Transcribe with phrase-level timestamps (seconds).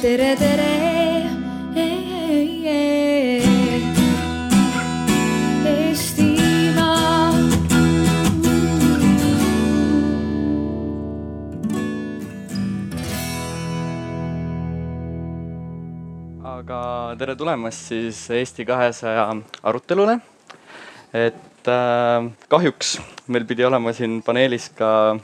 [0.00, 0.68] tere, tere.
[16.40, 16.80] Aga
[17.18, 19.28] tere tulemast siis Eesti kahesaja
[19.62, 20.20] arutelule.
[21.12, 25.18] et äh, kahjuks meil pidi olema siin paneelis ka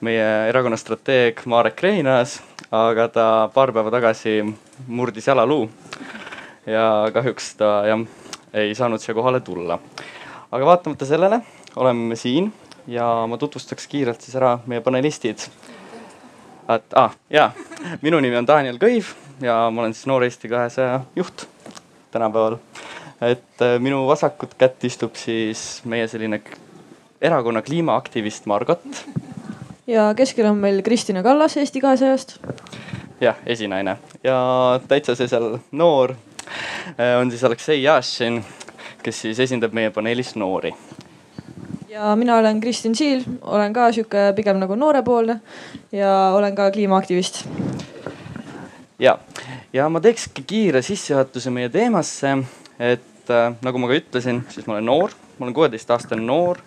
[0.00, 2.40] meie erakonna strateeg Marek Reinaas,
[2.72, 4.40] aga ta paar päeva tagasi
[4.86, 5.70] murdis jalaluu.
[6.66, 8.06] ja kahjuks ta jah,
[8.52, 9.78] ei saanud siia kohale tulla.
[10.50, 11.40] aga vaatamata sellele
[11.76, 12.52] oleme me siin
[12.86, 15.46] ja ma tutvustaks kiirelt siis ära meie panelistid
[16.68, 17.50] et ah, jaa,
[18.02, 21.46] minu nimi on Daniel Kõiv ja ma olen siis Noor Eesti kahesaja juht
[22.14, 22.58] tänapäeval.
[23.20, 26.42] et äh, minu vasakut kätt istub siis meie selline
[27.20, 29.04] erakonna kliimaaktivist Margot.
[29.86, 32.38] Ja keskel on meil Kristina Kallas Eesti kahesajast.
[33.20, 34.36] jah, esinaine ja
[34.88, 38.44] täitsa see seal noor äh, on siis Aleksei Jašin,
[39.02, 40.74] kes siis esindab meie paneelis noori.
[41.88, 45.40] ja mina olen Kristin Siil, olen ka sihuke pigem nagu noorepoolne
[45.92, 47.44] ja olen ka kliimaaktivist.
[48.98, 49.18] ja,
[49.72, 52.36] ja ma teekski kiire sissejuhatuse meie teemasse,
[52.78, 56.62] et äh, nagu ma ka ütlesin, siis ma olen noor, ma olen kuueteistaastane noor.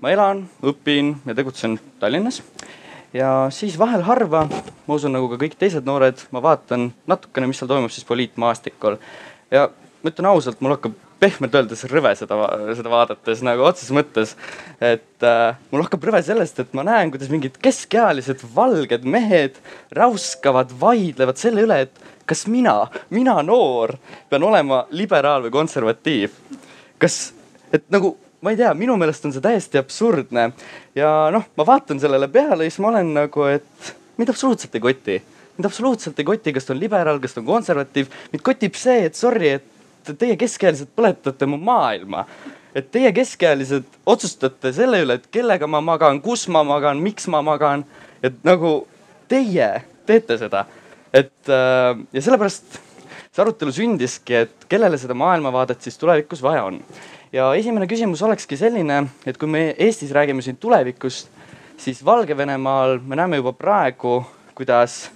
[0.00, 2.40] Ma elan, õpin ja tegutsen Tallinnas.
[3.12, 4.46] ja siis vahel harva,
[4.86, 8.96] ma usun, nagu ka kõik teised noored, ma vaatan natukene, mis seal toimub siis poliitmaastikul.
[9.50, 9.68] ja
[10.00, 12.38] ma ütlen ausalt, mul hakkab pehmelt öeldes rõve seda,
[12.78, 14.32] seda vaadates nagu otseses mõttes.
[14.80, 19.60] et äh, mul hakkab rõve sellest, et ma näen, kuidas mingid keskealised valged mehed
[19.96, 23.96] räuskavad, vaidlevad selle üle, et kas mina, mina noor,
[24.30, 26.32] pean olema liberaal või konservatiiv.
[27.00, 27.34] kas,
[27.72, 30.50] et nagu ma ei tea, minu meelest on see täiesti absurdne
[30.96, 34.84] ja noh, ma vaatan sellele peale ja siis ma olen nagu, et mind absoluutselt ei
[34.84, 35.20] koti
[35.60, 38.08] mind absoluutselt ei koti, kas ta on liberaal, kas ta on konservatiiv.
[38.32, 42.24] mind kotib see, et sorry, et teie keskealised põletate mu maailma.
[42.74, 47.42] et teie keskealised otsustate selle üle, et kellega ma magan, kus ma magan, miks ma
[47.42, 47.84] magan.
[48.22, 48.86] et nagu
[49.28, 50.64] teie teete seda.
[51.12, 52.80] et äh, ja sellepärast
[53.30, 56.80] see arutelu sündiski, et kellele seda maailmavaadet siis tulevikus vaja on.
[57.32, 61.28] Ja esimene küsimus olekski selline, et kui me Eestis räägime siin tulevikust,
[61.78, 64.24] siis Valgevenemaal me näeme juba praegu,
[64.54, 65.10] kuidas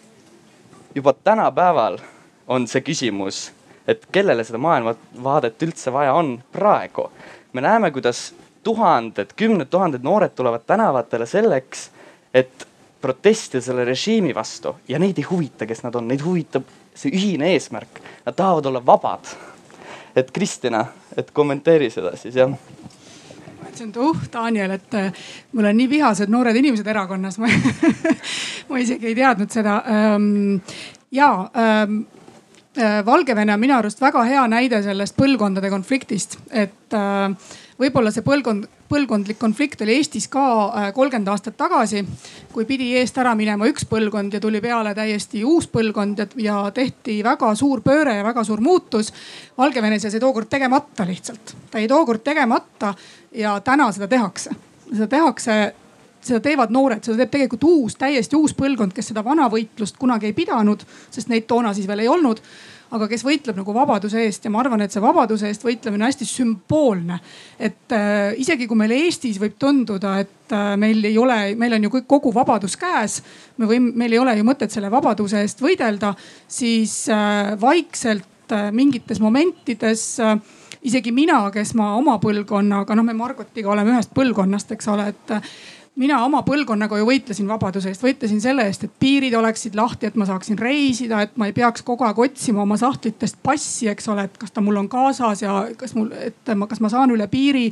[0.94, 1.98] juba tänapäeval
[2.46, 3.48] on see küsimus,
[3.88, 7.10] et kellele seda maailmavaadet üldse vaja on praegu.
[7.52, 11.90] me näeme, kuidas tuhanded, kümned tuhanded noored tulevad tänavatele selleks,
[12.34, 12.66] et
[13.00, 16.64] protestida selle režiimi vastu ja neid ei huvita, kes nad on, neid huvitab
[16.94, 18.00] see ühine eesmärk.
[18.24, 19.34] Nad tahavad olla vabad.
[20.16, 20.86] et Kristina,
[21.16, 22.52] et kommenteeri seda siis jah
[23.74, 25.12] ütlesin, et uh, Daniel, et äh,
[25.52, 27.50] mul on nii vihased noored inimesed erakonnas ma
[28.68, 30.60] ma isegi ei teadnud seda ähm,.
[31.10, 32.04] ja ähm,
[32.78, 37.30] äh, Valgevene on minu arust väga hea näide sellest põlvkondade konfliktist, et äh,
[37.80, 42.04] võib-olla see põlvkond, põlvkondlik konflikt oli Eestis ka äh, kolmkümmend aastat tagasi,
[42.52, 46.58] kui pidi eest ära minema üks põlvkond ja tuli peale täiesti uus põlvkond ja, ja
[46.74, 49.12] tehti väga suur pööre ja väga suur muutus.
[49.58, 52.94] Valgevenes jäi see tookord tegemata lihtsalt, ta jäi tookord tegemata
[53.34, 54.54] ja täna seda tehakse,
[54.90, 55.58] seda tehakse
[56.24, 60.30] seda teevad noored, seda teeb tegelikult uus, täiesti uus põlvkond, kes seda vana võitlust kunagi
[60.30, 60.80] ei pidanud,
[61.12, 62.40] sest neid toona siis veel ei olnud
[62.94, 66.08] aga kes võitleb nagu vabaduse eest ja ma arvan, et see vabaduse eest võitlemine on
[66.08, 67.18] hästi sümboolne.
[67.58, 71.88] et äh, isegi kui meil Eestis võib tunduda, et äh, meil ei ole, meil on
[71.88, 73.20] ju kõik kogu vabadus käes,
[73.58, 76.14] me võime, meil ei ole ju mõtet selle vabaduse eest võidelda,
[76.48, 80.38] siis äh, vaikselt äh, mingites momentides äh,
[80.84, 85.34] isegi mina, kes ma oma põlvkonnaga, noh, me Margotiga oleme ühest põlvkonnast, eks ole, et
[86.00, 90.16] mina oma põlvkonnaga ju võitlesin vabaduse eest, võitlesin selle eest, et piirid oleksid lahti, et
[90.18, 94.26] ma saaksin reisida, et ma ei peaks kogu aeg otsima oma sahtlitest passi, eks ole,
[94.26, 97.28] et kas ta mul on kaasas ja kas mul, et ma, kas ma saan üle
[97.30, 97.70] piiri.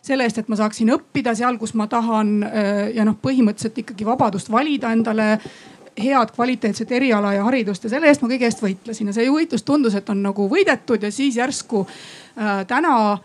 [0.00, 2.30] selle eest, et ma saaksin õppida seal, kus ma tahan
[2.96, 5.34] ja noh, põhimõtteliselt ikkagi vabadust valida endale
[6.00, 9.64] head kvaliteetset eriala ja haridust ja selle eest ma kõige eest võitlesin ja see võitlus
[9.66, 13.20] tundus, et on nagu võidetud ja siis järsku äh, täna äh,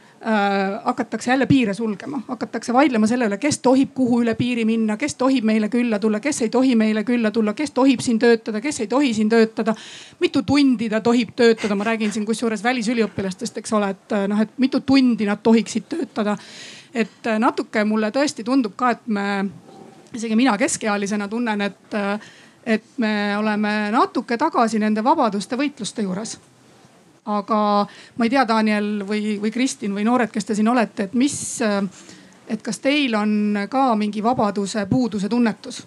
[0.83, 5.15] hakatakse jälle piire sulgema, hakatakse vaidlema selle üle, kes tohib kuhu üle piiri minna, kes
[5.15, 8.79] tohib meile külla tulla, kes ei tohi meile külla tulla, kes tohib siin töötada, kes
[8.79, 9.75] ei tohi siin töötada.
[10.19, 14.57] mitu tundi ta tohib töötada, ma räägin siin kusjuures välisüliõpilastest, eks ole, et noh, et
[14.57, 16.37] mitu tundi nad tohiksid töötada.
[16.93, 19.45] et äh, natuke mulle tõesti tundub ka, et me,
[20.13, 21.95] isegi mina keskealisena tunnen, et,
[22.65, 26.37] et me oleme natuke tagasi nende vabaduste võitluste juures
[27.25, 27.59] aga
[28.17, 31.37] ma ei tea, Daniel või, või Kristin või noored, kes te siin olete, et mis,
[32.47, 35.85] et kas teil on ka mingi vabaduse puuduse tunnetus?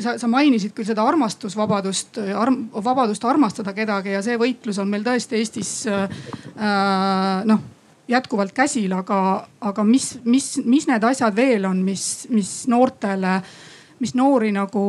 [0.00, 5.04] sa, sa mainisid küll seda armastusvabadust arm,, vabadust armastada kedagi ja see võitlus on meil
[5.04, 6.08] tõesti Eestis äh,
[7.44, 7.66] noh
[8.10, 13.36] jätkuvalt käsil, aga, aga mis, mis, mis need asjad veel on, mis, mis noortele,
[14.02, 14.84] mis noori nagu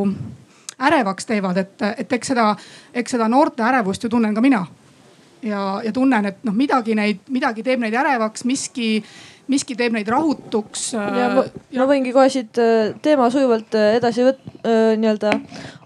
[0.82, 2.48] ärevaks teevad, et, et eks seda,
[2.94, 4.64] eks seda noorte ärevust ju tunnen ka mina.
[5.44, 9.02] Ja, ja tunnen, et noh, midagi neid, midagi teeb neid ärevaks, miski
[9.52, 10.92] miski teeb neid rahutuks.
[10.96, 11.44] ja ma,
[11.76, 15.34] ma võingi kohe siit äh, teema sujuvalt äh, edasi võt-, äh, nii-öelda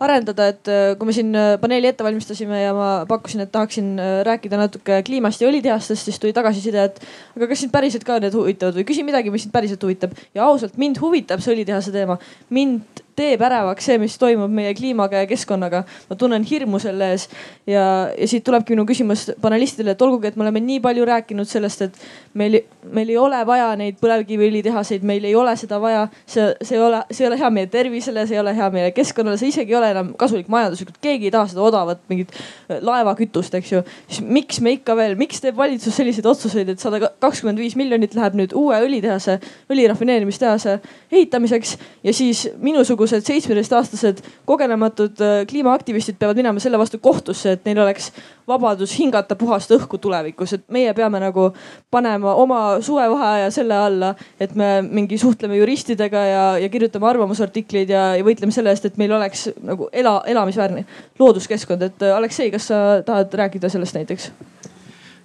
[0.05, 0.69] arendada, et
[0.99, 1.31] kui me siin
[1.61, 3.93] paneeli ette valmistasime ja ma pakkusin, et tahaksin
[4.27, 6.99] rääkida natuke kliimast ja õlitehastest, siis tuli tagasiside, et
[7.37, 10.13] aga kas sind päriselt ka need huvitavad või küsi midagi, mis sind päriselt huvitab.
[10.35, 12.19] ja ausalt mind huvitab see õlitehase teema.
[12.49, 15.83] mind teeb ärevaks see, mis toimub meie kliimaga ja keskkonnaga.
[16.09, 17.27] ma tunnen hirmu selle ees
[17.67, 21.47] ja, ja siit tulebki minu küsimus panelistidele, et olgugi, et me oleme nii palju rääkinud
[21.47, 21.99] sellest, et
[22.33, 22.59] meil,
[22.91, 26.07] meil ei ole vaja neid põlevkiviõlitehaseid, meil ei ole seda vaja.
[26.25, 28.91] see, see ei ole, see ei ole hea meie tervisele, see ei ole hea meie
[28.95, 30.99] keskkonnale, see isegi ei ole enam kasulik majanduslikult.
[31.01, 32.35] keegi ei taha seda odavat mingit
[32.81, 33.83] laevakütust, eks ju.
[34.09, 38.15] siis miks me ikka veel, miks teeb valitsus selliseid otsuseid, et sada kakskümmend viis miljonit
[38.17, 39.39] läheb nüüd uue õlitehase,
[39.71, 40.79] õlirafineerimistehase
[41.11, 47.65] ehitamiseks ja siis minusugune mingisugused seitsmeteistaastased kogenematud äh, kliimaaktivistid peavad minema selle vastu kohtusse, et
[47.65, 48.11] neil oleks
[48.47, 51.51] vabadus hingata puhast õhku tulevikus, et meie peame nagu
[51.91, 58.05] panema oma suvevaheaja selle alla, et me mingi suhtleme juristidega ja, ja kirjutame arvamusartikleid ja,
[58.17, 60.85] ja võitleme selle eest, et meil oleks nagu ela, elamisväärne
[61.19, 64.31] looduskeskkond, et äh, Aleksei, kas sa tahad rääkida sellest näiteks?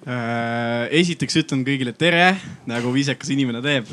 [0.08, 2.34] Äh, esiteks ütlen kõigile tere,
[2.68, 3.88] nagu viisakas inimene teeb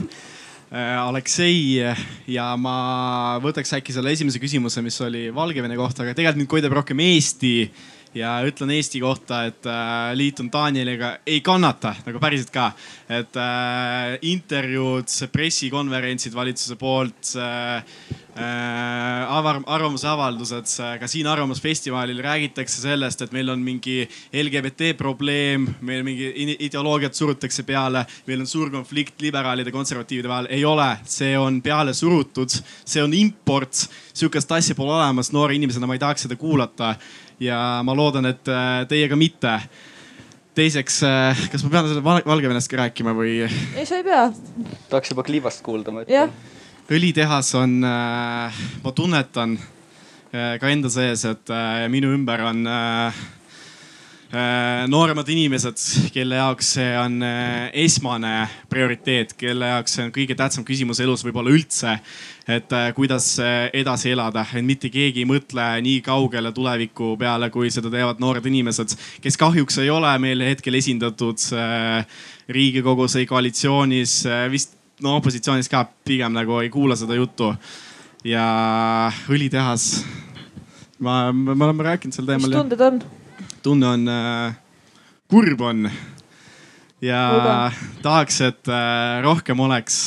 [0.67, 1.79] Aleksei
[2.27, 6.75] ja ma võtaks äkki selle esimese küsimuse, mis oli Valgevene kohta, aga tegelikult mind koidab
[6.75, 7.53] rohkem Eesti
[8.15, 12.71] ja ütlen Eesti kohta, et äh, liitun Danieliga, ei kannata nagu päriselt ka.
[13.09, 17.83] et äh, intervjuud, pressikonverentsid valitsuse poolt äh,,
[18.35, 24.01] äh, avar-, arvamusavaldused, ka siin Arvamusfestivalil räägitakse sellest, et meil on mingi
[24.33, 26.31] LGBT probleem, meil mingi
[26.67, 30.51] ideoloogiat surutakse peale, meil on suur konflikt liberaalide, konservatiivide vahel.
[30.51, 32.51] ei ole, see on peale surutud,
[32.83, 36.95] see on import, sihukest asja pole olemas, noore inimesena ma ei tahaks seda kuulata
[37.43, 39.59] ja ma loodan, et äh, teiega mitte.
[40.57, 43.39] teiseks, äh, kas ma pean selle Valgevenest ka rääkima või?
[43.45, 44.27] ei, sa ei pea.
[44.89, 46.33] tahaks juba kliivast kuulda, ma ütlen.
[46.89, 49.57] õlitehas on, äh, ma tunnetan
[50.27, 51.49] ka enda sees, et
[51.89, 52.65] minu ümber on
[54.91, 55.79] nooremad inimesed,
[56.11, 57.21] kelle jaoks see on
[57.79, 58.33] esmane
[58.67, 61.93] prioriteet, kelle jaoks see on kõige tähtsam küsimus elus võib-olla üldse
[62.47, 67.49] et äh, kuidas äh, edasi elada, et mitte keegi ei mõtle nii kaugele tuleviku peale,
[67.51, 72.07] kui seda teevad noored inimesed, kes kahjuks ei ole meil hetkel esindatud äh,
[72.47, 74.21] riigikogus, ei koalitsioonis,
[74.51, 77.51] vist no opositsioonis ka pigem nagu ei kuula seda juttu.
[78.23, 78.47] ja
[79.29, 79.83] õlitehas,
[81.03, 82.47] ma, me oleme rääkinud sel teemal.
[82.49, 83.03] mis tunded on?
[83.67, 84.55] Tunne on äh,,
[85.27, 85.89] kurb on
[87.03, 87.57] ja Uga.
[88.01, 89.99] tahaks, et äh, rohkem oleks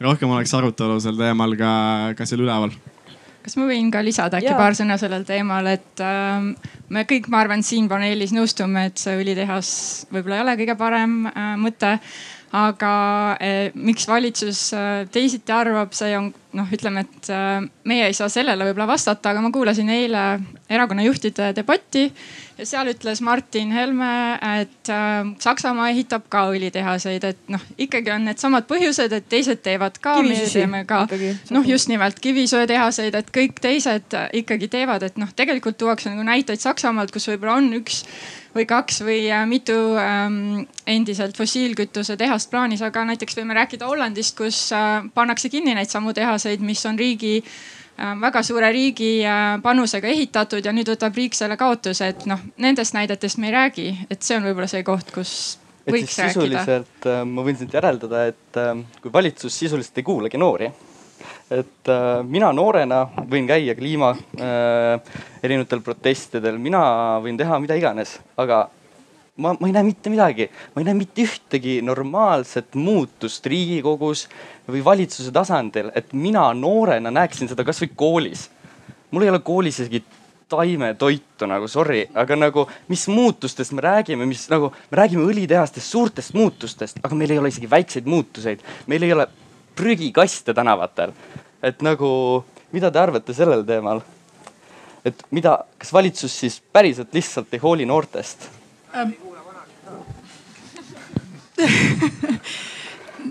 [0.00, 1.72] rohkem oleks arutelu sel teemal ka,
[2.16, 2.72] ka seal üleval
[3.44, 6.50] kas ma võin ka lisada äkki paar sõna sellel teemal, et äh,
[6.92, 9.72] me kõik, ma arvan, siin paneelis nõustume, et see õlitehas
[10.12, 11.96] võib-olla ei ole kõige parem äh, mõte.
[12.50, 12.92] aga
[13.38, 18.28] äh, miks valitsus äh, teisiti arvab, see on noh, ütleme, et äh, meie ei saa
[18.32, 20.24] sellele võib-olla vastata, aga ma kuulasin eile
[20.70, 22.08] erakonna juhtide debatti
[22.58, 24.10] ja seal ütles Martin Helme,
[24.60, 30.00] et äh, Saksamaa ehitab ka õlitehaseid, et noh, ikkagi on needsamad põhjused, et teised teevad
[30.02, 31.06] ka, meie teeme ka.
[31.54, 36.60] noh, just nimelt kivisöetehaseid, et kõik teised ikkagi teevad, et noh, tegelikult tuuakse nagu näiteid
[36.60, 38.04] Saksamaalt, kus võib-olla on üks
[38.54, 44.36] või kaks või äh, mitu ähm, endiselt fossiilkütuse tehast plaanis, aga näiteks võime rääkida Hollandist,
[44.38, 47.38] kus äh, pannakse kinni neid samu tehaseid, mis on riigi
[48.00, 52.40] Äh, väga suure riigi äh, panusega ehitatud ja nüüd võtab riik selle kaotuse, et noh,
[52.64, 55.32] nendest näidetest me ei räägi, et see on võib-olla see koht, kus
[55.84, 56.30] võiks rääkida.
[56.32, 58.60] sisuliselt äh, ma võin siit järeldada, et
[59.02, 60.70] kui valitsus sisuliselt ei kuulagi noori,
[61.52, 61.92] et
[62.30, 64.14] mina noorena võin käia kliima
[65.42, 66.80] erinevatel protestidel, mina
[67.20, 68.62] võin teha mida iganes, aga
[69.36, 74.26] ma, ma ei näe mitte midagi, ma ei näe mitte ühtegi normaalset muutust Riigikogus
[74.70, 78.48] või valitsuse tasandil, et mina noorena näeksin seda kasvõi koolis.
[79.10, 80.04] mul ei ole koolis isegi
[80.50, 86.34] taimetoitu nagu sorry, aga nagu mis muutustest me räägime, mis nagu me räägime õlitehastest, suurtest
[86.34, 89.28] muutustest, aga meil ei ole isegi väikseid muutuseid, meil ei ole
[89.78, 91.12] prügikaste tänavatel.
[91.62, 94.02] et nagu, mida te arvate sellel teemal?
[95.04, 98.59] et mida, kas valitsus siis päriselt lihtsalt ei hooli noortest
[98.94, 99.14] ähm.?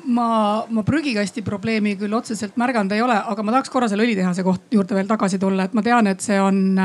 [0.09, 4.45] ma, ma prügikasti probleemi küll otseselt märganud ei ole, aga ma tahaks korra selle õlitehase
[4.45, 6.79] koht juurde veel tagasi tulla, et ma tean, et see on,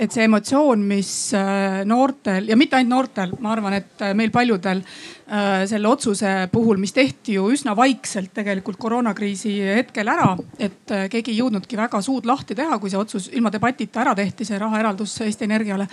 [0.00, 4.32] et see emotsioon, mis äh, noortel ja mitte ainult noortel, ma arvan, et äh, meil
[4.34, 10.96] paljudel äh, selle otsuse puhul, mis tehti ju üsna vaikselt tegelikult koroonakriisi hetkel ära, et
[11.12, 14.60] keegi ei jõudnudki väga suud lahti teha, kui see otsus ilma debatita ära tehti, see
[14.60, 15.88] rahaeraldus Eesti Energiale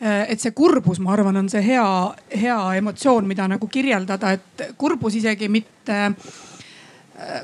[0.00, 1.88] et see kurbus, ma arvan, on see hea,
[2.40, 6.14] hea emotsioon, mida nagu kirjeldada, et kurbus isegi mitte äh,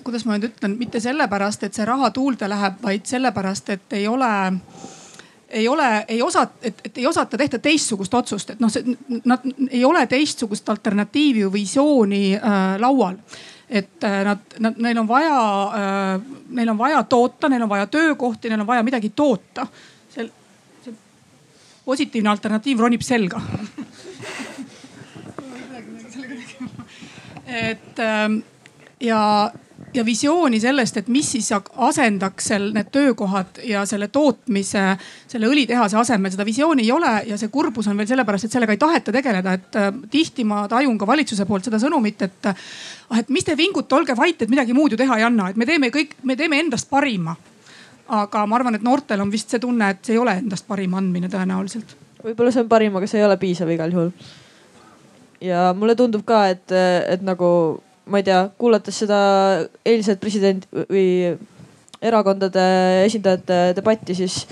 [0.04, 4.06] kuidas ma nüüd ütlen, mitte sellepärast, et see raha tuulde läheb, vaid sellepärast, et ei
[4.08, 4.30] ole,
[5.50, 9.44] ei ole, ei osa, et, et ei osata tehta teistsugust otsust, et noh, see, nad
[9.68, 13.20] ei ole teistsugust alternatiivi või visiooni äh, laual.
[13.66, 15.38] Et äh, nad, nad, neil on vaja
[15.74, 19.66] äh,, neil on vaja toota, neil on vaja töökohti, neil on vaja midagi toota
[21.86, 23.40] positiivne alternatiiv ronib selga.
[27.46, 28.40] Et ähm,
[29.00, 29.20] ja,
[29.94, 34.82] ja visiooni sellest, et mis siis asendaks seal need töökohad ja selle tootmise,
[35.30, 38.74] selle õlitehase asemel, seda visiooni ei ole ja see kurbus on veel sellepärast, et sellega
[38.74, 43.20] ei taheta tegeleda, et äh, tihti ma tajun ka valitsuse poolt seda sõnumit, et ah,
[43.20, 45.68] et mis te vingute, olge vait, et midagi muud ju teha ei anna, et me
[45.68, 47.36] teeme kõik, me teeme endast parima.
[48.08, 51.00] Aga ma arvan, et noortel on vist see tunne, et see ei ole endast parima
[51.00, 51.96] andmine tõenäoliselt
[52.26, 54.12] võib-olla see on parim, aga see ei ole piisav igal juhul.
[55.44, 56.72] ja mulle tundub ka, et,
[57.12, 57.48] et nagu
[58.06, 59.18] ma ei tea, kuulates seda
[59.86, 61.36] eilset president või
[62.02, 62.64] erakondade
[63.06, 64.44] esindajate debatti, siis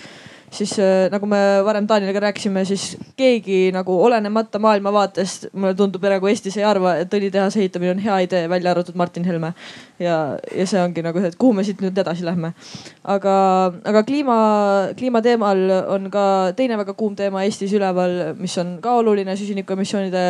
[0.54, 6.30] siis äh, nagu me varem Taanieliga rääkisime, siis keegi nagu olenemata maailmavaatest mulle tundub praegu
[6.30, 9.52] Eestis ei arva, et õlitehase ehitamine on hea idee, välja arvatud Martin Helme.
[9.98, 12.54] ja, ja see ongi nagu see, et kuhu me siit nüüd edasi lähme.
[13.04, 13.36] aga,
[13.84, 14.38] aga kliima,
[14.98, 15.64] kliimateemal
[15.96, 20.26] on ka teine väga kuum teema Eestis üleval, mis on ka oluline süsinikuemissioonide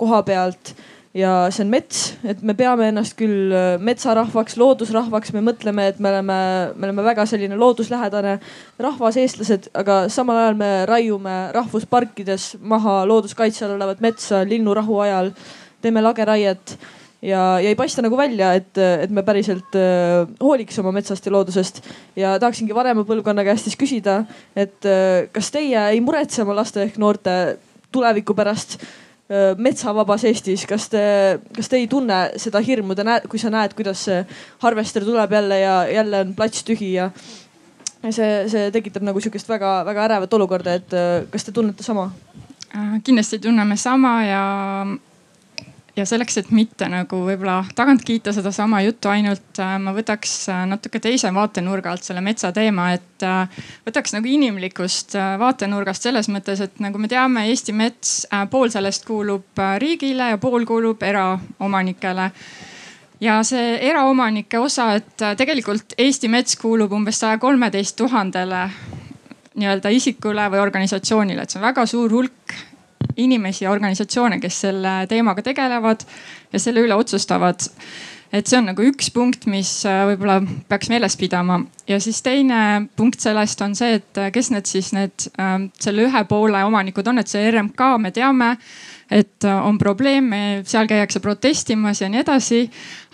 [0.00, 0.74] koha pealt
[1.16, 5.98] ja see on mets, et me peame ennast küll äh, metsarahvaks, loodusrahvaks, me mõtleme, et
[5.98, 6.36] me oleme,
[6.76, 8.36] me oleme väga selline looduslähedane
[8.78, 15.34] rahvas, eestlased, aga samal ajal me raiume rahvusparkides maha looduskaitse all olevat metsa linnurahu ajal,
[15.82, 16.78] teeme lageraiet.
[17.20, 21.34] Ja, ja ei paista nagu välja, et, et me päriselt äh, hooliks oma metsast ja
[21.34, 21.82] loodusest.
[22.16, 24.22] ja tahaksingi vanema põlvkonna käest siis küsida,
[24.56, 27.58] et äh, kas teie ei muretse oma laste ehk noorte
[27.90, 28.78] tuleviku pärast
[29.62, 31.02] metsavabas Eestis, kas te,
[31.54, 34.24] kas te ei tunne seda hirmu, te näete, kui sa näed, kuidas see
[34.64, 37.10] harvester tuleb jälle ja jälle on plats tühi ja
[38.10, 40.98] see, see tekitab nagu sihukest väga-väga ärevat olukorda, et
[41.30, 42.10] kas te tunnete sama?
[42.74, 44.42] Äh, kindlasti tunneme sama ja
[45.96, 50.62] ja selleks, et mitte nagu võib-olla tagant kiita sedasama juttu ainult, äh, ma võtaks äh,
[50.70, 56.62] natuke teise vaatenurga alt selle metsa teema, et äh, võtaks nagu inimlikust vaatenurgast selles mõttes,
[56.64, 62.30] et nagu me teame, Eesti mets, pool sellest kuulub riigile ja pool kuulub eraomanikele.
[63.20, 68.68] Ja see eraomanike osa, et tegelikult Eesti mets kuulub umbes saja kolmeteist tuhandele
[69.60, 72.54] nii-öelda isikule või organisatsioonile, et see on väga suur hulk
[73.16, 76.04] inimesi ja organisatsioone, kes selle teemaga tegelevad
[76.52, 77.68] ja selle üle otsustavad.
[78.32, 80.38] Et see on nagu üks punkt, mis äh, võib-olla
[80.70, 81.60] peaks meeles pidama.
[81.90, 86.06] Ja siis teine punkt sellest on see, et äh, kes need siis need äh, selle
[86.06, 88.54] ühe poole omanikud on, et see RMK, me teame
[89.10, 92.60] et äh, on probleeme, seal käiakse protestimas ja nii edasi.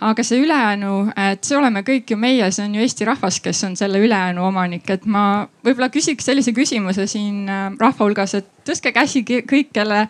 [0.01, 3.63] aga see ülejäänu, et see oleme kõik ju meie, see on ju Eesti rahvas, kes
[3.65, 8.93] on selle ülejäänu omanik, et ma võib-olla küsiks sellise küsimuse siin rahva hulgas, et tõstke
[8.93, 10.05] käsi kõik, kelle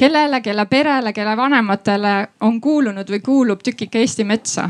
[0.00, 2.14] kellele, kelle perele, kelle vanematele
[2.46, 4.68] on kuulunud või kuulub tükike Eesti metsa?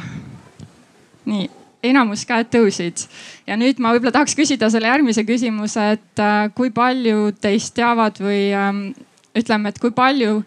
[1.30, 1.44] nii,
[1.86, 3.04] enamus käed tõusid
[3.46, 8.18] ja nüüd ma võib-olla tahaks küsida selle järgmise küsimuse, et äh, kui palju teist teavad
[8.20, 8.82] või ähm,
[9.36, 10.40] ütleme, et kui palju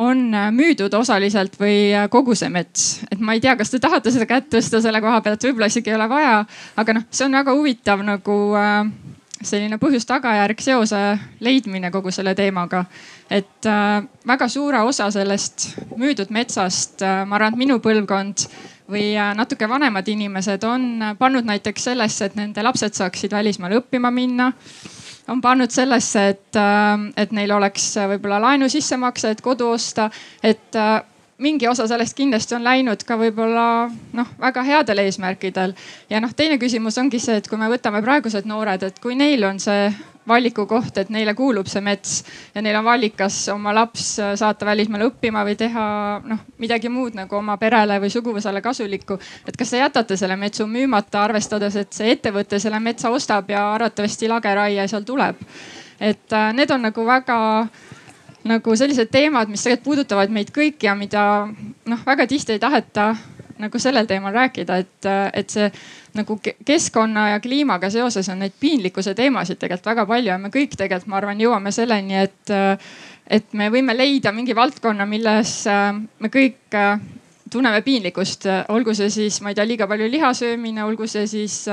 [0.00, 3.80] on äh, müüdud osaliselt või äh, kogu see mets, et ma ei tea, kas te
[3.82, 6.42] tahate seda kätt tõsta selle koha pealt, võib-olla isegi ei ole vaja,
[6.80, 8.82] aga noh, see on väga huvitav nagu äh,
[9.42, 11.00] selline põhjus-tagajärg seose
[11.40, 12.84] leidmine kogu selle teemaga.
[13.30, 18.46] et äh, väga suure osa sellest müüdud metsast äh,, ma arvan, et minu põlvkond
[18.90, 24.10] või äh, natuke vanemad inimesed on pannud näiteks sellesse, et nende lapsed saaksid välismaale õppima
[24.10, 24.52] minna
[25.30, 30.10] on pannud sellesse, et, äh, et neil oleks võib-olla laenu sissemakse, et kodu osta,
[30.42, 31.00] et äh,
[31.40, 33.64] mingi osa sellest kindlasti on läinud ka võib-olla
[34.16, 35.74] noh, väga headel eesmärkidel.
[36.10, 39.44] ja noh, teine küsimus ongi see, et kui me võtame praegused noored, et kui neil
[39.48, 39.88] on see
[40.28, 42.20] valiku koht, et neile kuulub see mets
[42.54, 44.06] ja neil on valik, kas oma laps
[44.38, 45.84] saata välismaale õppima või teha
[46.24, 49.18] noh, midagi muud nagu oma perele või suguvõsale kasulikku.
[49.48, 53.70] et kas te jätate selle metsu müümata, arvestades, et see ettevõte selle metsa ostab ja
[53.74, 55.40] arvatavasti lageraie seal tuleb.
[56.00, 57.40] et äh, need on nagu väga
[58.48, 63.12] nagu sellised teemad, mis tegelikult puudutavad meid kõiki ja mida noh, väga tihti ei taheta
[63.60, 65.68] nagu sellel teemal rääkida, et, et see
[66.16, 70.76] nagu keskkonna ja kliimaga seoses on neid piinlikkuse teemasid tegelikult väga palju ja me kõik
[70.78, 72.54] tegelikult, ma arvan, jõuame selleni, et,
[73.28, 76.78] et me võime leida mingi valdkonna, milles me kõik
[77.50, 81.64] tunneme piinlikkust, olgu see siis, ma ei tea, liiga palju liha söömine, olgu see siis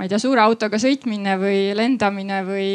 [0.00, 2.68] ma ei tea, suure autoga sõitmine või lendamine või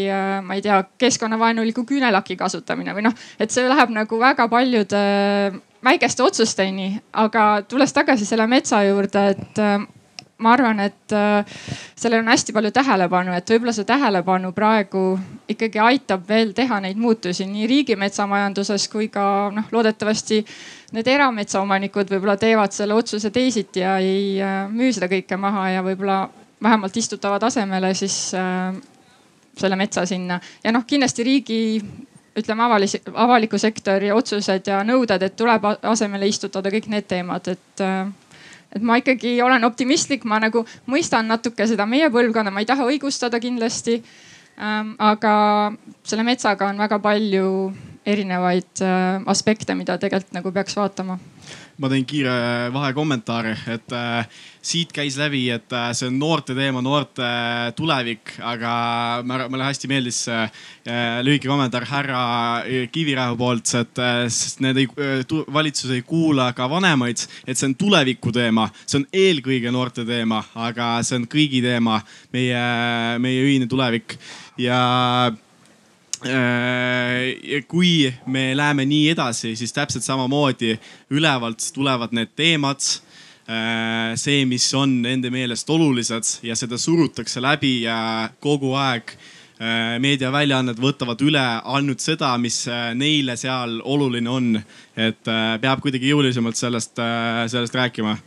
[0.46, 5.02] ma ei tea, keskkonnavaenuliku küünelaki kasutamine või noh, et see läheb nagu väga paljude
[5.86, 9.84] väikeste otsusteni, aga tulles tagasi selle metsa juurde, et äh,
[10.38, 11.58] ma arvan, et äh,
[11.98, 15.04] sellel on hästi palju tähelepanu, et võib-olla see tähelepanu praegu
[15.52, 20.42] ikkagi aitab veel teha neid muutusi nii riigimetsamajanduses kui ka noh, loodetavasti
[20.96, 25.86] need erametsaomanikud võib-olla teevad selle otsuse teisiti ja ei äh, müü seda kõike maha ja
[25.86, 26.24] võib-olla
[26.64, 28.76] vähemalt istutavad asemele siis äh,
[29.58, 31.62] selle metsa sinna ja noh, kindlasti riigi
[32.36, 37.84] ütleme avalise, avaliku sektori otsused ja nõuded, et tuleb asemele istutada kõik need teemad, et
[37.84, 38.08] äh,
[38.76, 42.88] et ma ikkagi olen optimistlik, ma nagu mõistan natuke seda meie põlvkonda, ma ei taha
[42.92, 44.02] õigustada kindlasti
[44.60, 44.96] ähm,.
[45.00, 45.36] aga
[46.04, 47.48] selle metsaga on väga palju
[48.06, 51.18] erinevaid äh, aspekte, mida tegelikult nagu peaks vaatama
[51.78, 52.34] ma teen kiire
[52.72, 54.28] vahekommentaari, et äh,
[54.66, 58.72] siit käis läbi, et äh, see on noorte teema, noorte äh, tulevik, aga
[59.28, 60.48] mulle hästi meeldis äh,
[61.26, 62.22] lühike kommentaar härra
[62.64, 64.90] äh, Kivirähu poolt, et äh, sest need ei,
[65.52, 70.46] valitsus ei kuula ka vanemaid, et see on tuleviku teema, see on eelkõige noorte teema,
[70.56, 72.00] aga see on kõigi teema,
[72.36, 72.68] meie,
[73.20, 74.16] meie ühine tulevik.
[74.62, 74.80] Ja
[76.26, 80.72] Äh, kui me läheme nii edasi, siis täpselt samamoodi
[81.14, 87.76] ülevalt tulevad need teemad äh, see, mis on nende meelest olulised ja seda surutakse läbi
[87.84, 87.98] ja
[88.42, 92.64] kogu aeg äh, meediaväljaanded võtavad üle ainult seda, mis
[92.98, 94.56] neile seal oluline on.
[94.96, 95.30] et
[95.62, 96.98] peab kuidagi jõulisemalt sellest,
[97.52, 98.18] sellest rääkima.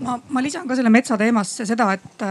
[0.00, 2.26] Ma, ma lisan ka selle metsa teemasse seda, et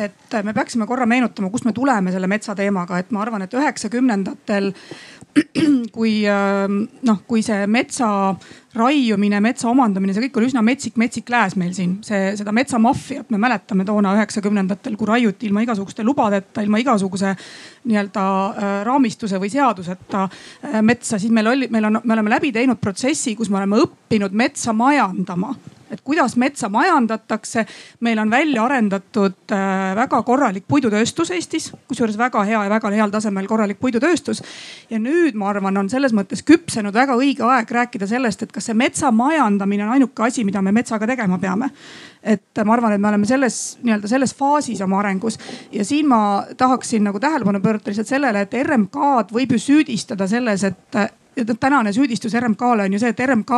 [0.00, 4.70] et me peaksime korra meenutama, kust me tuleme selle metsateemaga, et ma arvan, et üheksakümnendatel
[5.94, 6.22] kui
[7.06, 8.08] noh, kui see metsa
[8.78, 11.98] raiumine, metsa omandamine, see kõik oli üsna metsik, metsik lääs meil siin.
[12.06, 17.34] see, seda metsamaffiat me mäletame toona üheksakümnendatel, kui raiuti ilma igasuguste lubadeta, ilma igasuguse
[17.90, 22.54] nii-öelda äh, raamistuse või seaduseta äh, metsa, siis meil oli, meil on, me oleme läbi
[22.54, 25.54] teinud protsessi, kus me oleme õppinud metsa majandama
[25.90, 27.66] et kuidas metsa majandatakse.
[28.00, 33.10] meil on välja arendatud äh, väga korralik puidutööstus Eestis, kusjuures väga hea ja väga heal
[33.10, 34.42] tasemel korralik puidutööstus.
[34.90, 38.70] ja nüüd ma arvan, on selles mõttes küpsenud väga õige aeg rääkida sellest, et kas
[38.70, 41.70] see metsa majandamine on ainuke asi, mida me metsaga tegema peame
[42.22, 45.38] et ma arvan, et me oleme selles nii-öelda selles faasis oma arengus
[45.72, 50.64] ja siin ma tahaksin nagu tähelepanu pöörata lihtsalt sellele, et RMK-d võib ju süüdistada selles,
[50.64, 51.00] et
[51.60, 53.50] tänane süüdistus RMK-le on ju see, et RMK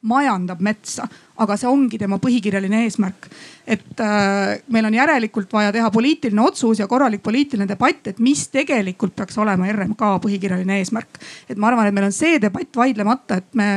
[0.00, 1.04] majandab metsa,
[1.40, 3.28] aga see ongi tema põhikirjaline eesmärk.
[3.70, 8.46] et äh, meil on järelikult vaja teha poliitiline otsus ja korralik poliitiline debatt, et mis
[8.48, 11.20] tegelikult peaks olema RMK põhikirjaline eesmärk.
[11.48, 13.68] et ma arvan, et meil on see debatt vaidlemata, et me,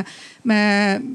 [0.43, 0.59] me,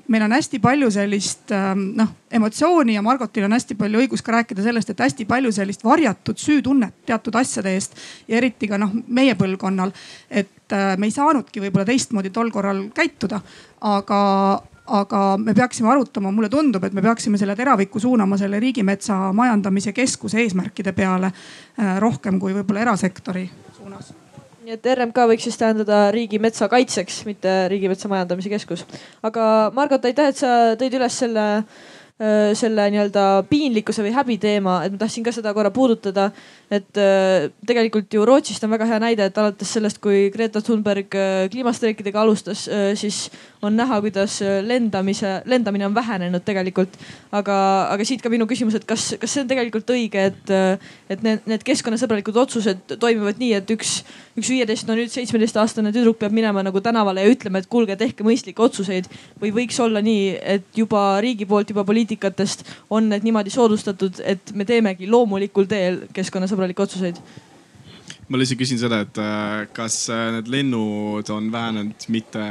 [0.08, 4.36] meil on hästi palju sellist äh, noh emotsiooni ja Margotil on hästi palju õigus ka
[4.36, 7.96] rääkida sellest, et hästi palju sellist varjatud süütunnet teatud asjade eest
[8.28, 9.92] ja eriti ka noh, meie põlvkonnal.
[10.28, 13.40] et äh, me ei saanudki võib-olla teistmoodi tol korral käituda,
[13.80, 14.18] aga
[14.88, 19.92] aga me peaksime arutama, mulle tundub, et me peaksime selle teraviku suunama selle riigimetsa majandamise
[19.96, 24.14] keskuse eesmärkide peale äh, rohkem kui võib-olla erasektori suunas
[24.68, 28.84] nii et RMK võiks siis tähendada riigimetsa kaitseks, mitte riigimetsa majandamise keskus.
[29.24, 31.86] aga Margot, aitäh, et sa tõid üles selle äh,
[32.18, 36.32] selle nii-öelda piinlikkuse või häbi teema, et ma tahtsin ka seda korra puudutada
[36.68, 41.14] et äh, tegelikult ju Rootsist on väga hea näide, et alates sellest, kui Greta Thunberg
[41.16, 43.28] äh, kliimastreikidega alustas, äh, siis
[43.64, 46.98] on näha, kuidas lendamise, lendamine on vähenenud tegelikult.
[47.32, 47.54] aga,
[47.92, 50.52] aga siit ka minu küsimus, et kas, kas see on tegelikult õige, et,
[51.10, 53.98] et need, need keskkonnasõbralikud otsused toimivad nii, et üks,
[54.38, 58.24] üks viieteist, no nüüd seitsmeteistaastane tüdruk peab minema nagu tänavale ja ütlema, et kuulge, tehke
[58.24, 59.08] mõistlikke otsuseid.
[59.40, 64.54] või võiks olla nii, et juba riigi poolt, juba poliitikatest on need niimoodi soodustatud, et
[64.54, 67.20] me teemegi loomulikul teel keskkonnasõbralikke sõbralikke otsuseid
[68.28, 72.42] ma lihtsalt küsin seda, et äh, kas äh, need lennud on vähenenud mitte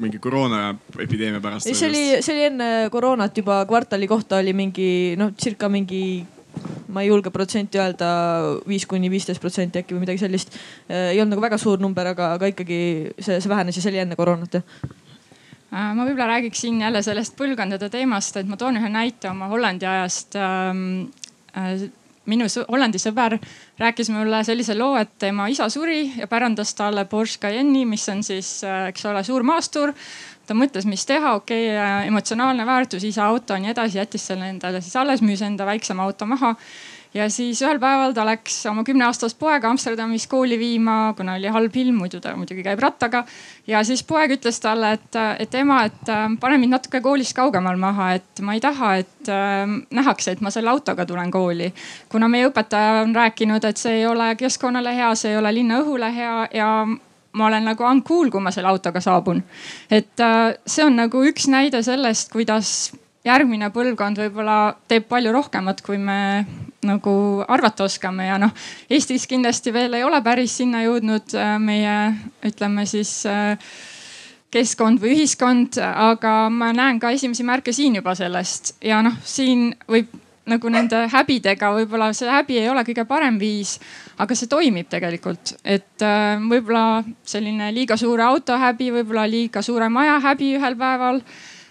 [0.00, 1.68] mingi koroonaepideemia pärast?
[1.68, 4.88] ei, see oli, see oli enne koroonat juba kvartali kohta oli mingi
[5.20, 6.24] noh, circa mingi
[6.94, 8.08] ma ei julge protsenti öelda,
[8.68, 10.52] viis kuni viisteist protsenti äkki või midagi sellist.
[10.86, 12.78] Äh, ei olnud nagu väga suur number, aga, aga ikkagi
[13.18, 14.68] see, see vähenes ja see oli enne koroonat jah
[15.74, 20.38] ma võib-olla räägiksin jälle sellest põlvkondade teemast, et ma toon ühe näite oma Hollandi ajast.
[20.38, 21.90] Ähm,
[22.30, 23.36] minu Hollandi sõber
[23.78, 28.22] rääkis mulle sellise loo, et tema isa suri ja pärandas talle Porsche Cayenne'i, mis on
[28.24, 28.56] siis,
[28.88, 29.92] eks ole, suur maastur.
[30.44, 34.50] Ta mõtles, mis teha, okei okay,, emotsionaalne väärtus, isa auto ja nii edasi, jättis selle
[34.52, 36.52] endale siis alles, müüs enda väiksema auto maha
[37.14, 41.76] ja siis ühel päeval ta läks oma kümneaastast poega Amsterdamis kooli viima, kuna oli halb
[41.76, 43.24] ilm, muidu ta muidugi käib rattaga.
[43.66, 47.78] ja siis poeg ütles talle, et, et ema, et äh, pane mind natuke koolist kaugemal
[47.80, 51.72] maha, et ma ei taha, et äh, nähakse, et ma selle autoga tulen kooli.
[52.08, 55.80] kuna meie õpetaja on rääkinud, et see ei ole keskkonnale hea, see ei ole linna
[55.84, 56.70] õhule hea ja
[57.34, 59.42] ma olen nagu uncool, kui ma selle autoga saabun.
[59.90, 62.92] et äh, see on nagu üks näide sellest, kuidas
[63.24, 66.18] järgmine põlvkond võib-olla teeb palju rohkemat, kui me
[66.86, 68.52] nagu arvata oskame ja noh,
[68.90, 71.96] Eestis kindlasti veel ei ole päris sinna jõudnud äh, meie,
[72.46, 73.56] ütleme siis äh,
[74.54, 79.72] keskkond või ühiskond, aga ma näen ka esimesi märke siin juba sellest ja noh, siin
[79.90, 80.12] võib
[80.48, 83.78] nagu nende häbidega, võib-olla see häbi ei ole kõige parem viis,
[84.20, 89.88] aga see toimib tegelikult, et äh, võib-olla selline liiga suure auto häbi, võib-olla liiga suure
[89.92, 91.22] maja häbi ühel päeval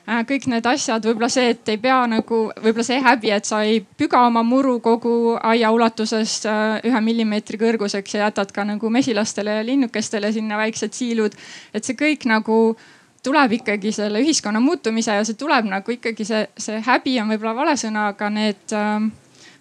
[0.03, 3.79] kõik need asjad, võib-olla see, et ei pea nagu, võib-olla see häbi, et sa ei
[3.81, 9.59] püga oma muru kogu aia ulatuses äh, ühe millimeetri kõrguseks ja jätad ka nagu mesilastele
[9.59, 11.35] ja linnukestele sinna väiksed siilud.
[11.73, 12.75] et see kõik nagu
[13.23, 17.55] tuleb ikkagi selle ühiskonna muutumise ja see tuleb nagu ikkagi see, see häbi on võib-olla
[17.55, 19.07] vale sõna, aga need äh,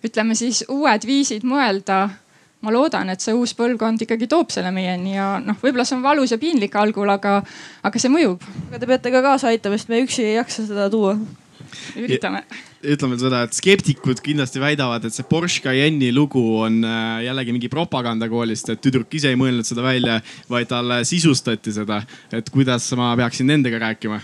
[0.02, 2.08] ütleme siis uued viisid mõelda
[2.62, 6.04] ma loodan, et see uus põlvkond ikkagi toob selle meieni ja noh, võib-olla see on
[6.04, 7.40] valus ja piinlik algul, aga,
[7.82, 8.42] aga see mõjub.
[8.68, 11.16] aga te peate ka kaasa aitama, sest me üksi ei jaksa seda tuua.
[11.96, 12.42] üritame.
[12.82, 17.70] ütleme seda, et skeptikud kindlasti väidavad, et see Porsche Cayenne'i lugu on äh, jällegi mingi
[17.72, 20.20] propagandakoolist, et tüdruk ise ei mõelnud seda välja,
[20.50, 22.02] vaid talle sisustati seda.
[22.32, 24.20] et kuidas ma peaksin nendega rääkima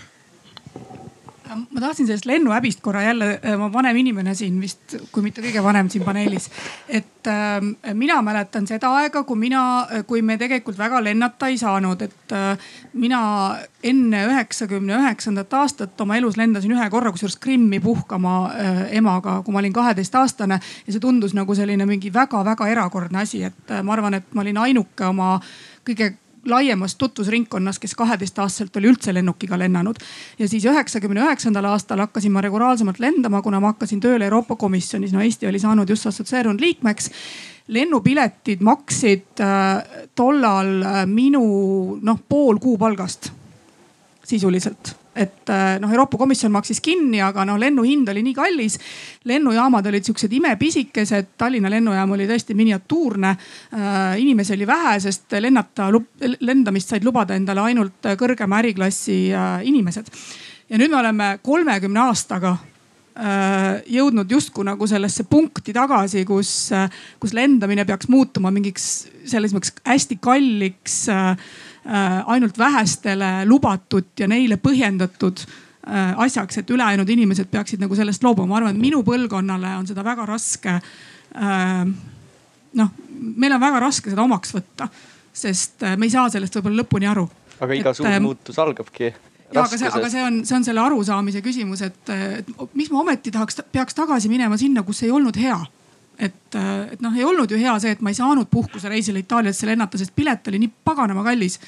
[1.55, 5.63] ma tahtsin sellest lennuhäbist korra jälle, äh, ma vanem inimene siin vist, kui mitte kõige
[5.63, 6.49] vanem siin paneelis.
[6.87, 12.01] et äh, mina mäletan seda aega, kui mina, kui me tegelikult väga lennata ei saanud,
[12.01, 13.21] et äh, mina
[13.83, 19.55] enne üheksakümne üheksandat aastat oma elus lendasin ühe korra, kusjuures Krimmi puhkama äh, emaga, kui
[19.55, 23.95] ma olin kaheteistaastane ja see tundus nagu selline mingi väga-väga erakordne asi, et äh, ma
[23.95, 25.37] arvan, et ma olin ainuke oma
[25.87, 26.13] kõige
[26.45, 29.95] laiemas tutvusringkonnas, kes kaheteistaastaselt oli üldse lennukiga lennanud.
[30.39, 35.13] ja siis üheksakümne üheksandal aastal hakkasin ma regulaarsemalt lendama, kuna ma hakkasin tööle Euroopa Komisjonis.
[35.13, 37.11] no Eesti oli saanud just assotsieerunud liikmeks.
[37.67, 43.31] lennupiletid maksid äh, tollal äh, minu noh pool kuupalgast
[44.23, 48.77] sisuliselt et äh, noh, Euroopa Komisjon maksis kinni, aga noh, lennuhind oli nii kallis.
[49.27, 53.35] lennujaamad olid siuksed imepisikesed, Tallinna lennujaam oli tõesti miniatuurne.
[53.73, 55.89] Äh, inimesi oli vähe, sest lennata,
[56.39, 60.11] lendamist said lubada endale ainult kõrgema äriklassi äh, inimesed.
[60.69, 62.57] ja nüüd me oleme kolmekümne aastaga
[63.89, 66.69] jõudnud justkui nagu sellesse punkti tagasi, kus,
[67.19, 68.85] kus lendamine peaks muutuma mingiks
[69.27, 71.35] selles mõttes hästi kalliks Äh,
[72.25, 78.47] ainult vähestele lubatud ja neile põhjendatud äh, asjaks, et ülejäänud inimesed peaksid nagu sellest loobuma.
[78.47, 80.75] ma arvan, et minu põlvkonnale on seda väga raske.
[81.35, 81.85] Äh,
[82.73, 84.89] noh, meil on väga raske seda omaks võtta,
[85.33, 87.25] sest me ei saa sellest võib-olla lõpuni aru.
[87.59, 89.09] aga iga et, suur muutus algabki
[89.53, 93.01] ja aga see, aga see on, see on selle arusaamise küsimus, et, et mis ma
[93.01, 95.57] ometi tahaks, peaks tagasi minema sinna, kus ei olnud hea
[96.19, 96.55] et,
[96.93, 100.15] et noh, ei olnud ju hea see, et ma ei saanud puhkusereisile Itaaliasse lennata, sest
[100.15, 101.59] pilet oli nii paganama kallis.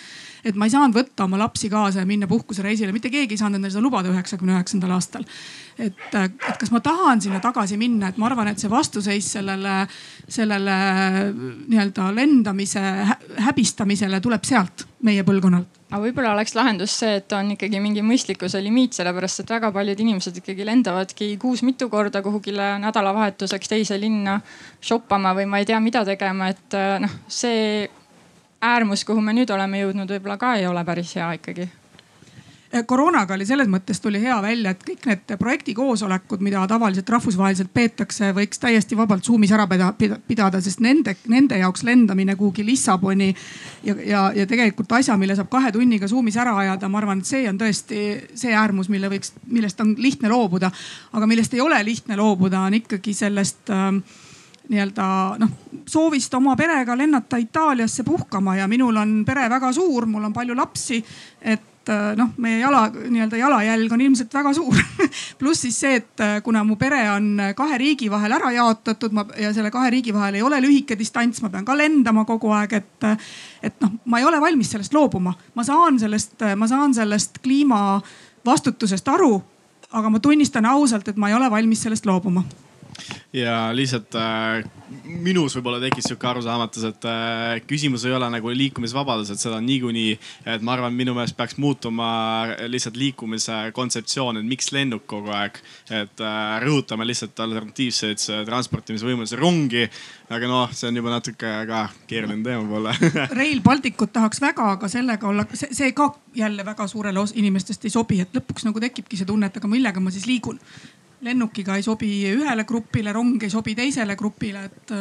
[0.45, 3.60] Et ma ei saanud võtta oma lapsi kaasa ja minna puhkusereisile, mitte keegi ei saanud
[3.60, 5.25] endale seda lubada üheksakümne üheksandal aastal.
[5.80, 9.32] et, äh, et kas ma tahan sinna tagasi minna, et ma arvan, et see vastuseis
[9.38, 9.88] sellele,
[10.27, 10.77] sellele
[11.34, 12.82] nii-öelda lendamise
[13.47, 15.80] häbistamisele tuleb sealt, meie põlvkonnalt.
[15.91, 19.99] Aga võib-olla oleks lahendus see, et on ikkagi mingi mõistlikkuse limiit, sellepärast et väga paljud
[19.99, 24.38] inimesed ikkagi lendavadki kuus mitu korda kuhugile nädalavahetuseks teise linna
[24.80, 27.89] shoppama või ma ei tea, mida tegema, et äh, noh, see
[28.62, 31.69] äärmus, kuhu me nüüd oleme jõudnud, võib-olla ka ei ole päris hea ikkagi
[32.74, 37.10] Eh, koroonaga oli selles mõttes tuli hea välja, et kõik need projekti koosolekud, mida tavaliselt
[37.12, 43.28] rahvusvaheliselt peetakse, võiks täiesti vabalt Zoom'is ära pidada, sest nende, nende jaoks lendamine kuhugi Lissaboni
[43.84, 47.28] ja, ja, ja tegelikult asja, mille saab kahe tunniga Zoom'is ära ajada, ma arvan, et
[47.28, 48.06] see on tõesti
[48.39, 50.71] see äärmus, mille võiks, millest on lihtne loobuda.
[51.12, 54.00] aga millest ei ole lihtne loobuda, on ikkagi sellest äh,
[54.72, 55.06] nii-öelda
[55.42, 55.50] noh,
[55.88, 60.56] soovist oma perega lennata Itaaliasse puhkama ja minul on pere väga suur, mul on palju
[60.56, 61.02] lapsi.
[61.42, 64.78] et äh, noh, meie jala, nii-öelda jalajälg on ilmselt väga suur
[65.40, 69.26] pluss siis see, et äh, kuna mu pere on kahe riigi vahel ära jaotatud ma,
[69.38, 72.80] ja selle kahe riigi vahel ei ole lühike distants, ma pean ka lendama kogu aeg,
[72.80, 73.30] et, äh,
[73.64, 75.36] et noh, ma ei ole valmis sellest loobuma.
[75.56, 78.02] ma saan sellest, ma saan sellest kliima
[78.46, 79.36] vastutusest aru,
[79.92, 82.46] aga ma tunnistan ausalt, et ma ei ole valmis sellest loobuma
[83.34, 84.63] ja lihtsalt äh,
[85.06, 90.17] minus võib-olla tekkis sihuke arusaamatus, et äh, küsimus ei ole nagu liikumisvabadus, et seda niikuinii,
[90.51, 92.10] et ma arvan, minu meelest peaks muutuma
[92.67, 95.62] lihtsalt liikumise kontseptsioon, et miks lennuk kogu aeg.
[95.89, 99.88] et äh, rõhutame lihtsalt alternatiivseid transportimisvõimalusi, rongi.
[100.32, 102.95] aga noh, see on juba natuke ka keeruline teema võib-olla
[103.39, 108.19] Rail Balticut tahaks väga, aga sellega olla, see, ka jälle väga suurele inimestest ei sobi,
[108.23, 110.60] et lõpuks nagu tekibki see tunne, et aga millega ma siis liigun
[111.22, 114.94] lennukiga ei sobi ühele grupile, rong ei sobi teisele grupile, et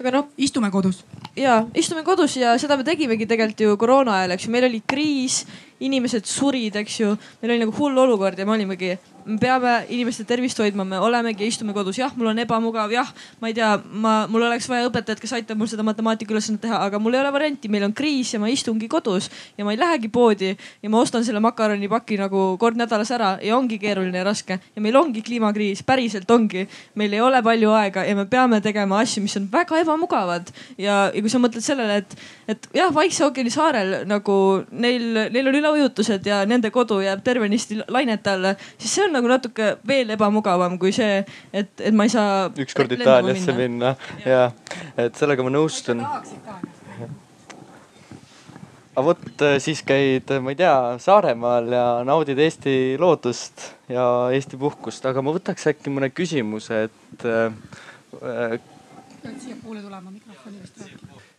[0.00, 1.04] aga noh, istume kodus.
[1.36, 4.82] ja istume kodus ja seda me tegimegi tegelikult ju koroona ajal, eks ju, meil oli
[4.86, 5.44] kriis,
[5.80, 10.24] inimesed surid, eks ju, meil oli nagu hull olukord ja me olimegi me peame inimeste
[10.24, 13.08] tervist hoidma, me olemegi, istume kodus, jah, mul on ebamugav, jah,
[13.40, 13.70] ma ei tea,
[14.02, 17.32] ma, mul oleks vaja õpetajat, kes aitab mul seda matemaatikaülesannet teha, aga mul ei ole
[17.34, 21.02] varianti, meil on kriis ja ma istungi kodus ja ma ei lähegi poodi ja ma
[21.02, 24.58] ostan selle makaronipaki nagu kord nädalas ära ja ongi keeruline ja raske.
[24.74, 26.66] Ja meil ongi kliimakriis, päriselt ongi.
[26.94, 30.50] meil ei ole palju aega ja me peame tegema asju, mis on väga ebamugavad.
[30.78, 32.16] Ja, ja kui sa mõtled sellele, et,
[32.48, 34.34] et jah, Vaikse ookeani saarel nagu
[34.70, 39.30] neil, neil on üleujutused ja nende kodu jääb tervenisti lainete alla, siis see on nagu
[39.30, 42.50] natuke veel ebamugavam kui see, et, et ma ei saa.
[42.58, 44.26] ükskord Itaaliasse minna, minna.
[44.26, 44.50] ja,
[44.98, 46.04] et sellega ma nõustun
[48.90, 54.04] aga vot äh, siis käid, ma ei tea, Saaremaal ja naudid Eesti loodust ja
[54.34, 58.58] Eesti puhkust, aga ma võtaks äkki mõne küsimuse, et äh,.
[59.20, 60.89] pead siiapoole tulema mikrofoni vist.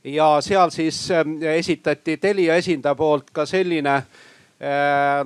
[0.03, 4.05] Ja seal siis äh, esitati Telia esindaja poolt ka selline äh,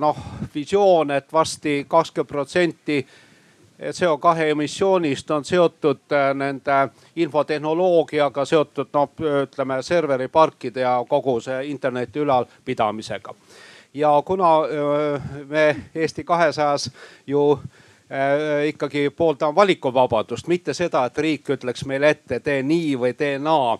[0.00, 0.16] noh
[0.54, 3.06] visioon, et varsti kakskümmend protsenti
[3.82, 9.10] CO2 emissioonist on seotud eh, nende infotehnoloogiaga seotud noh,
[9.42, 13.34] ütleme serveriparkide ja kogu see interneti ülalpidamisega.
[13.94, 16.90] ja kuna eh, me Eesti kahesajas
[17.26, 17.60] ju
[18.64, 23.72] ikkagi pooldame valikuvabadust, mitte seda, et riik ütleks meile ette, tee nii või tee naa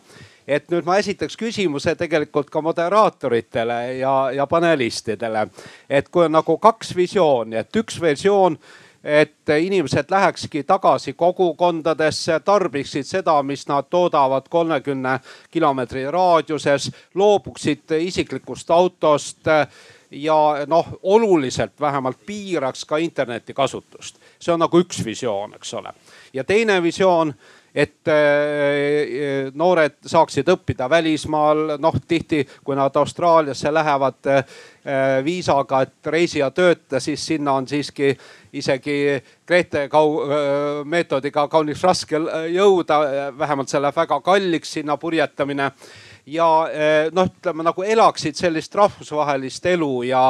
[0.47, 5.47] et nüüd ma esitaks küsimuse tegelikult ka moderaatoritele ja, ja panelistidele.
[5.91, 8.59] et kui on nagu kaks visiooni, et üks versioon
[9.07, 18.71] et inimesed lähekski tagasi kogukondadesse, tarbiksid seda, mis nad toodavad kolmekümne kilomeetri raadiuses, loobuksid isiklikust
[18.71, 19.47] autost
[20.11, 24.19] ja noh, oluliselt vähemalt piiraks ka interneti kasutust.
[24.41, 25.93] see on nagu üks visioon, eks ole.
[26.33, 27.35] ja teine visioon
[27.77, 34.57] et äh, noored saaksid õppida välismaal, noh tihti, kui nad Austraaliasse lähevad äh,
[35.25, 38.15] viisaga, et reisi ja tööta, siis sinna on siiski
[38.57, 38.97] isegi
[39.47, 40.41] Grete kau äh,
[40.89, 42.23] meetodiga kaunis raske
[42.55, 43.01] jõuda,
[43.39, 45.71] vähemalt see läheb väga kalliks, sinna purjetamine.
[46.27, 46.47] Ja
[47.15, 50.23] noh, ütleme nagu elaksid sellist rahvusvahelist elu ja,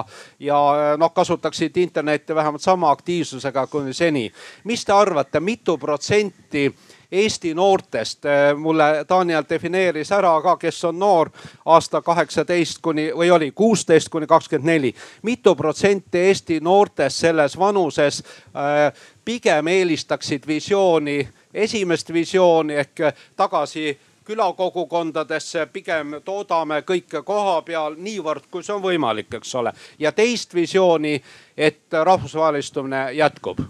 [0.44, 0.58] ja
[1.00, 4.26] noh, kasutaksid internetti vähemalt sama aktiivsusega kui seni.
[4.64, 6.66] mis te arvate, mitu protsenti
[7.12, 8.24] Eesti noortest.
[8.24, 11.30] Eh, mulle Daniel defineeris ära ka, kes on noor
[11.64, 14.94] aasta kaheksateist kuni või oli kuusteist kuni kakskümmend neli.
[15.22, 18.92] mitu protsenti Eesti noortest selles vanuses äh,
[19.24, 23.00] pigem eelistaksid visiooni, esimest visiooni ehk
[23.36, 29.72] tagasi külakogukondadesse, pigem toodame kõike koha peal niivõrd, kui see on võimalik, eks ole.
[29.98, 31.14] ja teist visiooni,
[31.56, 33.62] et rahvusvahelistumine jätkub.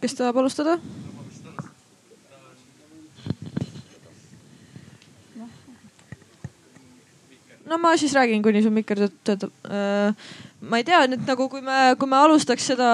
[0.00, 0.78] kes tahab alustada?
[7.68, 9.50] No ma siis räägin, kuni su mikker töötab.
[9.68, 10.14] Äh,
[10.58, 12.88] ma ei tea nüüd nagu, kui me, kui me alustaks seda,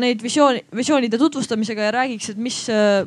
[0.00, 2.58] neid visiooni, visioonide tutvustamisega ja räägiks, et mis,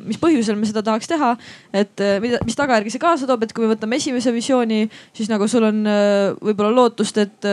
[0.04, 1.30] mis põhjusel me seda tahaks teha.
[1.72, 4.82] et äh, mida, mis tagajärgi see kaasa toob, et kui me võtame esimese visiooni,
[5.16, 7.48] siis nagu sul on äh, võib-olla lootust, et,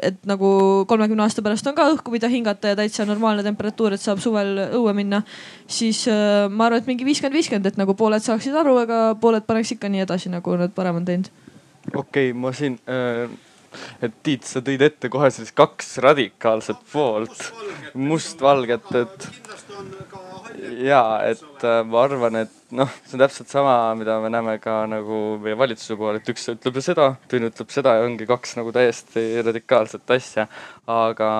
[0.00, 4.04] et nagu kolmekümne aasta pärast on ka õhku, mida hingata ja täitsa normaalne temperatuur, et
[4.04, 5.24] saab suvel õue minna.
[5.70, 9.76] siis ma arvan, et mingi viiskümmend, viiskümmend, et nagu pooled saaksid aru, aga pooled paneks
[9.76, 11.30] ikka nii edasi, nagu nad varem on teinud
[11.94, 13.30] okei okay,, ma siin äh,,
[14.02, 17.44] et Tiit, sa tõid ette kohe sellist kaks radikaalset poolt,
[17.94, 19.28] mustvalget, et
[20.80, 24.82] ja et äh, ma arvan, et noh, see on täpselt sama, mida me näeme ka
[24.90, 28.72] nagu meie valitsuse puhul, et üks ütleb seda, teine ütleb seda ja ongi kaks nagu
[28.74, 30.46] täiesti radikaalset asja.
[30.90, 31.30] aga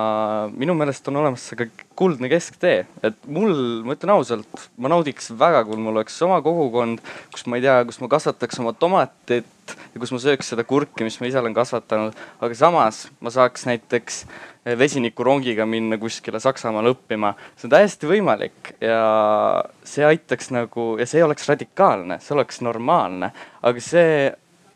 [0.55, 1.67] minu meelest on olemas ka
[1.99, 3.53] kuldne kesktee, et mul,
[3.85, 7.81] ma ütlen ausalt, ma naudiks väga, kui mul oleks oma kogukond, kus ma ei tea,
[7.87, 9.49] kus ma kasvataks oma tomatit
[9.93, 13.67] ja kus ma sööks seda kurki, mis ma ise olen kasvatanud, aga samas ma saaks
[13.69, 14.23] näiteks
[14.61, 17.33] Eh, vesinikurongiga minna kuskile Saksamaale õppima.
[17.57, 23.31] see on täiesti võimalik ja see aitaks nagu ja see oleks radikaalne, see oleks normaalne,
[23.63, 24.29] aga see,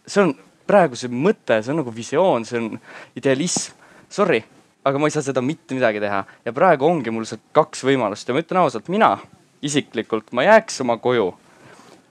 [0.07, 0.33] see on
[0.65, 2.79] praegu see mõte, see on nagu visioon, see on
[3.15, 3.77] idealism.
[4.09, 4.41] Sorry,
[4.83, 8.25] aga ma ei saa seda mitte midagi teha ja praegu ongi mul see kaks võimalust
[8.25, 9.19] ja ma ütlen ausalt, mina
[9.61, 11.29] isiklikult, ma jääks oma koju.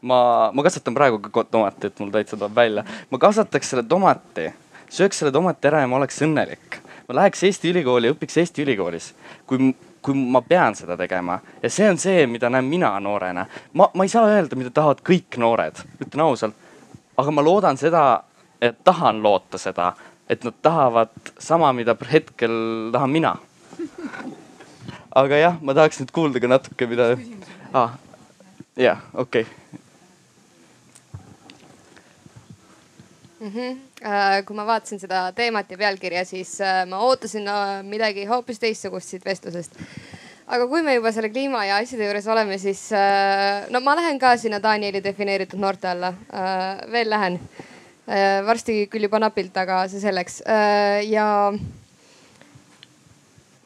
[0.04, 2.84] Ma, ma kasvatan praegu ka tomatit, mul täitsa tuleb välja.
[3.10, 4.50] ma kasvataks selle tomati,
[4.92, 6.80] sööks selle tomati ära ja ma oleks õnnelik.
[7.08, 9.12] ma läheks Eesti ülikooli, õpiks Eesti ülikoolis.
[9.46, 13.46] kui, kui ma pean seda tegema ja see on see, mida näen mina noorena.
[13.72, 16.54] ma, ma ei saa öelda, mida tahavad kõik noored, ütlen ausalt.
[17.16, 18.22] aga ma loodan seda,
[18.60, 19.94] et tahan loota seda,
[20.28, 23.36] et nad tahavad sama, mida hetkel tahan mina
[25.14, 27.14] aga jah, ma tahaks nüüd kuulda ka natuke, mida
[27.72, 27.94] ah,.
[28.76, 29.46] jah, okei
[33.40, 33.50] mm.
[33.50, 34.44] -hmm.
[34.44, 39.08] kui ma vaatasin seda teemat ja pealkirja, siis äh, ma ootasin äh, midagi hoopis teistsugust
[39.08, 39.78] siit vestlusest.
[40.46, 42.90] aga kui me juba selle kliima ja asjade juures oleme, siis
[43.70, 46.12] no ma lähen ka sinna Danieli defineeritud noorte alla,
[46.92, 47.40] veel lähen.
[48.46, 50.42] varsti küll juba napilt, aga see selleks
[51.08, 51.24] ja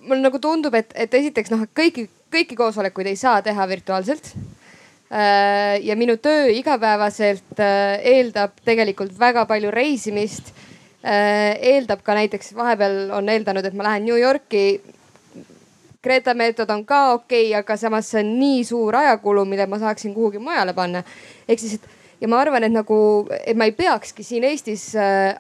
[0.09, 4.33] mulle nagu tundub, et, et esiteks noh, kõiki, kõiki koosolekuid ei saa teha virtuaalselt.
[5.09, 10.53] Äh, ja minu töö igapäevaselt äh, eeldab tegelikult väga palju reisimist.
[11.01, 14.83] Äh, eeldab ka näiteks vahepeal on eeldanud, et ma lähen New Yorki.
[16.05, 19.81] Greta meetod on ka okei okay,, aga samas see on nii suur ajakulu, mille ma
[19.81, 21.03] saaksin kuhugi mujale panna.
[21.49, 21.89] ehk siis, et
[22.21, 23.01] ja ma arvan, et nagu,
[23.47, 24.91] et ma ei peakski siin Eestis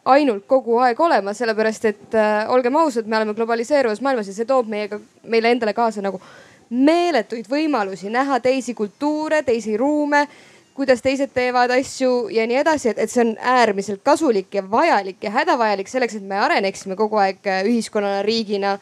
[0.05, 4.49] ainult kogu aeg olema, sellepärast et äh, olgem ausad, me oleme globaliseeruvas maailmas ja see
[4.49, 4.97] toob meiega,
[5.29, 6.23] meile endale kaasa nagu
[6.71, 10.27] meeletuid võimalusi näha teisi kultuure, teisi ruume,
[10.79, 15.25] kuidas teised teevad asju ja nii edasi, et, et see on äärmiselt kasulik ja vajalik
[15.25, 18.79] ja hädavajalik selleks, et me areneksime kogu aeg äh, ühiskonnana, riigina.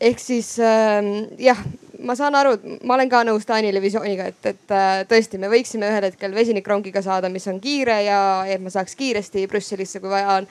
[0.00, 1.02] ehk siis äh,
[1.38, 1.60] jah
[2.02, 5.88] ma saan aru, ma olen ka nõus Taanile visiooniga, et, et äh, tõesti, me võiksime
[5.88, 10.40] ühel hetkel vesinikrongiga saada, mis on kiire ja et ma saaks kiiresti Brüsselisse, kui vaja
[10.40, 10.48] on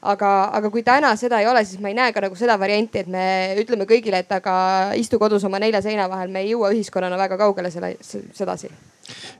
[0.00, 3.02] aga, aga kui täna seda ei ole, siis ma ei näe ka nagu seda varianti,
[3.02, 3.24] et me
[3.60, 4.54] ütleme kõigile, et aga
[4.98, 7.94] istu kodus oma nelja seina vahel, me ei jõua ühiskonnana väga kaugele selle,
[8.36, 8.70] sedasi.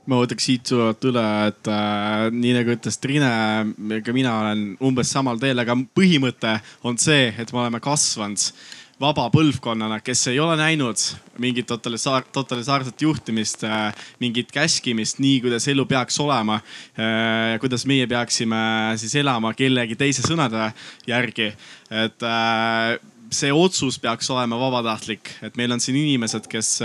[0.05, 3.31] ma võtaks siit suvalt üle, et äh, nii nagu ütles Trine,
[4.05, 8.51] ka mina olen umbes samal teel, aga põhimõte on see, et me oleme kasvanud
[9.01, 11.01] vaba põlvkonnana, kes ei ole näinud
[11.41, 13.89] mingit totalitaar, totalitaarset juhtimist, äh,
[14.21, 16.59] mingit käskimist, nii kuidas elu peaks olema.
[16.99, 18.61] Äh, kuidas meie peaksime
[19.01, 20.69] siis elama kellegi teise sõnade
[21.09, 21.51] järgi,
[22.03, 22.97] et äh,
[23.33, 26.75] see otsus peaks olema vabatahtlik, et meil on siin inimesed, kes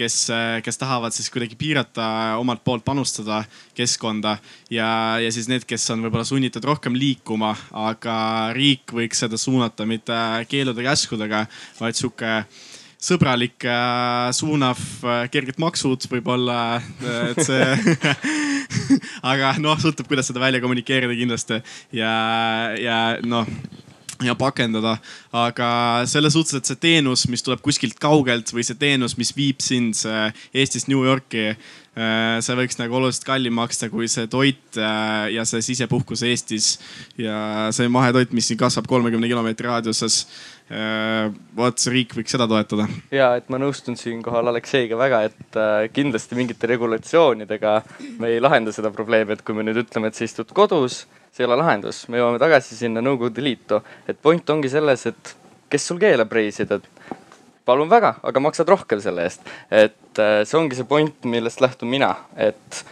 [0.00, 0.16] kes,
[0.64, 2.08] kes tahavad siis kuidagi piirata,
[2.40, 3.42] omalt poolt panustada
[3.76, 4.36] keskkonda
[4.72, 7.52] ja, ja siis need, kes on võib-olla sunnitud rohkem liikuma,
[7.88, 8.16] aga
[8.56, 10.16] riik võiks seda suunata mitte
[10.50, 11.44] keelude-käskudega,
[11.80, 12.40] vaid sihuke
[13.00, 13.64] sõbralik,
[14.36, 14.80] suunav,
[15.32, 16.58] kerged maksud võib-olla,
[17.32, 18.18] et see
[19.32, 21.62] aga noh, sõltub, kuidas seda välja kommunikeerida kindlasti.
[21.96, 22.12] Ja,
[22.76, 23.48] ja noh
[24.24, 24.96] ja pakendada.
[25.32, 25.68] aga
[26.10, 29.98] selles suhtes, et see teenus, mis tuleb kuskilt kaugelt või see teenus, mis viib sind
[30.54, 35.46] Eestist New Yorki, äh, see võiks nagu oluliselt kallim maksta kui see toit äh, ja
[35.48, 36.72] see sisepuhkus Eestis.
[37.18, 40.24] ja see mahetoit, mis siin kasvab kolmekümne kilomeetri raadiuses.
[40.70, 42.86] Äh, vot see riik võiks seda toetada.
[43.14, 45.62] ja, et ma nõustun siinkohal Alekseiga väga, et
[45.94, 47.78] kindlasti mingite regulatsioonidega
[48.20, 51.44] me ei lahenda seda probleemi, et kui me nüüd ütleme, et sa istud kodus see
[51.44, 53.82] ei ole lahendus, me jõuame tagasi sinna Nõukogude Liitu.
[54.08, 55.34] et point ongi selles, et
[55.70, 56.80] kes sul keelab reisida,
[57.64, 59.46] palun väga, aga maksad rohkem selle eest.
[59.70, 62.82] et äh, see ongi see point, millest lähtun mina, et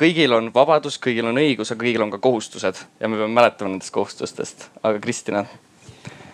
[0.00, 3.74] kõigil on vabadus, kõigil on õigus, aga kõigil on ka kohustused ja me peame mäletama
[3.74, 4.68] nendest kohustustest.
[4.82, 5.46] aga Kristina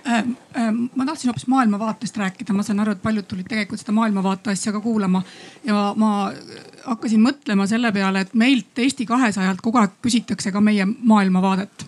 [0.04, 4.72] ma tahtsin hoopis maailmavaatest rääkida, ma saan aru, et paljud tulid tegelikult seda maailmavaate asja
[4.74, 5.22] ka kuulama
[5.64, 6.10] ja ma
[6.84, 11.86] hakkasin mõtlema selle peale, et meilt Eesti kahesajalt kogu aeg küsitakse ka meie maailmavaadet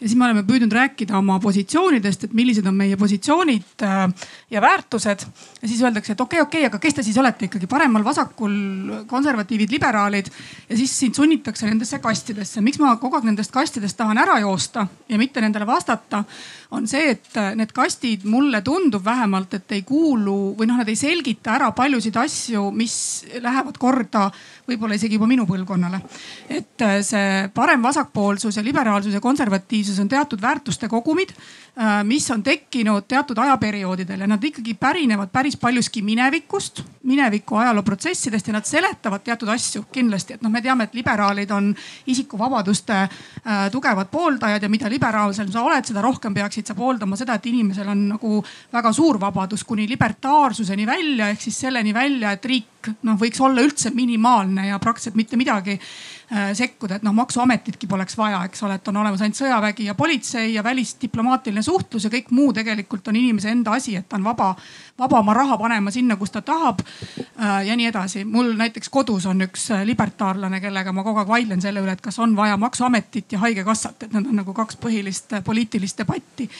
[0.00, 3.98] ja siis me oleme püüdnud rääkida oma positsioonidest, et millised on meie positsioonid äh,
[4.50, 5.26] ja väärtused.
[5.62, 8.04] ja siis öeldakse, et okei okay,, okei okay,, aga kes te siis olete ikkagi paremal,
[8.04, 8.54] vasakul,
[9.06, 10.30] konservatiivid, liberaalid.
[10.68, 12.60] ja siis sind sunnitakse nendesse kastidesse.
[12.60, 16.24] miks ma kogu aeg nendest kastidest tahan ära joosta ja mitte nendele vastata,
[16.70, 20.88] on see, et äh, need kastid mulle tundub vähemalt, et ei kuulu või noh, nad
[20.90, 22.94] ei selgita ära paljusid asju, mis
[23.42, 24.28] lähevad korda
[24.70, 26.00] võib-olla isegi juba minu põlvkonnale.
[26.48, 31.34] et äh, see parem-vasakpoolsus ja liberaalsus ja konservatiivsus on teatud väärtuste kogumid,
[32.04, 38.52] mis on tekkinud teatud ajaperioodidel ja nad ikkagi pärinevad päris paljuski minevikust, mineviku ajalooprotsessidest ja
[38.52, 40.34] nad seletavad teatud asju kindlasti.
[40.34, 41.74] et noh, me teame, et liberaalid on
[42.06, 47.34] isikuvabaduste äh, tugevad pooldajad ja mida liberaalsem sa oled, seda rohkem peaksid sa pooldama seda,
[47.34, 48.42] et inimesel on nagu
[48.72, 53.62] väga suur vabadus kuni libertaarsuseni välja ehk siis selleni välja, et riik noh, võiks olla
[53.64, 58.76] üldse minimaalne ja praktiliselt mitte midagi äh, sekkuda, et noh, maksuametitki poleks vaja, eks ole,
[58.80, 61.69] et on olemas ainult sõjavägi ja politsei ja välisdiplomaatiline suhtlus
[62.04, 64.54] ja kõik muu tegelikult on inimese enda asi, et ta on vaba,
[64.98, 68.24] vaba oma raha panema sinna, kus ta tahab äh, ja nii edasi.
[68.24, 72.18] mul näiteks kodus on üks libertaarlane, kellega ma kogu aeg vaidlen selle üle, et kas
[72.18, 76.50] on vaja maksuametit ja haigekassat, et need on nagu kaks põhilist poliitilist debatti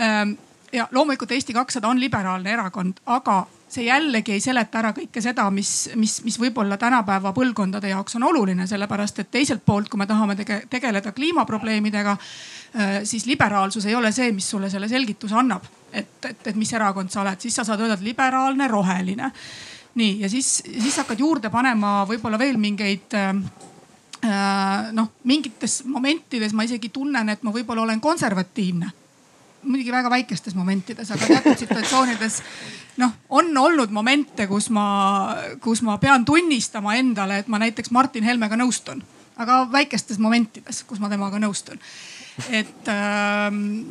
[0.00, 0.36] ähm,
[0.72, 5.44] ja loomulikult Eesti kakssada on liberaalne erakond, aga see jällegi ei seleta ära kõike seda,
[5.54, 10.06] mis, mis, mis võib-olla tänapäeva põlvkondade jaoks on oluline, sellepärast et teiselt poolt, kui me
[10.08, 15.64] tahame tege, tegeleda kliimaprobleemidega, äh, siis liberaalsus ei ole see, mis sulle selle selgituse annab.
[15.92, 19.32] et, et, et mis erakond sa oled, siis sa saad öelda, et liberaalne, roheline.
[19.94, 23.34] nii ja siis, siis hakkad juurde panema võib-olla veel mingeid äh,
[24.24, 28.92] äh noh, mingites momentides ma isegi tunnen, et ma võib-olla olen konservatiivne
[29.62, 32.42] muidugi väga väikestes momentides, aga teatud situatsioonides
[33.02, 34.86] noh, on olnud momente, kus ma,
[35.62, 39.02] kus ma pean tunnistama endale, et ma näiteks Martin Helmega nõustun,
[39.38, 41.80] aga väikestes momentides, kus ma temaga nõustun.
[42.54, 43.90] et, ähm,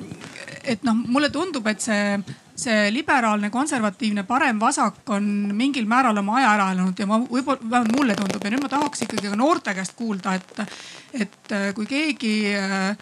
[0.64, 2.16] et noh, mulle tundub, et see,
[2.56, 7.98] see liberaalne, konservatiivne, parem-vasak on mingil määral oma aja ära elanud ja ma võib-olla, vähemalt
[7.98, 10.80] mulle tundub ja nüüd ma tahaks ikkagi ka noorte käest kuulda, et,
[11.26, 12.96] et äh, kui keegi äh,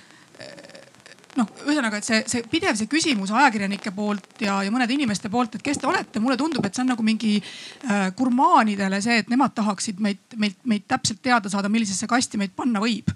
[1.40, 5.58] noh, ühesõnaga, et see, see pidev see küsimus ajakirjanike poolt ja, ja mõnede inimeste poolt,
[5.58, 9.32] et kes te olete, mulle tundub, et see on nagu mingi äh, gurmaanidele see, et
[9.32, 13.12] nemad tahaksid meid, meid, meid täpselt teada saada, millisesse kasti meid panna võib.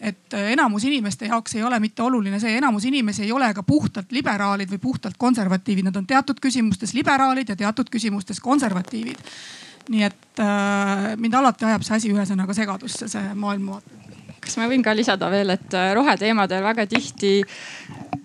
[0.00, 3.64] Et äh, enamus inimeste jaoks ei ole mitte oluline see, enamus inimesi ei ole ka
[3.66, 9.20] puhtalt liberaalid või puhtalt konservatiivid, nad on teatud küsimustes liberaalid ja teatud küsimustes konservatiivid.
[9.90, 14.00] nii et äh, mind alati ajab see asi ühesõnaga segadusse, see maailmavaate
[14.50, 17.38] kas ma võin ka lisada veel, et äh, roheteemadel väga tihti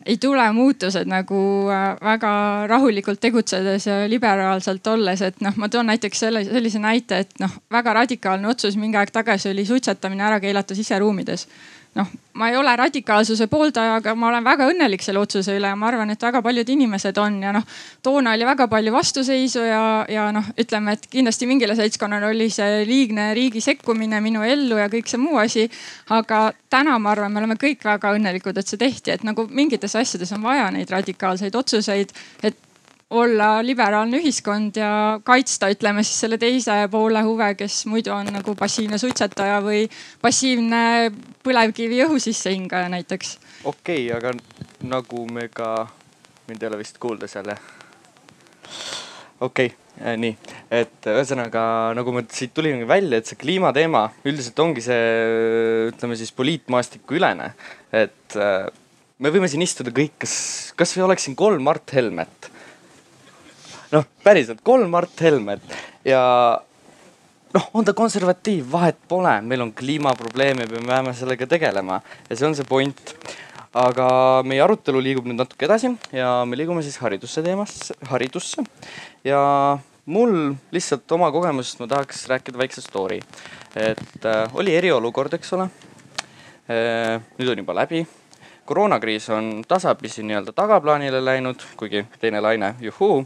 [0.05, 2.31] ei tule muutused nagu äh, väga
[2.71, 7.53] rahulikult tegutsedes ja liberaalselt olles, et noh, ma toon näiteks selle, sellise näite, et noh,
[7.73, 11.45] väga radikaalne otsus mingi aeg tagasi oli suitsetamine ära keelata siseruumides
[11.95, 15.77] noh, ma ei ole radikaalsuse pooldaja, aga ma olen väga õnnelik selle otsuse üle ja
[15.79, 17.63] ma arvan, et väga paljud inimesed on ja noh,
[18.03, 22.83] toona oli väga palju vastuseisu ja, ja noh, ütleme, et kindlasti mingile seltskonnale oli see
[22.89, 25.69] liigne riigi sekkumine minu ellu ja kõik see muu asi.
[26.11, 29.95] aga täna ma arvan, me oleme kõik väga õnnelikud, et see tehti, et nagu mingites
[29.95, 32.11] asjades on vaja neid radikaalseid otsuseid,
[32.43, 32.64] et
[33.09, 38.55] olla liberaalne ühiskond ja kaitsta, ütleme siis selle teise poole huve, kes muidu on nagu
[38.57, 39.83] passiivne suitsetaja või
[40.21, 41.11] passiivne
[41.45, 43.37] põlevkivi õhu sisse hingaja näiteks.
[43.63, 44.33] okei okay,, aga
[44.89, 45.87] nagu me ka,
[46.49, 47.61] mind ei ole vist kuulda seal jah?
[49.39, 50.33] okei okay, äh,, nii,
[50.73, 55.05] et ühesõnaga nagu me siit tulime välja, et see kliimateema üldiselt ongi see,
[55.91, 57.53] ütleme siis poliitmaastiku ülene,
[57.93, 58.65] et äh,
[59.21, 60.35] me võime siin istuda kõik, kas,
[60.73, 62.54] kasvõi oleks siin kolm Mart Helmet
[63.95, 65.63] noh, päriselt kolm Mart Helmet
[66.07, 66.21] ja
[67.55, 72.37] noh, on ta konservatiiv, vahet pole, meil on kliimaprobleem ja me peame sellega tegelema ja
[72.37, 73.15] see on see point.
[73.75, 74.05] aga
[74.47, 78.63] meie arutelu liigub nüüd natuke edasi ja me liigume siis haridusse teemasse, haridusse
[79.27, 79.41] ja
[80.05, 83.19] mul lihtsalt oma kogemusest ma tahaks rääkida väikse story.
[83.75, 85.67] et äh, oli eriolukord, eks ole
[86.71, 87.19] äh,.
[87.35, 88.05] nüüd on juba läbi
[88.65, 93.25] koroonakriis on tasapisi nii-öelda tagaplaanile läinud, kuigi teine laine, juhuu.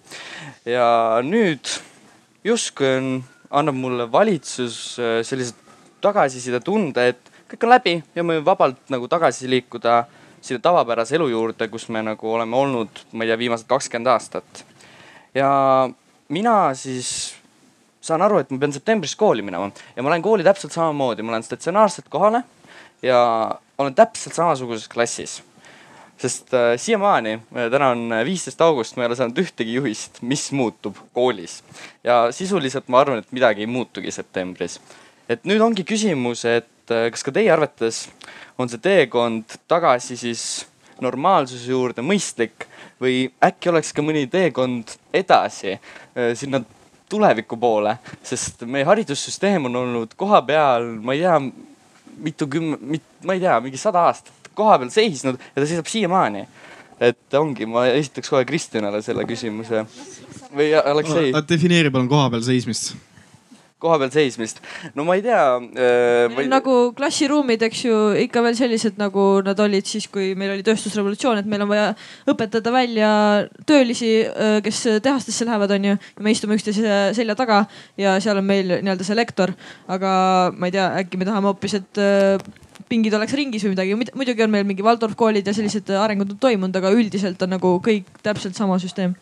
[0.66, 1.72] ja nüüd
[2.44, 3.10] justkui on,
[3.50, 5.56] annab mulle valitsus äh, sellise
[6.02, 10.04] tagasiside tunde, et kõik on läbi ja me vabalt nagu tagasi liikuda
[10.42, 14.66] sinna tavapärase elu juurde, kus me nagu oleme olnud, ma ei tea, viimased kakskümmend aastat.
[15.36, 15.50] ja
[16.30, 17.36] mina siis
[18.02, 21.36] saan aru, et ma pean septembris kooli minema ja ma lähen kooli täpselt samamoodi, ma
[21.36, 22.44] lähen statsionaarselt kohale
[23.04, 23.20] ja
[23.80, 25.44] olen täpselt samasuguses klassis.
[26.20, 30.50] sest äh, siiamaani, äh, täna on viisteist august, ma ei ole saanud ühtegi juhist, mis
[30.52, 31.64] muutub koolis.
[32.04, 34.80] ja sisuliselt ma arvan, et midagi ei muutugi septembris.
[35.30, 38.10] et nüüd ongi küsimus, et äh, kas ka teie arvates
[38.58, 40.44] on see teekond tagasi siis
[41.02, 42.68] normaalsuse juurde mõistlik
[43.00, 46.62] või äkki oleks ka mõni teekond edasi äh, sinna
[47.10, 51.40] tuleviku poole, sest meie haridussüsteem on olnud koha peal, ma ei tea,
[52.24, 56.48] mitukümmend mit,, ma ei tea, mingi sada aastat koha peal seisnud ja ta seisab siiamaani.
[57.00, 59.86] et ongi, ma esitaks kohe Kristjanale selle küsimuse
[60.56, 61.32] või Aleksei.
[61.48, 62.92] defineeri palun koha peal seismist
[63.80, 64.60] koha peal seismist.
[64.96, 66.28] no ma ei tea äh,.
[66.36, 66.48] Või...
[66.52, 71.40] nagu klassiruumid, eks ju, ikka veel sellised, nagu nad olid siis, kui meil oli tööstusrevolutsioon,
[71.42, 71.90] et meil on vaja
[72.30, 73.12] õpetada välja
[73.70, 75.96] töölisi, äh, kes tehastesse lähevad, onju.
[76.20, 77.64] me istume üksteise selja taga
[78.00, 79.56] ja seal on meil nii-öelda see lektor.
[79.88, 80.12] aga
[80.56, 82.50] ma ei tea, äkki me tahame hoopis, et äh,
[82.90, 84.12] pingid oleks ringis või midagi.
[84.18, 87.78] muidugi on meil mingi Waldorf koolid ja sellised arengud on toimunud, aga üldiselt on nagu
[87.86, 89.16] kõik täpselt sama süsteem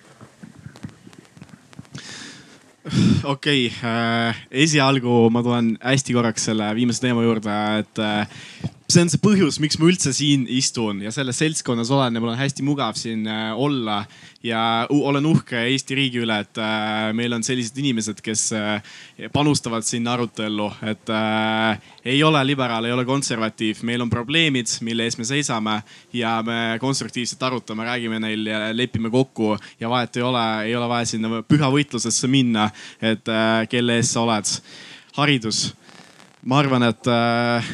[3.23, 9.03] okei okay, äh,, esialgu ma tulen hästi korraks selle viimase teema juurde, et äh, see
[9.03, 12.39] on see põhjus, miks ma üldse siin istun ja selles seltskonnas olen ja mul on
[12.39, 14.05] hästi mugav siin äh, olla.
[14.47, 18.85] ja olen uhke Eesti riigi üle, et äh, meil on sellised inimesed, kes äh,
[19.33, 21.09] panustavad sinna arutellu, et
[22.07, 25.81] ei ole liberaal, ei ole konservatiiv, meil on probleemid, mille ees me seisame
[26.15, 30.88] ja me konstruktiivselt arutame, räägime neil ja lepime kokku ja vahet ei ole, ei ole
[30.88, 32.69] vaja sinna püha võitlusesse minna,
[33.01, 33.27] et
[33.67, 34.55] kelle ees sa oled.
[35.17, 35.65] haridus
[36.47, 37.71] ma arvan, et äh,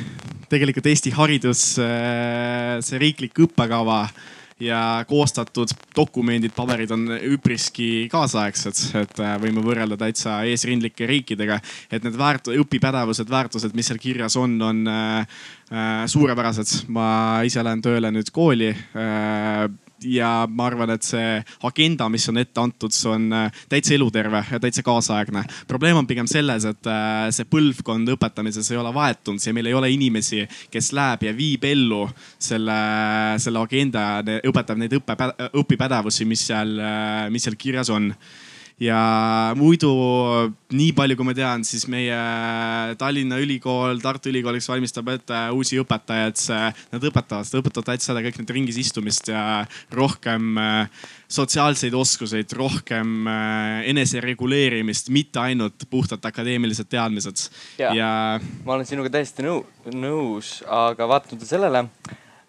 [0.50, 4.08] tegelikult Eesti haridus, äh, see riiklik õppekava
[4.64, 11.60] ja koostatud dokumendid, paberid on üpriski kaasaegsed, et äh, võime võrrelda täitsa eesrindlike riikidega.
[11.92, 15.46] et need väärt-, õpipädevused, väärtused, mis seal kirjas on, on äh,
[16.10, 16.88] suurepärased.
[16.88, 17.08] ma
[17.46, 19.68] ise lähen tööle nüüd kooli äh,
[20.06, 24.44] ja ma arvan, et see agenda, mis on ette antud, see on äh, täitsa eluterve
[24.52, 25.44] ja täitsa kaasaegne.
[25.68, 29.78] probleem on pigem selles, et äh, see põlvkond õpetamises ei ole vahetunud ja meil ei
[29.78, 32.06] ole inimesi, kes läheb ja viib ellu
[32.38, 32.80] selle,
[33.44, 35.18] selle agenda ja õpetab neid õppe,
[35.64, 38.12] õpipädevusi, mis seal, äh, mis seal kirjas on
[38.84, 39.00] ja
[39.58, 39.92] muidu
[40.74, 42.18] nii palju, kui ma tean, siis meie
[43.00, 46.40] Tallinna Ülikool, Tartu Ülikool, kes valmistab ette uusi õpetajaid,
[46.94, 49.64] nad õpetavad seda, õpetavad täitsa seda kõik need ringis istumist ja
[49.94, 57.48] rohkem äh, sotsiaalseid oskuseid, rohkem äh, enesereguleerimist, mitte ainult puhtalt akadeemilised teadmised.
[57.82, 58.12] ja, ja...
[58.66, 59.64] ma olen sinuga täiesti nõu,
[59.94, 61.86] nõus, aga vaatamata sellele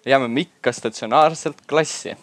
[0.05, 2.17] jääme me ikka statsionaarselt klassi.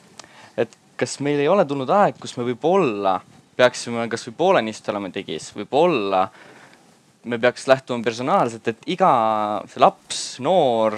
[0.57, 3.20] et kas meil ei ole tulnud aeg, kus me võib-olla
[3.62, 6.26] peaksime kasvõi poolenisti olema digis, võib-olla
[7.30, 9.12] me peaks lähtuma personaalselt, et iga
[9.70, 10.97] see laps, noor,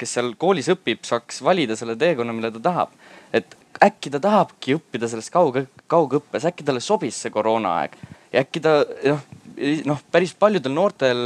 [0.00, 2.96] kes seal koolis õpib, saaks valida selle teekonna, mille ta tahab.
[3.32, 5.56] et äkki ta tahabki õppida selles kaug,
[5.90, 7.96] kaugõppes, äkki talle sobis see koroonaaeg
[8.32, 8.74] ja äkki ta
[9.08, 9.22] noh,
[9.88, 11.22] noh, päris paljudel noortel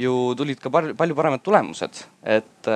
[0.00, 2.70] ju tulid ka palju paremad tulemused, et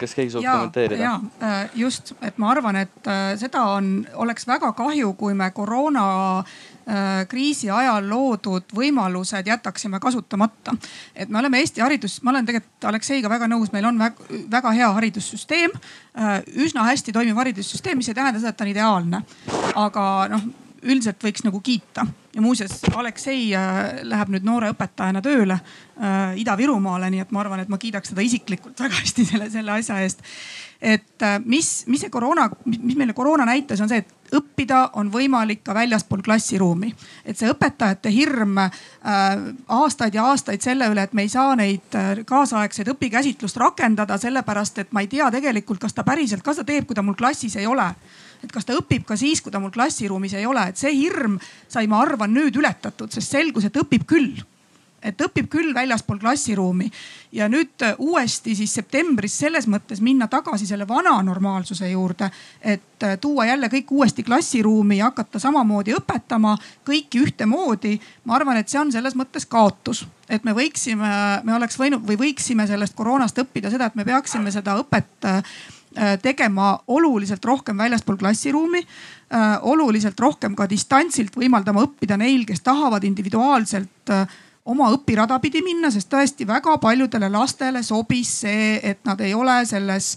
[0.00, 1.02] kas keegi soovib kommenteerida?
[1.02, 5.50] ja äh, just, et ma arvan, et äh, seda on, oleks väga kahju, kui me
[5.56, 6.06] koroona
[6.40, 10.76] äh, kriisi ajal loodud võimalused jätaksime kasutamata.
[11.14, 14.76] et me oleme Eesti haridus, ma olen tegelikult Alekseiga väga nõus, meil on väga, väga
[14.76, 15.80] hea haridussüsteem.
[16.64, 19.24] üsna hästi toimiv haridussüsteem, mis ei tähenda seda, et ta on ideaalne.
[19.74, 20.46] aga noh
[20.86, 22.06] üldiselt võiks nagu kiita.
[22.36, 27.62] ja muuseas, Aleksei äh, läheb nüüd noore õpetajana tööle äh, Ida-Virumaale, nii et ma arvan,
[27.62, 30.22] et ma kiidaks teda isiklikult väga hästi selle, selle asja eest.
[30.80, 35.10] et äh, mis, mis see koroona, mis meile koroona näitas, on see, et õppida on
[35.12, 36.92] võimalik ka väljaspool klassiruumi.
[37.24, 38.70] et see õpetajate hirm äh,
[39.80, 44.84] aastaid ja aastaid selle üle, et me ei saa neid äh, kaasaegseid õpikäsitlust rakendada, sellepärast
[44.84, 47.56] et ma ei tea tegelikult, kas ta päriselt, kas ta teeb, kui ta mul klassis
[47.56, 47.90] ei ole
[48.44, 51.38] et kas ta õpib ka siis, kui ta mul klassiruumis ei ole, et see hirm
[51.68, 54.36] sai, ma arvan, nüüd ületatud, sest selgus, et õpib küll.
[55.06, 56.88] Et õpib küll väljaspool klassiruumi.
[57.36, 62.30] Ja nüüd äh, uuesti siis septembris selles mõttes minna tagasi selle vana normaalsuse juurde,
[62.60, 66.56] et äh, tuua jälle kõik uuesti klassiruumi ja hakata samamoodi õpetama
[66.88, 68.00] kõiki ühtemoodi.
[68.24, 71.12] ma arvan, et see on selles mõttes kaotus, et me võiksime,
[71.44, 75.58] me oleks võinud või võiksime sellest koroonast õppida seda, et me peaksime seda õpet äh,
[76.22, 78.82] tegema oluliselt rohkem väljaspool klassiruumi,
[79.32, 84.26] äh, oluliselt rohkem ka distantsilt võimaldama õppida neil, kes tahavad individuaalselt äh,
[84.66, 89.60] oma õpirada pidi minna, sest tõesti väga paljudele lastele sobis see, et nad ei ole
[89.66, 90.16] selles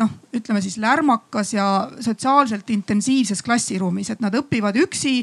[0.00, 1.66] noh, ütleme siis lärmakas ja
[2.00, 5.18] sotsiaalselt intensiivses klassiruumis, et nad õpivad üksi,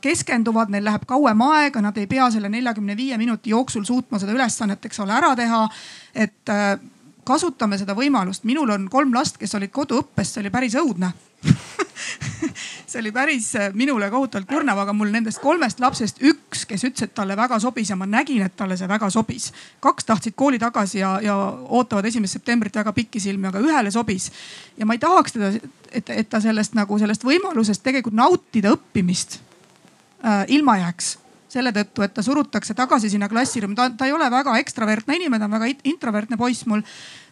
[0.00, 4.32] keskenduvad, neil läheb kauem aega, nad ei pea selle neljakümne viie minuti jooksul suutma seda
[4.32, 5.66] ülesannet, eks ole, ära teha.
[6.14, 6.54] et
[7.30, 11.12] kasutame seda võimalust, minul on kolm last, kes olid koduõppes, see oli päris õudne
[12.86, 17.08] see oli päris äh, minule kohutavalt kurnav, aga mul nendest kolmest lapsest üks, kes ütles,
[17.08, 19.50] et talle väga sobis ja ma nägin, et talle see väga sobis.
[19.80, 21.36] kaks tahtsid kooli tagasi ja, ja
[21.68, 24.30] ootavad esimest septembrit väga pikisilmi, aga ühele sobis.
[24.76, 25.52] ja ma ei tahaks teda,
[25.92, 29.40] et, et ta sellest nagu sellest võimalusest tegelikult nautida õppimist
[30.24, 31.16] äh, ilma jääks
[31.50, 35.42] selle tõttu, et ta surutakse tagasi sinna klassiruumi, ta, ta ei ole väga ekstravertne inimene,
[35.42, 36.82] ta on väga introvertne poiss mul.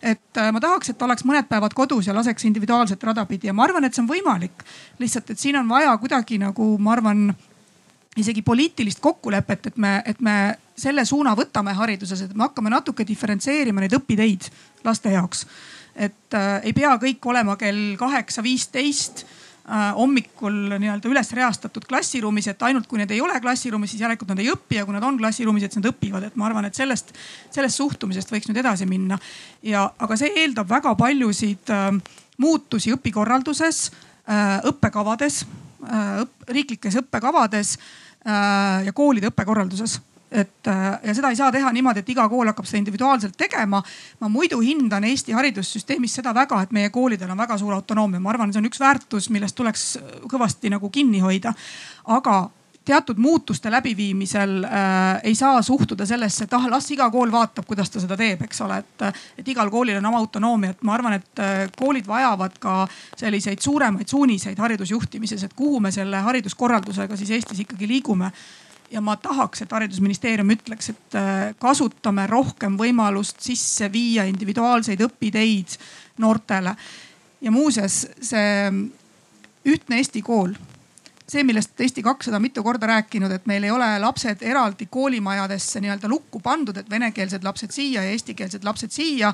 [0.03, 3.51] et äh, ma tahaks, et ta oleks mõned päevad kodus ja laseks individuaalset rada pidi
[3.51, 4.65] ja ma arvan, et see on võimalik.
[4.99, 7.29] lihtsalt, et siin on vaja kuidagi nagu ma arvan
[8.19, 10.37] isegi poliitilist kokkulepet, et me, et me
[10.79, 14.51] selle suuna võtame hariduses, et me hakkame natuke diferentseerima neid õpiteid
[14.87, 15.47] laste jaoks.
[15.95, 19.27] et äh, ei pea kõik olema kell kaheksa, viisteist
[19.69, 24.41] hommikul nii-öelda üles reastatud klassiruumis, et ainult kui need ei ole klassiruumis, siis järelikult nad
[24.41, 26.79] ei õpi ja kui nad on klassiruumis, et siis nad õpivad, et ma arvan, et
[26.79, 27.13] sellest,
[27.55, 29.19] sellest suhtumisest võiks nüüd edasi minna.
[29.63, 31.91] ja, aga see eeldab väga paljusid äh,
[32.41, 37.79] muutusi õpikorralduses äh,, õppekavades äh,, õpp, riiklikes õppekavades
[38.29, 39.95] ja koolide õppekorralduses
[40.31, 43.83] et ja seda ei saa teha niimoodi, et iga kool hakkab seda individuaalselt tegema.
[44.21, 48.31] ma muidu hindan Eesti haridussüsteemis seda väga, et meie koolidel on väga suur autonoomia, ma
[48.31, 49.99] arvan, see on üks väärtus, millest tuleks
[50.29, 51.55] kõvasti nagu kinni hoida.
[52.05, 52.49] aga
[52.89, 54.71] teatud muutuste läbiviimisel äh,
[55.23, 58.63] ei saa suhtuda sellesse, et ah las iga kool vaatab, kuidas ta seda teeb, eks
[58.65, 59.05] ole, et,
[59.43, 62.79] et igal koolil on oma autonoomia, et ma arvan, et äh, koolid vajavad ka
[63.17, 68.33] selliseid suuremaid suuniseid haridusjuhtimises, et kuhu me selle hariduskorraldusega siis Eestis ikkagi liigume
[68.91, 75.77] ja ma tahaks, et haridusministeerium ütleks, et äh, kasutame rohkem võimalust sisse viia individuaalseid õpiteid
[76.19, 76.75] noortele.
[77.41, 78.73] ja muuseas, see
[79.69, 80.55] ühtne Eesti kool
[81.29, 86.09] see, millest Eesti kakssada mitu korda rääkinud, et meil ei ole lapsed eraldi koolimajadesse nii-öelda
[86.09, 89.33] lukku pandud, et venekeelsed lapsed siia ja eestikeelsed lapsed siia.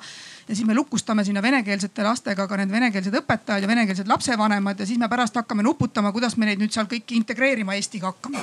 [0.49, 4.87] ja siis me lukustame sinna venekeelsete lastega ka need venekeelsed õpetajad ja venekeelsed lapsevanemad ja
[4.87, 8.43] siis me pärast hakkame nuputama, kuidas me neid nüüd seal kõiki integreerima Eestiga hakkame.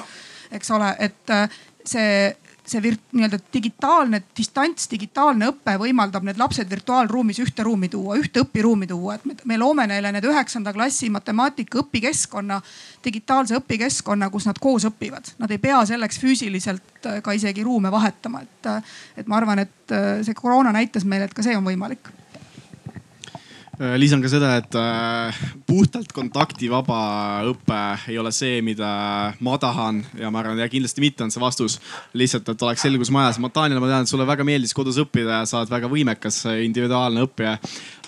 [0.51, 2.13] Eks ole, et äh, see
[2.71, 8.43] see virt-, nii-öelda digitaalne distants, digitaalne õpe võimaldab need lapsed virtuaalruumis ühte ruumi tuua, ühte
[8.45, 12.61] õpiruumi tuua, et me, me loome neile need üheksanda klassi matemaatika õpikeskkonna,
[13.05, 15.33] digitaalse õpikeskkonna, kus nad koos õpivad.
[15.41, 19.65] Nad ei pea selleks füüsiliselt äh, ka isegi ruume vahetama, et, äh, et ma arvan,
[19.65, 19.77] et
[20.23, 22.13] see koroona näitas meile, et ka see on võimalik
[23.97, 26.99] lisan ka seda, et äh, puhtalt kontaktivaba
[27.49, 27.79] õpe
[28.11, 28.89] ei ole see, mida
[29.41, 31.79] ma tahan ja ma arvan, ja kindlasti mitte on see vastus.
[32.13, 33.39] lihtsalt, et oleks selgus majas.
[33.41, 37.25] Daniel, ma tean, et sulle väga meeldis kodus õppida ja sa oled väga võimekas individuaalne
[37.25, 37.57] õppija.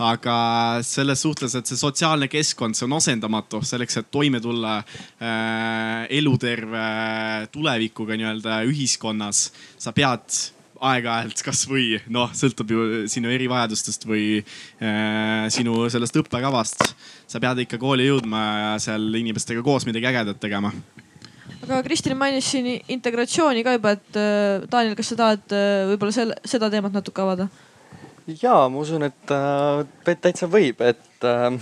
[0.03, 0.38] aga
[0.86, 7.47] selles suhtes, et see sotsiaalne keskkond, see on asendamatu selleks, et toime tulla äh, eluterve
[7.53, 9.49] tulevikuga nii-öelda ühiskonnas.
[9.78, 10.53] sa pead
[10.84, 16.93] aeg-ajalt kasvõi noh, sõltub ju sinu erivajadustest või äh, sinu sellest õppekavast.
[17.27, 20.73] sa pead ikka kooli jõudma ja seal inimestega koos midagi ägedat tegema.
[21.63, 26.15] aga Kristin mainis siin integratsiooni ka juba, et äh, Daniel, kas sa tahad äh, võib-olla
[26.15, 27.47] selle, seda teemat natuke avada?
[28.27, 31.57] ja ma usun, et äh, täitsa võib, et äh,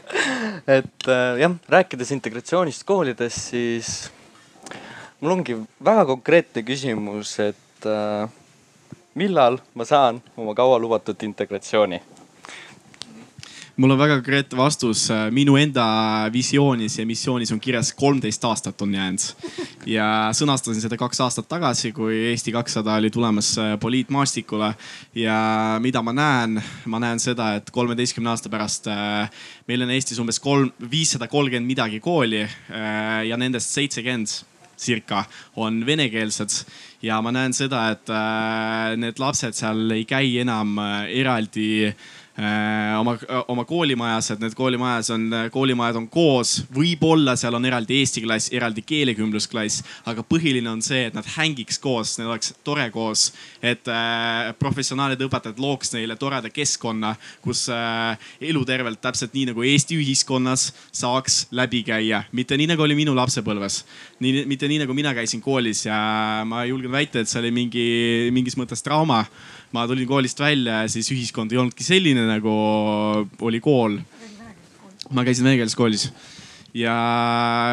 [0.78, 4.10] et äh, jah, rääkides integratsioonist koolides, siis
[5.20, 8.28] mul ongi väga konkreetne küsimus, et et äh,
[9.18, 12.00] millal ma saan oma kaua lubatud integratsiooni?
[13.76, 15.08] mul on väga konkreetne vastus.
[15.30, 15.84] minu enda
[16.32, 19.24] visioonis ja missioonis on kirjas kolmteist aastat on jäänud.
[19.86, 24.74] ja sõnastasin seda kaks aastat tagasi, kui Eesti kakssada oli tulemas äh, poliitmaastikule.
[25.14, 29.30] ja mida ma näen, ma näen seda, et kolmeteistkümne aasta pärast äh,
[29.66, 32.46] meil on Eestis umbes kolm, viissada kolmkümmend midagi kooli
[33.28, 34.42] ja nendest seitsekümmend
[34.82, 35.24] circa
[35.56, 36.64] on venekeelsed
[37.02, 41.68] ja ma näen seda, et äh, need lapsed seal ei käi enam äh, eraldi
[42.36, 43.12] oma,
[43.52, 48.48] oma koolimajas, et need koolimajas on, koolimajad on koos, võib-olla seal on eraldi eesti klass,
[48.56, 53.30] eraldi keelekümblusklass, aga põhiline on see, et nad hängiks koos, neil oleks tore koos.
[53.60, 57.14] et äh, professionaalid õpetajad looks neile toreda keskkonna,
[57.44, 62.96] kus äh, elutervelt täpselt nii nagu Eesti ühiskonnas saaks läbi käia, mitte nii nagu oli
[62.96, 63.84] minu lapsepõlves.
[64.20, 65.98] nii, mitte nii nagu mina käisin koolis ja
[66.48, 67.88] ma julgen väita, et see oli mingi,
[68.32, 69.26] mingis mõttes trauma
[69.72, 72.52] ma tulin koolist välja ja siis ühiskond ei olnudki selline, nagu
[73.40, 73.98] oli kool.
[75.12, 76.06] ma käisin venekeelses koolis
[76.74, 76.94] ja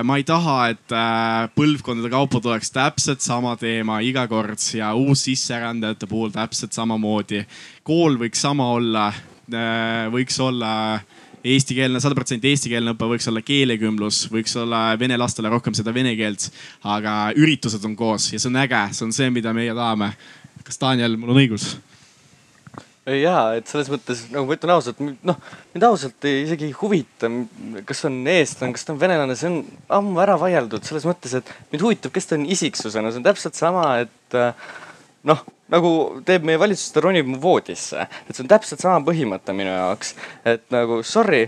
[0.03, 6.07] ma ei taha, et äh, põlvkondade kaupa tuleks täpselt sama teema iga kord ja uussisserändajate
[6.07, 7.45] puhul täpselt samamoodi.
[7.83, 9.07] kool võiks sama olla,
[9.53, 10.99] äh, võiks olla
[11.43, 16.15] eestikeelne, sada protsenti eestikeelne õpe, võiks olla keelekümblus, võiks olla vene lastele rohkem seda vene
[16.19, 16.49] keelt.
[16.83, 20.11] aga üritused on koos ja see on äge, see on see, mida meie tahame.
[20.63, 21.77] kas Daniel, mul on õigus?
[23.17, 25.37] Ja, et selles mõttes nagu ma ütlen ausalt, noh
[25.73, 27.29] mind ausalt ei, isegi ei huvita,
[27.87, 29.61] kas on eestlane, kas ta on venelane, see on
[29.99, 33.57] ammu ära vaieldud selles mõttes, et mind huvitab, kes ta on isiksusena, see on täpselt
[33.59, 34.69] sama, et äh,
[35.29, 35.43] noh,
[35.73, 35.91] nagu
[36.27, 40.15] teeb meie valitsus, ta ronib mu voodisse, et see on täpselt sama põhimõte minu jaoks,
[40.47, 41.45] et nagu sorry,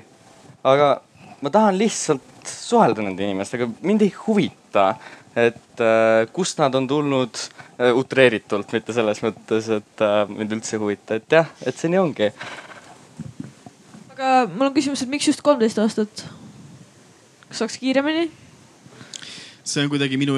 [0.67, 0.93] aga
[1.41, 4.93] ma tahan lihtsalt suhelda nende inimestega, mind ei huvita
[5.35, 7.37] et äh, kust nad on tulnud
[7.79, 11.91] äh, utreeritult, mitte selles mõttes, et äh, mind üldse ei huvita, et jah, et see
[11.91, 12.31] nii ongi.
[14.11, 16.25] aga mul on küsimus, et miks just kolmteist aastat?
[17.47, 18.29] kas saaks kiiremini?
[19.63, 20.37] See on kuidagi minu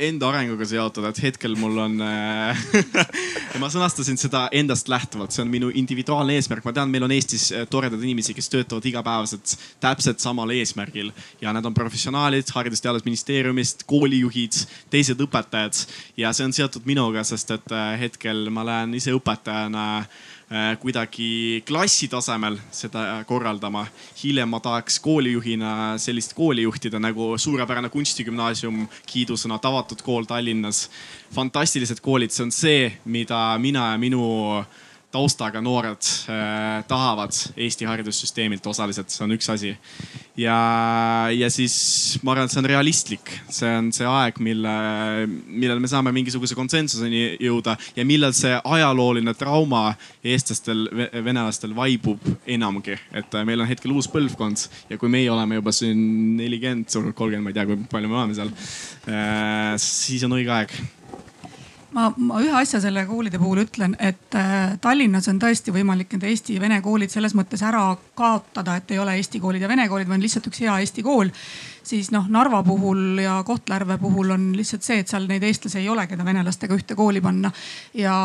[0.00, 2.62] enda arenguga seotud, et hetkel mul on äh,
[3.62, 6.64] ma sõnastasin seda endast lähtuvalt, see on minu individuaalne eesmärk.
[6.64, 11.12] ma tean, meil on Eestis äh, toredad inimesi, kes töötavad igapäevaselt täpselt samal eesmärgil
[11.42, 15.84] ja nad on professionaalid Haridus-Teadusministeeriumist, koolijuhid, teised õpetajad
[16.20, 20.30] ja see on seotud minuga, sest et äh, hetkel ma lähen ise õpetajana äh,
[20.80, 23.86] kuidagi klassi tasemel seda korraldama.
[24.22, 30.90] hiljem ma tahaks koolijuhina sellist kooli juhtida nagu suurepärane kunstigümnaasium, kiidusõna Tavatud kool Tallinnas.
[31.34, 34.64] fantastilised koolid, see on see, mida mina ja minu
[35.12, 39.74] taustaga noored äh, tahavad Eesti haridussüsteemilt osaliselt, see on üks asi.
[40.38, 40.56] ja,
[41.34, 41.74] ja siis
[42.24, 44.72] ma arvan, et see on realistlik, see on see aeg, mille,
[45.46, 49.90] millal me saame mingisuguse konsensuseni jõuda ja millal see ajalooline trauma
[50.24, 50.86] eestlastel,
[51.24, 52.96] venelastel vaibub enamgi.
[53.12, 56.00] et äh, meil on hetkel uus põlvkond ja kui meie oleme juba siin
[56.40, 58.52] nelikümmend, kolmkümmend, ma ei tea, kui palju me oleme seal
[59.12, 60.76] äh,, siis on õige aeg
[61.94, 66.26] ma, ma ühe asja selle koolide puhul ütlen, et äh, Tallinnas on tõesti võimalik need
[66.30, 67.84] eesti ja vene koolid selles mõttes ära
[68.18, 71.32] kaotada, et ei ole eesti koolid ja vene koolid, vaid lihtsalt üks hea eesti kool.
[71.82, 75.88] siis noh, Narva puhul ja Kohtla-Järve puhul on lihtsalt see, et seal neid eestlasi ei
[75.88, 77.52] ole, keda venelastega ühte kooli panna.
[77.94, 78.16] ja,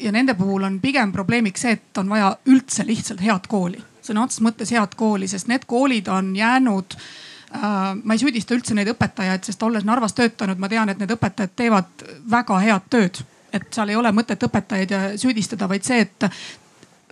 [0.00, 4.24] ja nende puhul on pigem probleemiks see, et on vaja üldse lihtsalt head kooli, sõna
[4.24, 7.23] otseses mõttes head kooli, sest need koolid on jäänud Äh,
[7.54, 11.54] ma ei süüdista üldse neid õpetajaid, sest olles Narvas töötanud, ma tean, et need õpetajad
[11.56, 13.22] teevad väga head tööd.
[13.54, 14.92] et seal ei ole mõtet õpetajaid
[15.22, 16.24] süüdistada, vaid see, et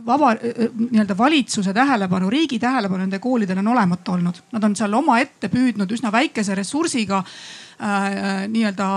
[0.07, 4.41] vaba nii-öelda valitsuse tähelepanu, riigi tähelepanu nende koolidel on olematu olnud.
[4.53, 8.89] Nad on seal omaette püüdnud üsna väikese ressursiga äh, nii-öelda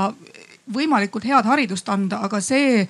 [0.74, 2.88] võimalikult head haridust anda, aga see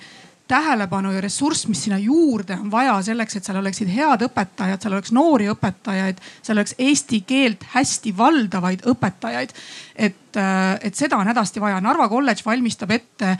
[0.48, 4.94] tähelepanu ja ressurss, mis sinna juurde on vaja selleks, et seal oleksid head õpetajad, seal
[4.94, 9.54] oleks noori õpetajaid, seal oleks eesti keelt hästi valdavaid õpetajaid.
[9.96, 11.80] et, äh, et seda on hädasti vaja.
[11.80, 13.38] Narva kolledž valmistab ette äh,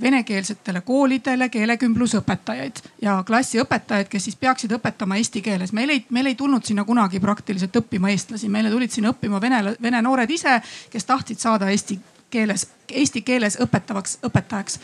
[0.00, 5.72] venekeelsetele koolidele keelekümblusõpetajaid ja klassiõpetajaid, kes siis peaksid õpetama eesti keeles.
[5.72, 9.74] meil ei, meil ei tulnud sinna kunagi praktiliselt õppima eestlasi, meile tulid sinna õppima vene,
[9.82, 11.98] vene noored ise, kes tahtsid saada eesti
[12.30, 14.78] keeles, eesti keeles õpetavaks õpetajaks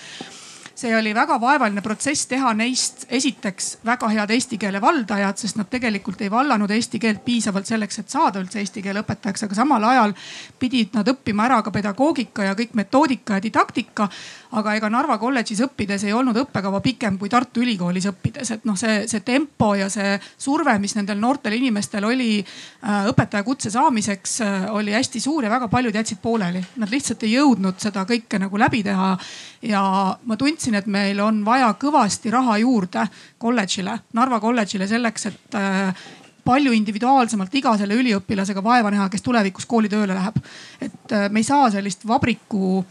[0.77, 5.71] see oli väga vaevaline protsess teha neist esiteks väga head eesti keele valdajad, sest nad
[5.73, 9.85] tegelikult ei vallanud eesti keelt piisavalt selleks, et saada üldse eesti keele õpetajaks, aga samal
[9.89, 10.13] ajal
[10.61, 14.11] pidid nad õppima ära ka pedagoogika ja kõik metoodika ja didaktika
[14.55, 18.77] aga ega Narva kolledžis õppides ei olnud õppekava pikem kui Tartu Ülikoolis õppides, et noh,
[18.79, 24.67] see, see tempo ja see surve, mis nendel noortel inimestel oli äh, õpetajakutse saamiseks, äh,
[24.75, 26.63] oli hästi suur ja väga paljud jätsid pooleli.
[26.81, 29.17] Nad lihtsalt ei jõudnud seda kõike nagu läbi teha.
[29.67, 29.83] ja
[30.25, 33.07] ma tundsin, et meil on vaja kõvasti raha juurde
[33.39, 36.07] kolledžile, Narva kolledžile selleks, et äh,
[36.45, 40.37] palju individuaalsemalt iga selle üliõpilasega vaeva näha, kes tulevikus kooli tööle läheb.
[40.81, 42.85] et me ei saa sellist vabriku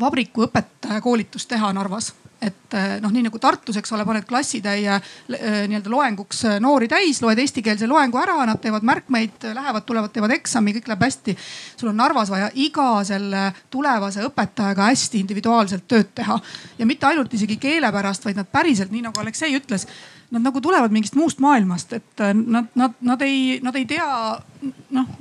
[0.00, 2.12] vabrikuõpetaja koolitust teha Narvas
[2.42, 6.88] et eh, noh, nii nagu Tartus, eks ole, paned klassitäie eh, nii-öelda loenguks eh, noori
[6.90, 11.36] täis, loed eestikeelse loengu ära, nad teevad märkmeid, lähevad, tulevad, teevad eksami, kõik läheb hästi.
[11.76, 16.38] sul on Narvas vaja iga selle tulevase õpetajaga hästi individuaalselt tööd teha
[16.78, 19.86] ja mitte ainult isegi keele pärast, vaid nad päriselt, nii nagu Aleksei ütles,
[20.32, 24.08] nad nagu tulevad mingist muust maailmast, et nad, nad, nad ei, nad ei tea
[24.90, 25.18] noh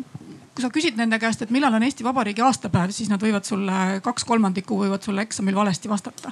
[0.56, 4.00] kui sa küsid nende käest, et millal on Eesti Vabariigi aastapäev, siis nad võivad sulle
[4.04, 6.32] kaks kolmandikku võivad sulle eksamil valesti vastata.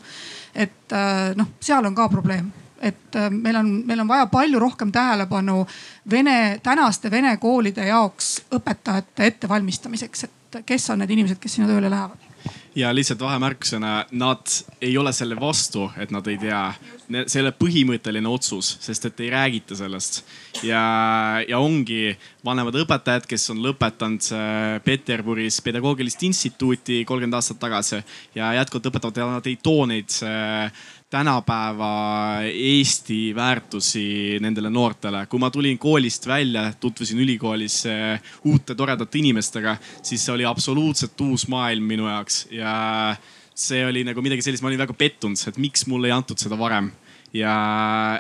[0.53, 2.51] et äh, noh, seal on ka probleem.
[2.82, 5.65] Et äh, meil on, meil on vaja palju rohkem tähelepanu
[6.11, 11.91] vene, tänaste vene koolide jaoks õpetajate ettevalmistamiseks, et kes on need inimesed, kes sinna tööle
[11.91, 12.28] lähevad
[12.76, 16.74] ja lihtsalt vahemärkusena, nad ei ole selle vastu, et nad ei tea.
[17.26, 20.24] see ei ole põhimõtteline otsus, sest et ei räägita sellest.
[20.64, 20.84] ja,
[21.48, 28.04] ja ongi vanemad õpetajad, kes on lõpetanud äh, Peterburis pedagoogilist instituuti kolmkümmend aastat tagasi
[28.36, 30.72] ja jätkuvalt õpetavad ja nad ei too neid äh,
[31.10, 35.26] tänapäeva Eesti väärtusi nendele noortele.
[35.26, 41.22] kui ma tulin koolist välja, tutvusin ülikoolis eh, uute toredate inimestega, siis see oli absoluutselt
[41.22, 42.47] uus maailm minu jaoks.
[42.51, 43.16] Ja
[43.55, 46.57] see oli nagu midagi sellist, ma olin väga pettunud, et miks mulle ei antud seda
[46.60, 46.91] varem.
[47.34, 47.53] Ja,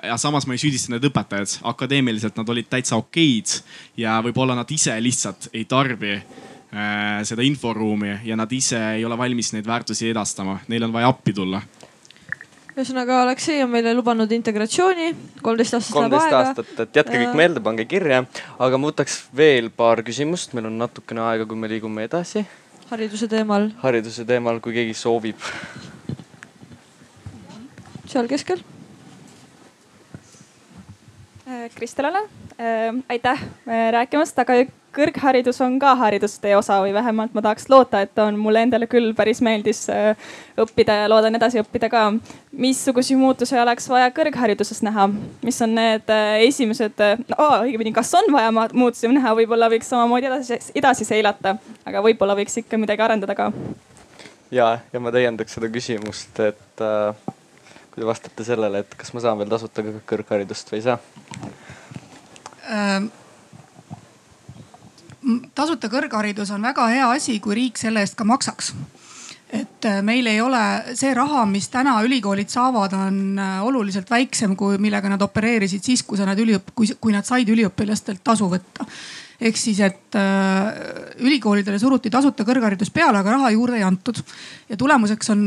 [0.03, 3.55] ja samas ma ei süüdista neid õpetajaid, akadeemiliselt nad olid täitsa okeid
[3.97, 9.17] ja võib-olla nad ise lihtsalt ei tarbi äh, seda inforuumi ja nad ise ei ole
[9.17, 11.61] valmis neid väärtusi edastama, neil on vaja appi tulla
[12.79, 15.09] ühesõnaga Aleksei on meile lubanud integratsiooni,
[15.43, 16.29] kolmteist aastat läheb aega.
[16.29, 18.23] kolmteist aastat, et jätke kõik meelde, pange kirja.
[18.59, 22.45] aga ma võtaks veel paar küsimust, meil on natukene aega, kui me liigume edasi.
[22.89, 23.69] hariduse teemal.
[23.83, 25.47] hariduse teemal, kui keegi soovib.
[28.09, 28.63] seal keskel.
[31.75, 32.21] Kristelale
[32.61, 34.61] äh, aitäh äh, rääkimast, aga
[34.95, 38.37] kõrgharidus on ka haridustee osa või vähemalt ma tahaks loota, et on.
[38.39, 40.17] mulle endale küll päris meeldis äh,
[40.59, 42.03] õppida ja loodan edasi õppida ka.
[42.51, 45.07] missuguseid muutusi oleks vaja kõrghariduses näha,
[45.45, 50.31] mis on need äh, esimesed no,, õigemini, kas on vaja muutusi näha, võib-olla võiks samamoodi
[50.31, 53.51] edasi, edasi seilata, aga võib-olla võiks ikka midagi arendada ka.
[54.51, 57.13] ja, ja ma täiendaks seda küsimust, et äh,
[57.93, 60.99] kui te vastate sellele, et kas ma saan veel tasuta kõrgharidust või ei saa
[62.69, 63.11] ähm,?
[65.55, 68.73] Tasuta kõrgharidus on väga hea asi, kui riik selle eest ka maksaks.
[69.49, 70.61] Et äh, meil ei ole
[70.97, 76.03] see raha, mis täna ülikoolid saavad, on äh, oluliselt väiksem kui millega nad opereerisid siis,
[76.05, 78.85] kui sa nad üliõp-, kui, kui nad said üliõpilastelt tasu võtta
[79.39, 84.19] ehk siis, et äh, ülikoolidele suruti tasuta kõrgharidus peale, aga raha juurde ei antud.
[84.69, 85.43] ja tulemuseks on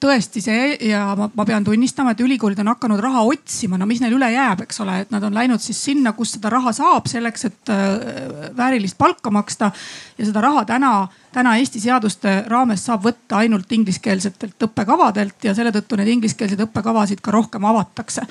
[0.00, 4.00] tõesti see ja ma, ma pean tunnistama, et ülikoolid on hakanud raha otsima, no mis
[4.00, 7.08] neil üle jääb, eks ole, et nad on läinud siis sinna, kus seda raha saab
[7.10, 9.70] selleks, et äh, väärilist palka maksta.
[10.18, 10.94] ja seda raha täna,
[11.32, 17.20] täna Eesti seaduste raames saab võtta ainult ingliskeelsetelt õppekavadelt ja selle tõttu neid ingliskeelseid õppekavasid
[17.20, 18.24] ka rohkem avatakse.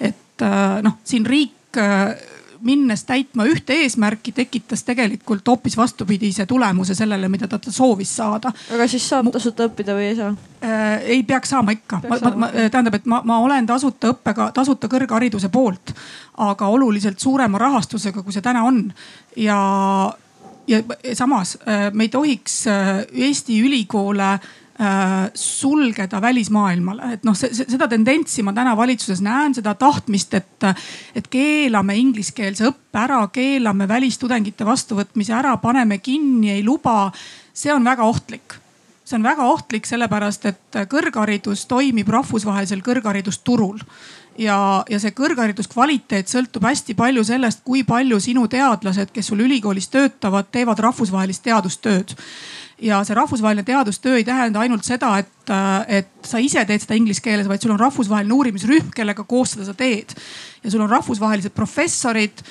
[0.00, 1.54] et äh, noh, siin riik
[2.66, 8.52] minnes täitma ühte eesmärki, tekitas tegelikult hoopis vastupidise tulemuse sellele, mida ta soovis saada.
[8.74, 11.06] aga siis saab tasuta õppida või ei saa äh,?
[11.16, 12.00] ei peaks saama ikka.
[12.70, 15.94] tähendab, et ma, ma olen tasuta õppega, tasuta kõrghariduse poolt,
[16.50, 18.84] aga oluliselt suurema rahastusega, kui see täna on.
[19.36, 19.58] ja,
[20.66, 20.82] ja
[21.14, 24.36] samas äh, me ei tohiks äh, Eesti ülikoole
[25.34, 30.66] sulgeda välismaailmale, et noh, seda tendentsi ma täna valitsuses näen, seda tahtmist, et,
[31.16, 37.10] et keelame ingliskeelse õppe ära, keelame välistudengite vastuvõtmise ära, paneme kinni, ei luba.
[37.56, 38.58] see on väga ohtlik
[39.06, 43.78] see on väga ohtlik, sellepärast et kõrgharidus toimib rahvusvahelisel kõrgharidusturul
[44.38, 44.58] ja,
[44.90, 50.50] ja see kõrghariduskvaliteet sõltub hästi palju sellest, kui palju sinu teadlased, kes sul ülikoolis töötavad,
[50.52, 52.14] teevad rahvusvahelist teadustööd.
[52.82, 55.52] Ja see rahvusvaheline teadustöö ei tähenda ainult seda, et,
[55.88, 59.64] et sa ise teed seda inglise keeles, vaid sul on rahvusvaheline uurimisrühm, kellega koos seda
[59.64, 60.12] sa teed.
[60.60, 62.44] ja sul on rahvusvahelised professorid,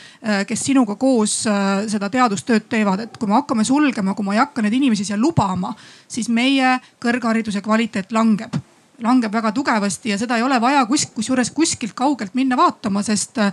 [0.47, 4.65] kes sinuga koos seda teadustööd teevad, et kui me hakkame sulgema, kui ma ei hakka
[4.65, 5.75] neid inimesi siia lubama,
[6.07, 8.57] siis meie kõrghariduse kvaliteet langeb
[9.04, 13.41] langeb väga tugevasti ja seda ei ole vaja kus, kusjuures kuskilt kaugelt minna vaatama, sest
[13.43, 13.52] äh,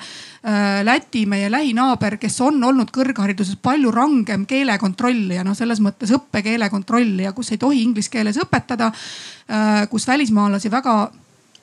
[0.82, 7.32] Läti, meie lähinaaber, kes on olnud kõrghariduses palju rangem keelekontrollija, noh selles mõttes õppekeele kontrollija,
[7.36, 8.92] kus ei tohi inglise keeles õpetada,
[9.48, 10.96] äh, kus välismaalasi väga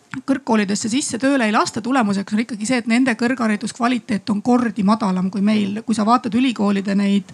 [0.10, 5.30] kõrgkoolidesse sisse tööle ei lasta, tulemuseks on ikkagi see, et nende kõrghariduskvaliteet on kordi madalam
[5.30, 5.82] kui meil.
[5.86, 7.30] kui sa vaatad ülikoolide neid,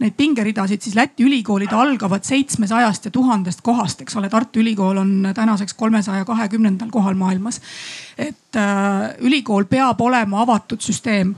[0.00, 4.30] neid pingeridasid, siis Läti ülikoolid algavad seitsmesajast ja tuhandest kohast, eks ole.
[4.30, 7.60] Tartu Ülikool on tänaseks kolmesaja kahekümnendal kohal maailmas.
[8.18, 11.34] et äh, ülikool peab olema avatud süsteem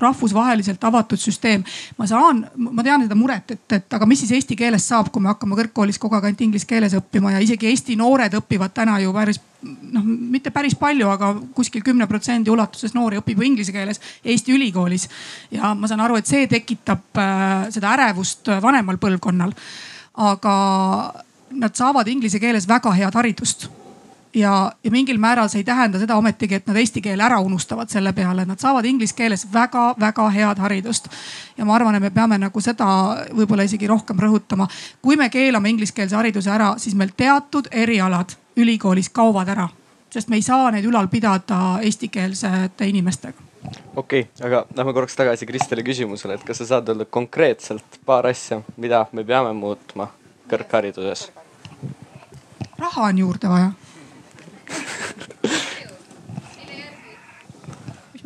[0.00, 1.64] rahvusvaheliselt avatud süsteem.
[1.98, 5.22] ma saan, ma tean seda muret, et, et aga mis siis eesti keeles saab, kui
[5.22, 8.98] me hakkame kõrgkoolis kogu aeg ainult inglise keeles õppima ja isegi Eesti noored õpivad täna
[9.02, 14.00] ju päris noh, mitte päris palju, aga kuskil kümne protsendi ulatuses noori õpib inglise keeles
[14.24, 15.08] Eesti ülikoolis.
[15.50, 19.54] ja ma saan aru, et see tekitab äh, seda ärevust vanemal põlvkonnal.
[20.16, 20.54] aga
[21.56, 23.68] nad saavad inglise keeles väga head haridust
[24.36, 27.90] ja, ja mingil määral see ei tähenda seda ometigi, et nad eesti keele ära unustavad
[27.92, 31.08] selle peale, nad saavad inglise keeles väga-väga head haridust.
[31.56, 32.86] ja ma arvan, et me peame nagu seda
[33.32, 34.68] võib-olla isegi rohkem rõhutama.
[35.02, 39.68] kui me keelame ingliskeelse hariduse ära, siis meil teatud erialad ülikoolis kaovad ära,
[40.10, 43.42] sest me ei saa neid ülal pidada eestikeelsete inimestega
[43.96, 48.26] okei okay,, aga lähme korraks tagasi Kristeli küsimusele, et kas sa saad öelda konkreetselt paar
[48.26, 50.10] asja, mida me peame muutma
[50.50, 51.30] kõrghariduses?
[52.78, 53.72] raha on juurde vaja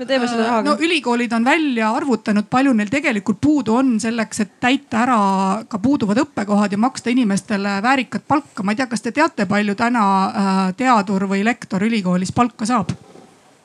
[0.00, 0.70] me teeme selle rahaga?
[0.70, 5.20] no ülikoolid on välja arvutanud, palju neil tegelikult puudu on selleks, et täita ära
[5.68, 8.64] ka puuduvad õppekohad ja maksta inimestele väärikat palka.
[8.64, 12.94] ma ei tea, kas te teate, palju täna äh, teadur või lektor ülikoolis palka saab?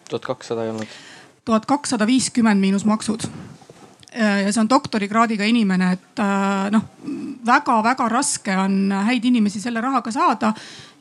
[0.09, 0.97] tuhat kakssada ei olnud?
[1.45, 6.89] tuhat kakssada viiskümmend miinus maksud äh, ja see on doktorikraadiga inimene, et äh, noh,
[7.45, 10.51] väga-väga raske on häid inimesi selle rahaga saada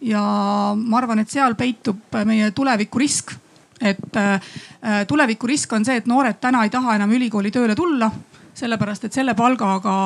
[0.05, 0.23] ja
[0.77, 3.33] ma arvan, et seal peitub meie tulevikurisk.
[3.81, 4.41] et äh,
[5.09, 8.11] tulevikurisk on see, et noored täna ei taha enam ülikooli tööle tulla,
[8.55, 9.97] sellepärast et selle palgaga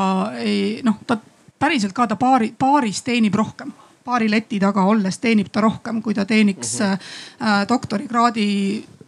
[0.40, 1.18] ei noh, ta
[1.58, 3.72] päriselt ka ta paari, paaris teenib rohkem
[4.08, 7.68] paari leti taga olles teenib ta rohkem, kui ta teeniks mm -hmm.
[7.68, 8.46] doktorikraadi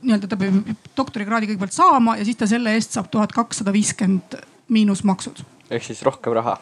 [0.03, 4.36] nii-öelda ta peab doktorikraadi kõigepealt saama ja siis ta selle eest saab tuhat kakssada viiskümmend
[4.68, 5.43] miinusmaksud.
[5.70, 6.57] ehk siis rohkem raha.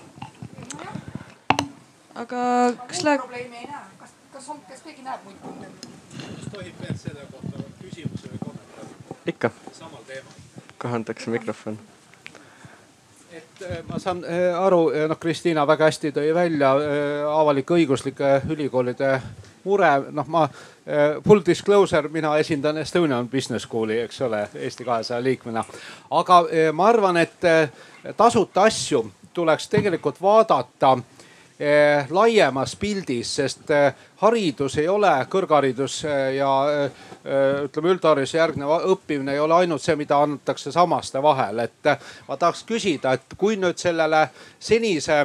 [2.15, 3.21] aga kas läheb?
[3.21, 3.88] probleemi ei näe
[4.39, 5.67] kas on, kas keegi näeb muid punkte?
[6.15, 9.23] kas tohib veel selle kohta küsimuse või kommentaari?
[9.33, 9.51] ikka.
[9.75, 10.37] samal teemal.
[10.79, 11.79] kohe antakse mikrofon
[13.35, 16.71] et äh, ma saan äh, aru, äh, noh, Kristiina väga hästi tõi välja
[17.33, 19.11] avalik-õiguslike ülikoolide
[19.67, 20.47] mure, noh ma
[21.27, 25.65] full disclosure, mina esindan Estonian Business School'i, eks ole, Eesti kahesaja liikmena.
[26.11, 26.39] aga
[26.73, 27.45] ma arvan, et
[28.17, 29.03] tasuta asju
[29.37, 30.95] tuleks tegelikult vaadata
[32.11, 33.71] laiemas pildis, sest
[34.21, 35.97] haridus ei ole kõrgharidus
[36.37, 36.51] ja
[37.65, 41.91] ütleme, üldhariduse järgnev õppimine ei ole ainult see, mida antakse sammaste vahel, et
[42.29, 44.29] ma tahaks küsida, et kui nüüd sellele
[44.61, 45.25] senise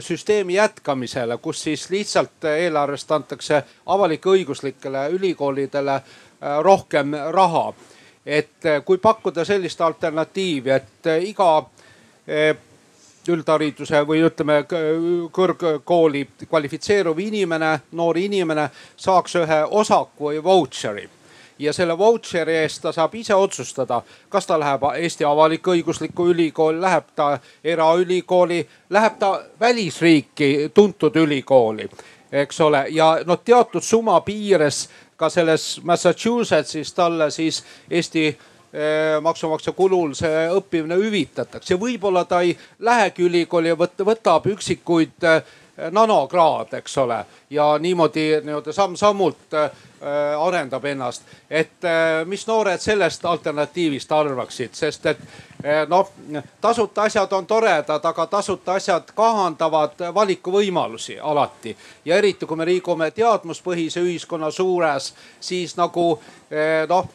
[0.00, 6.00] süsteemi jätkamisele, kus siis lihtsalt eelarvest antakse avalik-õiguslikele ülikoolidele
[6.62, 7.72] rohkem raha.
[8.26, 11.64] et kui pakkuda sellist alternatiivi, et iga
[13.28, 14.62] üldhariduse või ütleme
[15.32, 21.08] kõrgkooli kvalifitseeruv inimene, noor inimene saaks ühe osaku või vautšeri
[21.58, 27.10] ja selle vautšeri eest ta saab ise otsustada, kas ta läheb Eesti avalik-õiguslikku ülikooli, läheb
[27.16, 28.60] ta eraülikooli,
[28.90, 31.88] läheb ta välisriiki tuntud ülikooli,
[32.32, 38.38] eks ole, ja noh, teatud summa piires ka selles Massachusettsis talle siis Eesti
[39.22, 41.78] maksumaksja kulul see õppimine hüvitatakse.
[41.80, 45.42] võib-olla ta ei lähegi ülikooli ja võtab üksikuid eh,
[45.90, 49.56] nanokraad, eks ole, ja niimoodi nii-öelda samm-sammult
[50.02, 51.22] Äh, arendab ennast.
[51.50, 55.18] et äh, mis noored sellest alternatiivist arvaksid, sest et
[55.64, 56.12] äh, noh,
[56.60, 61.76] tasuta asjad on toredad, aga tasuta asjad kahandavad valikuvõimalusi alati.
[62.04, 66.20] ja eriti kui me liigume teadmuspõhise ühiskonna suures, siis nagu
[66.88, 67.10] noh,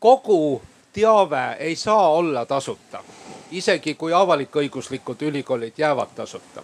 [0.00, 0.62] kogu
[0.92, 3.04] teave ei saa olla tasuta.
[3.50, 6.62] isegi kui avalik-õiguslikud ülikoolid jäävad tasuta.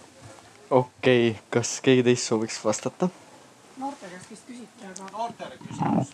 [0.69, 3.09] okei okay,, kas keegi teist sooviks vastata?
[3.77, 5.11] noorte käest vist küsiti, aga.
[5.11, 6.07] noortele küsimus.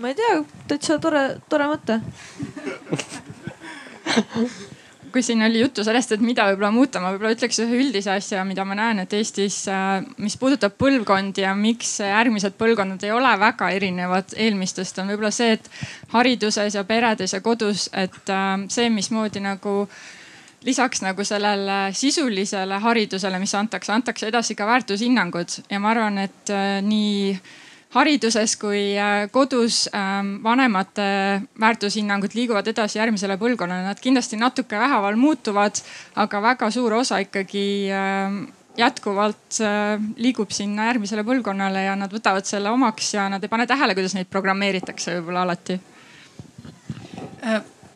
[0.00, 2.00] ma ei tea, täitsa tore, tore mõte
[5.16, 8.42] kui siin oli juttu sellest, et mida võib-olla muuta, ma võib-olla ütleks ühe üldise asja,
[8.44, 13.30] mida ma näen, et Eestis, äh, mis puudutab põlvkondi ja miks järgmised põlvkonnad ei ole
[13.40, 15.70] väga erinevad eelmistest, on võib-olla see, et
[16.12, 19.86] hariduses ja peredes ja kodus, et äh, see, mismoodi nagu
[20.68, 25.62] lisaks nagu sellele sisulisele haridusele, mis antakse, antakse edasi ka väärtushinnangud.
[25.72, 27.38] Ja ma arvan, et äh, nii
[27.94, 31.06] hariduses kui äh, kodus ähm, vanemate
[31.60, 35.80] väärtushinnangud liiguvad edasi järgmisele põlvkonnale, nad kindlasti natuke vähehaaval muutuvad,
[36.16, 38.42] aga väga suur osa ikkagi ähm,
[38.76, 43.68] jätkuvalt äh, liigub sinna järgmisele põlvkonnale ja nad võtavad selle omaks ja nad ei pane
[43.70, 45.80] tähele, kuidas neid programmeeritakse võib-olla alati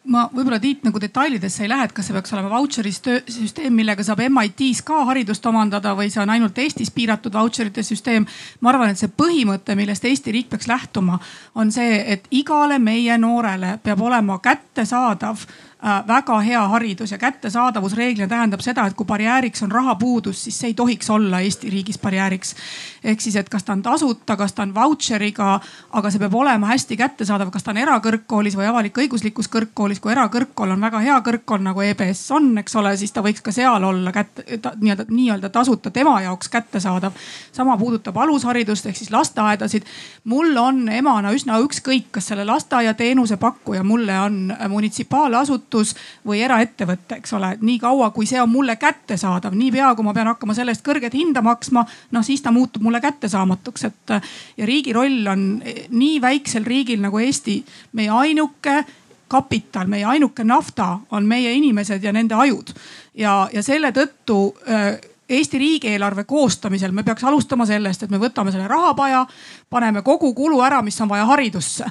[0.08, 4.04] ma võib-olla Tiit nagu detailidesse ei lähe, et kas see peaks olema vautšeri süsteem, millega
[4.06, 8.26] saab MIT-s ka haridust omandada või see on ainult Eestis piiratud vautšerite süsteem.
[8.60, 11.18] ma arvan, et see põhimõte, millest Eesti riik peaks lähtuma,
[11.54, 15.44] on see, et igale meie noorele peab olema kättesaadav
[15.82, 20.68] väga hea haridus ja kättesaadavus reeglina tähendab seda, et kui barjääriks on rahapuudus, siis see
[20.70, 22.54] ei tohiks olla Eesti riigis barjääriks.
[23.04, 25.60] ehk siis, et kas ta on tasuta, kas ta on vautšeriga,
[25.90, 30.00] aga see peab olema hästi kättesaadav, kas ta on erakõrgkoolis või avalik-õiguslikus kõrgkoolis.
[30.00, 33.52] kui erakõrgkool on väga hea kõrgkool nagu EBS on, eks ole, siis ta võiks ka
[33.52, 34.44] seal olla kätte
[34.80, 37.12] nii-öelda, nii-öelda tasuta tema jaoks kättesaadav.
[37.52, 39.82] sama puudutab alusharidust ehk siis lasteaedasid.
[40.24, 45.94] mul on emana üsna ükskõik, kas selle lasteaiateenuse pakkuja mulle on munitsipaalasutus asutus
[46.26, 47.56] või eraettevõte, eks ole.
[47.60, 51.14] nii kaua, kui see on mulle kättesaadav, niipea kui ma pean hakkama selle eest kõrget
[51.14, 54.14] hinda maksma, noh siis ta muutub mulle kättesaamatuks, et.
[54.56, 58.84] ja riigi roll on nii väiksel riigil nagu Eesti, meie ainuke
[59.28, 62.74] kapital, meie ainuke nafta on meie inimesed ja nende ajud.
[63.14, 64.98] ja, ja selle tõttu äh,
[65.30, 69.26] Eesti riigieelarve koostamisel me peaks alustama sellest, et me võtame selle rahapaja,
[69.70, 71.86] paneme kogu kulu ära, mis on vaja haridusse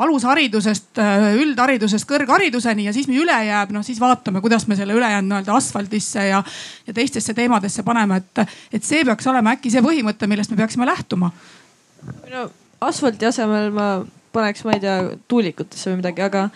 [0.00, 4.96] alusharidusest, äh, üldharidusest kõrghariduseni ja siis mis üle jääb, noh siis vaatame, kuidas me selle
[4.96, 6.42] ülejäänud nii-öelda asfaldisse ja,
[6.86, 10.88] ja teistesse teemadesse paneme, et, et see peaks olema äkki see põhimõte, millest me peaksime
[10.88, 11.32] lähtuma.
[12.32, 12.48] no
[12.80, 13.90] asfalti asemel ma
[14.32, 14.98] paneks, ma ei tea,
[15.28, 16.48] tuulikutesse või midagi, aga,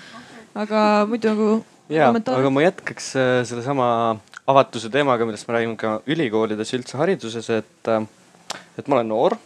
[0.64, 1.48] aga muidu nagu.
[1.92, 3.88] ja, aga ma jätkaks äh, sellesama
[4.46, 8.06] avatuse teemaga, millest me räägime ka ülikoolides üldse hariduses, et, äh,
[8.78, 9.36] et ma olen noor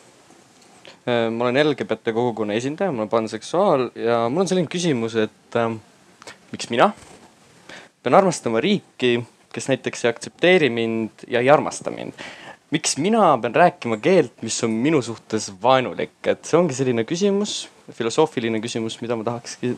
[1.08, 5.70] ma olen LGBT kogukonna esindaja, ma olen panseksuaal ja mul on selline küsimus, et äh,
[6.52, 6.90] miks mina
[8.02, 9.18] pean armastama riiki,
[9.52, 12.12] kes näiteks ei aktsepteeri mind ja ei armasta mind.
[12.70, 17.68] miks mina pean rääkima keelt, mis on minu suhtes vaenulik, et see ongi selline küsimus,
[17.96, 19.74] filosoofiline küsimus, mida ma tahakski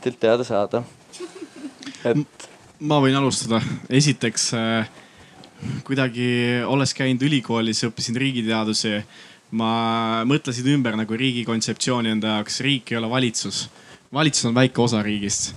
[0.00, 0.82] teilt teada saada.
[2.04, 2.48] et.
[2.78, 3.60] ma võin alustada,
[3.90, 4.90] esiteks äh,
[5.84, 6.28] kuidagi
[6.66, 9.00] olles käinud ülikoolis, õppisin riigiteadusi
[9.50, 12.60] ma mõtlesin ümber nagu riigi kontseptsiooni enda jaoks.
[12.60, 13.68] riik ei ole valitsus,
[14.12, 15.54] valitsus on väike osa riigist.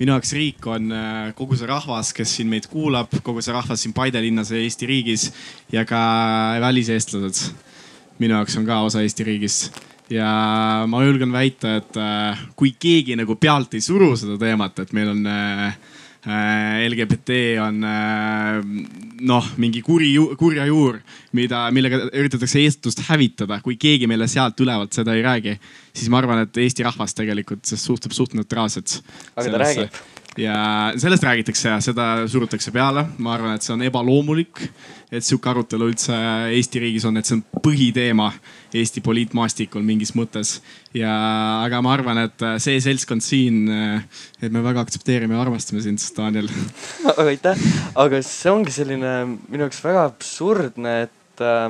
[0.00, 3.82] minu jaoks riik on äh, kogu see rahvas, kes siin meid kuulab, kogu see rahvas
[3.82, 5.32] siin Paide linnas ja Eesti riigis
[5.72, 6.00] ja ka
[6.60, 7.54] väliseestlased.
[8.18, 13.16] minu jaoks on ka osa Eesti riigist ja ma julgen väita, et äh, kui keegi
[13.16, 15.76] nagu pealt ei suru seda teemat, et meil on äh,
[16.26, 20.98] LGBT on noh, mingi kuri, kurja juur,
[21.32, 23.60] mida, millega üritatakse eestlust hävitada.
[23.64, 25.56] kui keegi meile sealt ülevalt seda ei räägi,
[25.96, 29.00] siis ma arvan, et Eesti rahvas tegelikult suhtub suht neutraalselt.
[29.36, 30.00] aga ta räägib
[30.38, 33.04] ja sellest räägitakse ja seda surutakse peale.
[33.18, 34.62] ma arvan, et see on ebaloomulik,
[35.10, 36.16] et sihuke arutelu üldse
[36.54, 38.30] Eesti riigis on, et see on põhiteema
[38.76, 40.60] Eesti poliitmaastikul mingis mõttes.
[40.94, 41.10] ja,
[41.64, 43.64] aga ma arvan, et see seltskond siin,
[44.40, 46.50] et me väga aktsepteerime ja armastame sind, Daniel.
[47.30, 47.62] aitäh,
[47.98, 49.14] aga see ongi selline
[49.48, 51.68] minu jaoks väga absurdne, et äh,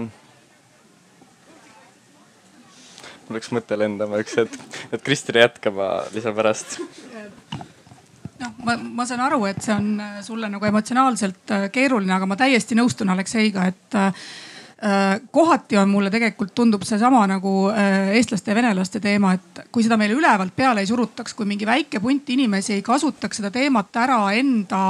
[3.28, 6.80] mul läks mõte lendama üks hetk, et Kristjan jätkab, ma lisan pärast
[8.40, 12.28] noh, ma, ma saan aru, et see on äh, sulle nagu emotsionaalselt äh, keeruline, aga
[12.28, 14.30] ma täiesti nõustun Alekseiga, et äh,
[15.30, 17.50] kohati on mulle tegelikult tundub seesama nagu
[18.16, 22.00] eestlaste ja venelaste teema, et kui seda meile ülevalt peale ei surutaks, kui mingi väike
[22.00, 24.80] punt inimesi ei kasutaks seda teemat ära enda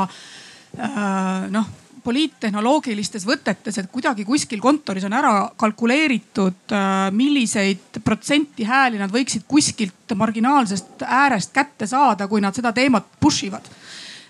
[1.51, 1.73] noh
[2.05, 9.47] poliittehnoloogilistes võtetes, et kuidagi kuskil kontoris on ära kalkuleeritud, äh, milliseid protsenti hääli nad võiksid
[9.49, 13.69] kuskilt marginaalsest äärest kätte saada, kui nad seda teemat push ivad.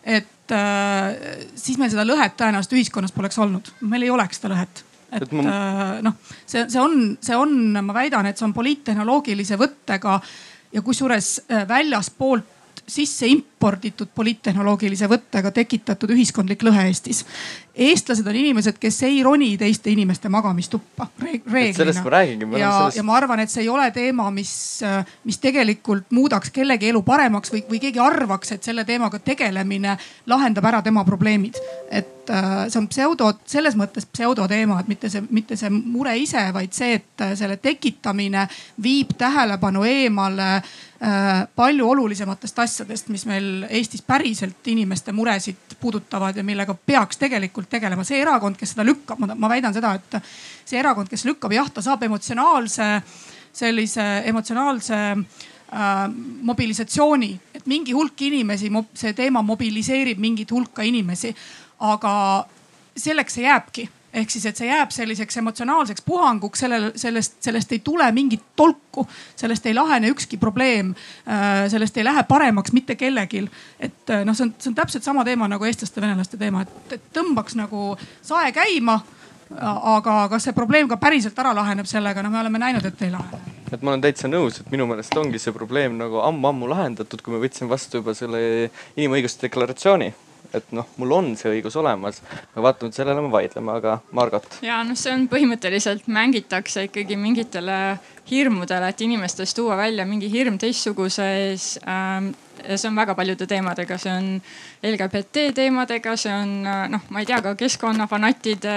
[0.05, 4.85] et äh, siis meil seda lõhet tõenäoliselt ühiskonnas poleks olnud, meil ei oleks seda lõhet
[5.13, 5.43] et, ma...
[5.43, 10.21] Äh, noh, see, see on, see on, ma väidan, et see on poliittehnoloogilise võttega
[10.71, 11.33] ja kusjuures
[11.69, 12.60] väljaspoolt
[12.91, 17.25] sisse imporditud poliittehnoloogilise võttega tekitatud ühiskondlik lõhe Eestis.
[17.81, 21.77] eestlased on inimesed, kes ei roni teiste inimeste magamistuppa reeglina.
[21.77, 22.49] sellest ma räägingi.
[22.59, 22.97] ja, sellest...
[22.97, 24.53] ja ma arvan, et see ei ole teema, mis,
[25.25, 30.67] mis tegelikult muudaks kellegi elu paremaks või, või keegi arvaks, et selle teemaga tegelemine lahendab
[30.73, 31.61] ära tema probleemid.
[31.91, 36.49] et äh, see on pseudo, selles mõttes pseudoteema, et mitte see, mitte see mure ise,
[36.53, 38.49] vaid see, et selle tekitamine
[38.83, 40.53] viib tähelepanu eemale
[41.57, 48.05] palju olulisematest asjadest, mis meil Eestis päriselt inimeste muresid puudutavad ja millega peaks tegelikult tegelema.
[48.05, 50.19] see erakond, kes seda lükkab, ma väidan seda, et
[50.69, 52.89] see erakond, kes lükkab, jah, ta saab emotsionaalse,
[53.53, 56.05] sellise emotsionaalse äh,
[56.53, 61.35] mobilisatsiooni, et mingi hulk inimesi, see teema mobiliseerib mingit hulka inimesi.
[61.81, 62.13] aga
[62.93, 67.83] selleks see jääbki ehk siis, et see jääb selliseks emotsionaalseks puhanguks, sellel, sellest, sellest ei
[67.85, 69.07] tule mingit tolku,
[69.37, 70.95] sellest ei lahene ükski probleem.
[71.29, 73.47] Äh, sellest ei lähe paremaks mitte kellelgi.
[73.81, 77.09] et äh, noh, see on, see on täpselt sama teema nagu eestlaste-venelaste teema, et, et
[77.15, 79.01] tõmbaks nagu sae käima.
[79.51, 83.11] aga kas see probleem ka päriselt ära laheneb sellega, no me oleme näinud, et ei
[83.11, 87.23] lahene et ma olen täitsa nõus, et minu meelest ongi see probleem nagu ammu-ammu lahendatud,
[87.23, 88.41] kui me võtsime vastu juba selle
[88.95, 90.13] inimõiguste deklaratsiooni
[90.55, 92.21] et noh, mul on see õigus olemas,
[92.53, 94.47] aga vaatamata sellele me vaidleme, aga Margot.
[94.67, 97.81] ja noh, see on põhimõtteliselt mängitakse ikkagi mingitele
[98.31, 102.33] hirmudele, et inimestes tuua välja mingi hirm teistsuguse ees ähm,
[102.77, 104.29] see on väga paljude teemadega, see on
[104.87, 108.77] LGBT teemadega, see on noh, ma ei tea, ka keskkonnafanatide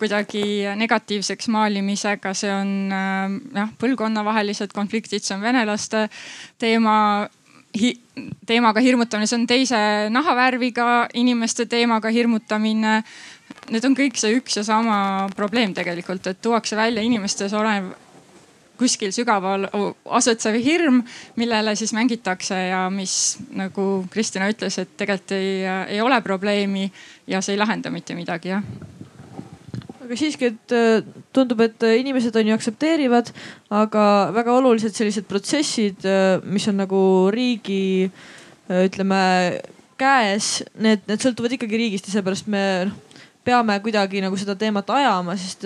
[0.00, 0.44] kuidagi
[0.80, 6.06] negatiivseks maalimisega, see on jah, põlvkonnavahelised konfliktid, see on venelaste
[6.60, 6.96] teema
[7.76, 7.92] hi
[8.46, 9.80] teemaga hirmutamine, see on teise
[10.12, 13.00] nahavärviga inimeste teemaga hirmutamine.
[13.70, 17.92] Need on kõik see üks ja sama probleem tegelikult, et tuuakse välja inimestes olev
[18.80, 19.66] kuskil sügaval
[20.16, 21.02] asetsev hirm,
[21.36, 25.60] millele siis mängitakse ja mis nagu Kristina ütles, et tegelikult ei,
[25.96, 26.88] ei ole probleemi
[27.28, 28.64] ja see ei lahenda mitte midagi, jah
[30.10, 33.28] aga siiski, et äh, tundub, et äh, inimesed on ju aktsepteerivad,
[33.70, 34.04] aga
[34.34, 38.10] väga olulised sellised protsessid, äh, mis on nagu riigi
[38.70, 39.20] ütleme
[39.98, 42.98] käes, need, need sõltuvad ikkagi riigist ja seepärast me noh,
[43.46, 45.64] peame kuidagi nagu seda teemat ajama, sest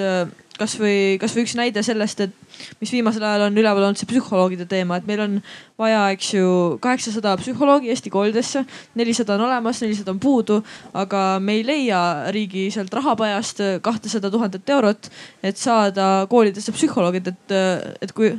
[0.59, 4.99] kasvõi, kasvõi üks näide sellest, et mis viimasel ajal on üleval olnud see psühholoogide teema,
[4.99, 5.37] et meil on
[5.81, 6.49] vaja, eks ju,
[6.85, 8.65] kaheksasada psühholoogi Eesti koolidesse.
[8.95, 10.61] nelisada on olemas, nelisada on puudu,
[10.95, 12.01] aga me ei leia
[12.35, 15.11] riigi sealt rahapajast kahtesada tuhandet eurot,
[15.43, 17.57] et saada koolidesse psühholoogid, et,
[18.03, 18.35] et kui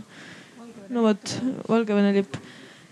[0.90, 1.40] no vot,
[1.70, 2.38] Valgevene lipp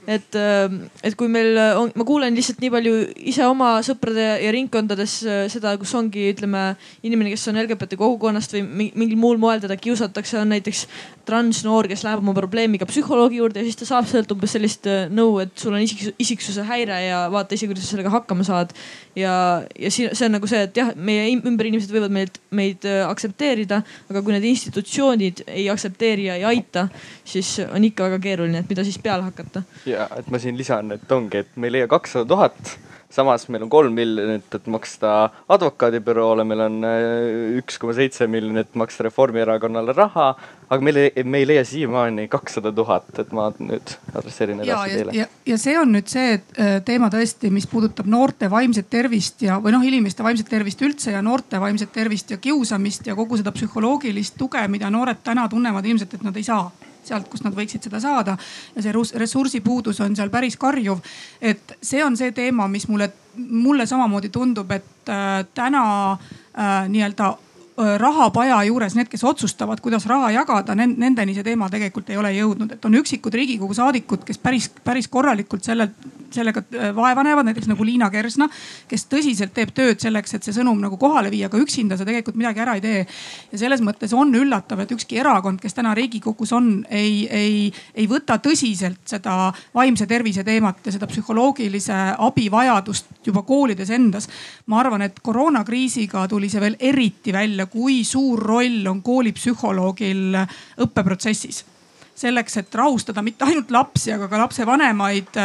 [0.08, 2.93] et, ähm, et kui meil on, ma kuulen lihtsalt nii palju
[3.32, 6.64] ise oma sõprade ja ringkondades äh, seda, kus ongi, ütleme
[7.06, 10.86] inimene, kes on LGBT kogukonnast või mingil muul moel teda kiusatakse, on näiteks
[11.28, 15.06] transnoor, kes läheb oma probleemiga psühholoogi juurde ja siis ta saab sealt umbes sellist äh,
[15.14, 18.76] nõu, et sul on isik, isiksuse häire ja vaata ise, kuidas sa sellega hakkama saad.
[19.15, 22.88] ja, ja siin see on nagu see, et jah, meie ümber inimesed võivad meid, meid
[22.90, 26.88] äh, aktsepteerida, aga kui need institutsioonid ei aktsepteeri ja ei aita,
[27.28, 29.64] siis on ikka väga keeruline, et mida siis peale hakata
[29.94, 32.76] ja et ma siin lisan, et ongi, et me ei leia kakssada tuhat
[33.14, 35.11] samas meil on kolm miljonit, et maksta
[35.53, 40.30] advokaadibüroole, meil on äh, üks koma seitse miljonit maksta Reformierakonnale raha,
[40.70, 45.18] aga meil ei, me ei leia siiamaani kakssada tuhat, et ma nüüd adresseerin edasi teile.
[45.18, 49.60] ja, ja see on nüüd see äh, teema tõesti, mis puudutab noorte vaimset tervist ja,
[49.61, 53.53] või noh, inimeste vaimset tervist üldse ja noorte vaimset tervist ja kiusamist ja kogu seda
[53.53, 56.65] psühholoogilist tuge, mida noored täna tunnevad ilmselt, et nad ei saa
[57.08, 58.38] sealt, kust nad võiksid seda saada.
[58.76, 61.02] ja see ressursipuudus on seal päris karjuv.
[61.42, 67.34] et see on see teema, mis mulle, mulle samamoodi tundub, et äh, täna äh, nii-öelda
[67.78, 72.76] rahapaja juures need, kes otsustavad, kuidas raha jagada, nendeni see teema tegelikult ei ole jõudnud,
[72.76, 75.98] et on üksikud riigikogu saadikud, kes päris, päris korralikult sellelt
[76.34, 76.64] sellega
[76.95, 78.48] vaeva näevad, näiteks nagu Liina Kersna,
[78.90, 82.38] kes tõsiselt teeb tööd selleks, et see sõnum nagu kohale viia, aga üksinda sa tegelikult
[82.40, 83.06] midagi ära ei tee.
[83.52, 88.08] ja selles mõttes on üllatav, et ükski erakond, kes täna riigikogus on, ei, ei, ei
[88.10, 94.30] võta tõsiselt seda vaimse tervise teemat ja seda psühholoogilise abi vajadust juba koolides endas.
[94.66, 100.40] ma arvan, et koroonakriisiga tuli see veel eriti välja, kui suur roll on koolipsühholoogil
[100.85, 101.64] õppeprotsessis.
[102.14, 105.40] Selleks, et rahustada mitte ainult lapsi, aga ka lapsevanemaid,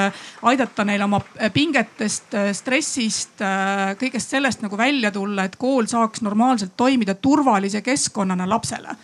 [0.50, 1.22] aidata neil oma
[1.54, 3.40] pingetest, stressist,
[4.00, 8.98] kõigest sellest nagu välja tulla, et kool saaks normaalselt toimida turvalise keskkonnana lapsele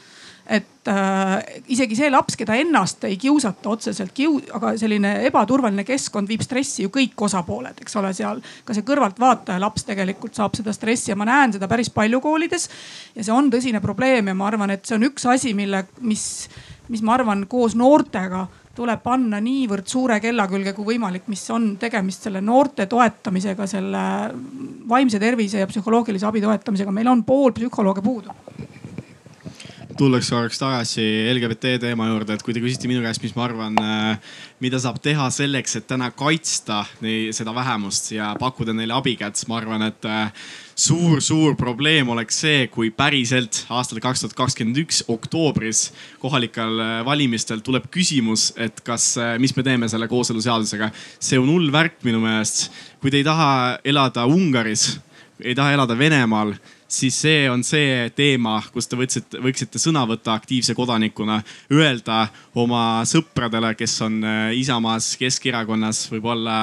[0.47, 6.29] et äh, isegi see laps, keda ennast ei kiusata otseselt kiu-, aga selline ebaturvaline keskkond
[6.29, 8.43] viib stressi ju kõik osapooled, eks ole, seal.
[8.65, 12.69] ka see kõrvaltvaataja laps tegelikult saab seda stressi ja ma näen seda päris palju koolides.
[13.15, 16.27] ja see on tõsine probleem ja ma arvan, et see on üks asi, mille, mis
[16.93, 18.45] mis ma arvan, koos noortega
[18.75, 24.05] tuleb panna niivõrd suure kella külge kui võimalik, mis on tegemist selle noorte toetamisega, selle
[24.91, 26.93] vaimse tervise ja psühholoogilise abi toetamisega.
[26.93, 28.35] meil on pool psühholooge puudu
[29.99, 33.77] tullaks korraks tagasi LGBT teema juurde, et kui te küsite minu käest, mis ma arvan,
[33.79, 34.35] äh,
[34.65, 39.49] mida saab teha selleks, et täna kaitsta neid, seda vähemust ja pakkuda neile abikätt, siis
[39.51, 40.09] ma arvan, et
[40.87, 45.87] suur-suur äh, probleem oleks see, kui päriselt aastal kaks tuhat kakskümmend üks oktoobris
[46.23, 49.12] kohalikel äh, valimistel tuleb küsimus, et kas,
[49.43, 50.91] mis me teeme selle kooseluseadusega.
[51.23, 52.71] see on hull värk minu meelest.
[53.01, 54.95] kui te ei taha elada Ungaris,
[55.43, 56.57] ei taha elada Venemaal
[56.89, 61.40] siis see on see teema, kus te võtsite, võiksite sõna võtta aktiivse kodanikuna,
[61.73, 66.56] öelda oma sõpradele, kes on äh, Isamaas, Keskerakonnas, võib-olla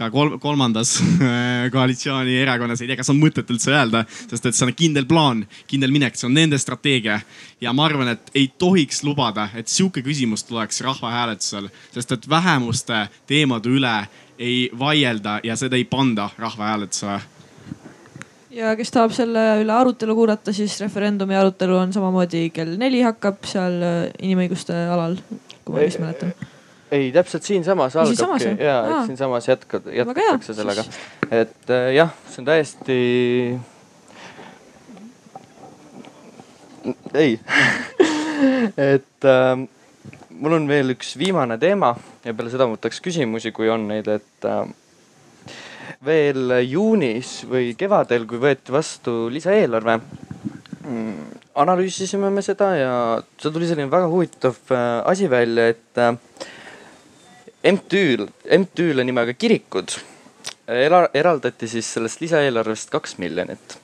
[0.00, 4.68] ka kolm, kolmandas äh, koalitsioonierakonnas, ei tea, kas on mõtet üldse öelda, sest et see
[4.68, 7.20] on kindel plaan, kindel minek, see on nende strateegia.
[7.60, 13.08] ja ma arvan, et ei tohiks lubada, et sihuke küsimus tuleks rahvahääletusel, sest et vähemuste
[13.28, 13.98] teemade üle
[14.40, 17.39] ei vaielda ja seda ei panda rahvahääletusele
[18.54, 23.44] ja kes tahab selle üle arutelu kuulata, siis referendumi arutelu on samamoodi kell neli hakkab
[23.48, 25.18] seal äh, inimõiguste alal,
[25.64, 26.32] kui ma õigesti mäletan.
[26.90, 30.86] ei, täpselt siinsamas algabki ja, et siinsamas jätkad, jätkatakse sellega.
[31.30, 32.98] et äh, jah, see on täiesti.
[37.24, 37.38] ei
[38.94, 39.56] et äh,
[40.40, 41.94] mul on veel üks viimane teema
[42.24, 44.64] ja peale seda ma võtaks küsimusi, kui on neid, et äh,
[46.04, 49.98] veel juunis või kevadel, kui võeti vastu lisaeelarve,
[50.84, 52.94] mm, analüüsisime me seda ja
[53.40, 56.14] seal tuli selline väga huvitav äh, asi välja, et äh,
[57.72, 59.98] MTÜ-l, MTÜ-le nimega Kirikud
[60.70, 63.78] eraldati siis sellest lisaeelarvest kaks miljonit.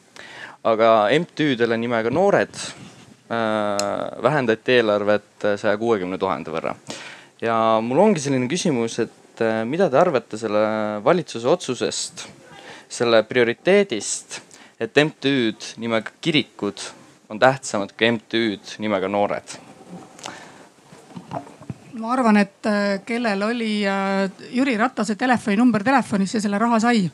[0.67, 6.75] aga MTÜ-dele nimega Noored äh, vähendati eelarvet saja kuuekümne tuhande võrra.
[7.43, 10.63] ja mul ongi selline küsimus, et et äh, mida te arvate selle
[11.05, 12.25] valitsuse otsusest,
[12.89, 14.41] selle prioriteedist,
[14.81, 16.81] et MTÜ-d nimega kirikud
[17.29, 19.59] on tähtsamad kui MTÜ-d nimega noored?
[21.97, 27.07] ma arvan, et äh, kellel oli äh, Jüri Ratase telefoninumber telefonis ja selle raha sai.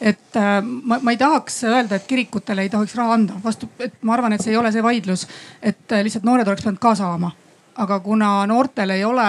[0.00, 4.16] et ma, ma ei tahaks öelda, et kirikutele ei tohiks raha anda, vastu, et ma
[4.16, 5.28] arvan, et see ei ole see vaidlus,
[5.62, 7.30] et lihtsalt noored oleks pidanud ka saama.
[7.80, 9.28] aga kuna noortel ei ole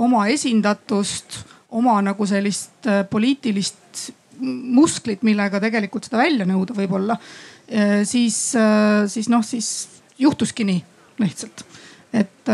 [0.00, 1.42] oma esindatust,
[1.76, 4.10] oma nagu sellist äh, poliitilist
[4.42, 7.18] musklit, millega tegelikult seda välja nõuda võib-olla.
[7.68, 10.82] Äh, siis, äh, siis noh, siis juhtuski nii
[11.22, 11.64] lihtsalt.
[12.12, 12.48] et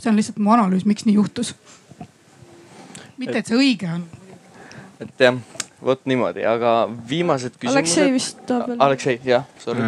[0.00, 1.54] see on lihtsalt mu analüüs, miks nii juhtus.
[3.20, 4.04] mitte, et see õige on.
[5.00, 5.38] et jah,
[5.84, 7.76] vot niimoodi, aga viimased küsimused.
[7.76, 8.80] Aleksei vist tahab veel.
[8.88, 9.84] Aleksei, jah, sorry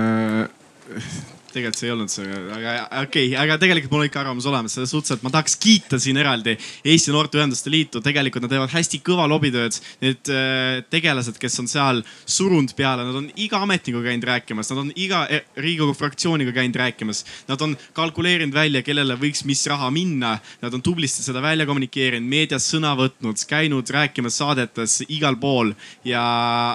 [1.55, 2.27] tegelikult see ei olnud see,
[2.57, 5.57] aga okei okay,, aga tegelikult mul on ikka arvamus olemas selles suhtes, et ma tahaks
[5.61, 9.77] kiita siin eraldi Eesti Noorteühenduste Liitu, tegelikult nad teevad hästi kõva lobitööd.
[10.03, 14.83] Need äh, tegelased, kes on seal surunud peale, nad on iga ametnikuga käinud rääkimas, nad
[14.85, 17.25] on iga eh, Riigikogu fraktsiooniga käinud rääkimas.
[17.49, 20.35] Nad on kalkuleerinud välja, kellele võiks mis raha minna.
[20.63, 25.73] Nad on tublisti seda välja kommunikeerinud, meedias sõna võtnud, käinud rääkimas saadetes igal pool
[26.09, 26.23] ja,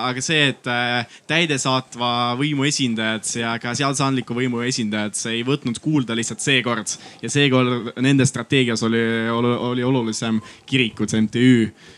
[0.07, 6.15] aga see, et äh, täidesaatva võimu esindajad ja ka seadusandliku võimu esindajad ei võtnud kuulda
[6.17, 6.97] lihtsalt seekord.
[7.21, 11.47] ja seekord nende strateegias oli, oli olulisem kirikud, see MTÜ,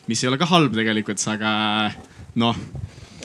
[0.07, 1.51] mis ei ole ka halb tegelikult, aga
[2.39, 2.57] noh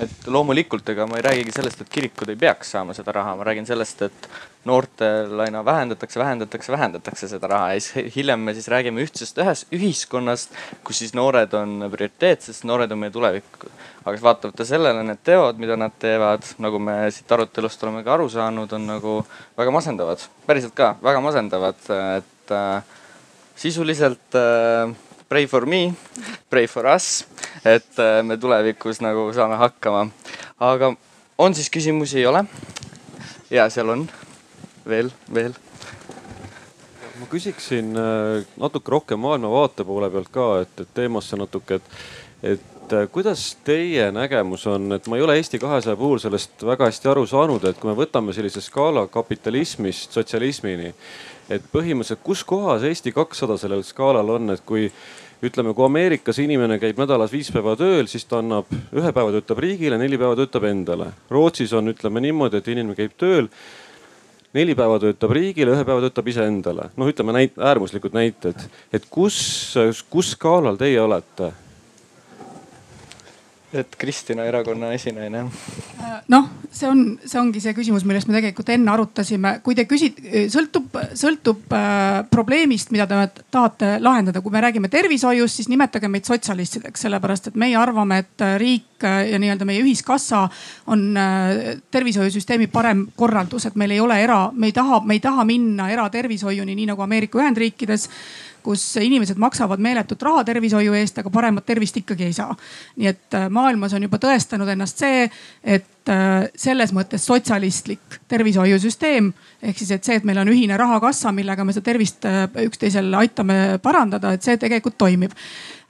[0.03, 3.47] et loomulikult, ega ma ei räägigi sellest, et kirikud ei peaks saama seda raha, ma
[3.47, 4.29] räägin sellest, et
[4.67, 7.73] noortel aina vähendatakse, vähendatakse, vähendatakse seda raha.
[7.75, 10.57] Ja siis hiljem me siis räägime ühtsest ühes ühiskonnast,
[10.87, 13.69] kus siis noored on prioriteet, sest noored on meie tulevik.
[14.05, 18.29] aga vaatamata sellele need teod, mida nad teevad, nagu me siit arutelust oleme ka aru
[18.29, 19.15] saanud, on nagu
[19.57, 21.81] väga masendavad, päriselt ka väga masendavad,
[22.19, 22.83] et äh,
[23.57, 24.93] sisuliselt äh,
[25.29, 25.95] pray for me,
[26.51, 27.25] pray for us,
[27.65, 30.09] et äh, me tulevikus nagu saame hakkama.
[30.61, 30.95] aga
[31.39, 32.45] on siis küsimusi, ei ole?
[33.51, 34.05] ja seal on
[34.89, 35.55] veel, veel.
[37.21, 41.93] ma küsiksin äh, natuke rohkem maailmavaate poole pealt ka, et, et teemasse natuke, et,
[42.55, 46.91] et äh, kuidas teie nägemus on, et ma ei ole Eesti kahesaja puhul sellest väga
[46.91, 50.93] hästi aru saanud, et kui me võtame sellise skaala kapitalismist sotsialismini
[51.53, 54.89] et põhimõtteliselt, kus kohas Eesti kakssada sellel skaalal on, et kui
[55.45, 59.61] ütleme, kui Ameerikas inimene käib nädalas viis päeva tööl, siis ta annab, ühe päeva töötab
[59.65, 61.11] riigile, neli päeva töötab endale.
[61.33, 63.51] Rootsis on, ütleme niimoodi, et inimene käib tööl,
[64.57, 66.89] neli päeva töötab riigile, ühe päeva töötab iseendale.
[66.97, 69.37] noh, ütleme näit-, äärmuslikud näited, et kus,
[70.11, 71.53] kus skaalal teie olete
[73.75, 75.45] et Kristina erakonna esinaine.
[76.29, 79.59] noh, see on, see ongi see küsimus, millest me tegelikult enne arutasime.
[79.65, 84.43] kui te küsite, sõltub, sõltub äh, probleemist, mida te tahate lahendada.
[84.45, 89.05] kui me räägime tervishoiust, siis nimetage meid sotsialistideks, sellepärast et meie arvame, et äh, riik
[89.05, 90.47] äh, ja nii-öelda meie ühiskassa
[90.87, 95.25] on äh, tervishoiusüsteemi parem korraldus, et meil ei ole era, me ei taha, me ei
[95.25, 98.11] taha minna eratervishoiuni, nii nagu Ameerika Ühendriikides
[98.65, 102.57] kus inimesed maksavad meeletut raha tervishoiu eest, aga paremat tervist ikkagi ei saa.
[102.97, 105.29] nii et äh, maailmas on juba tõestanud ennast see,
[105.63, 109.31] et selles mõttes sotsialistlik tervishoiusüsteem
[109.65, 113.09] ehk siis, et see, et meil on ühine rahakassa, millega me seda tervist äh, üksteisel
[113.17, 115.33] aitame parandada, et see tegelikult toimib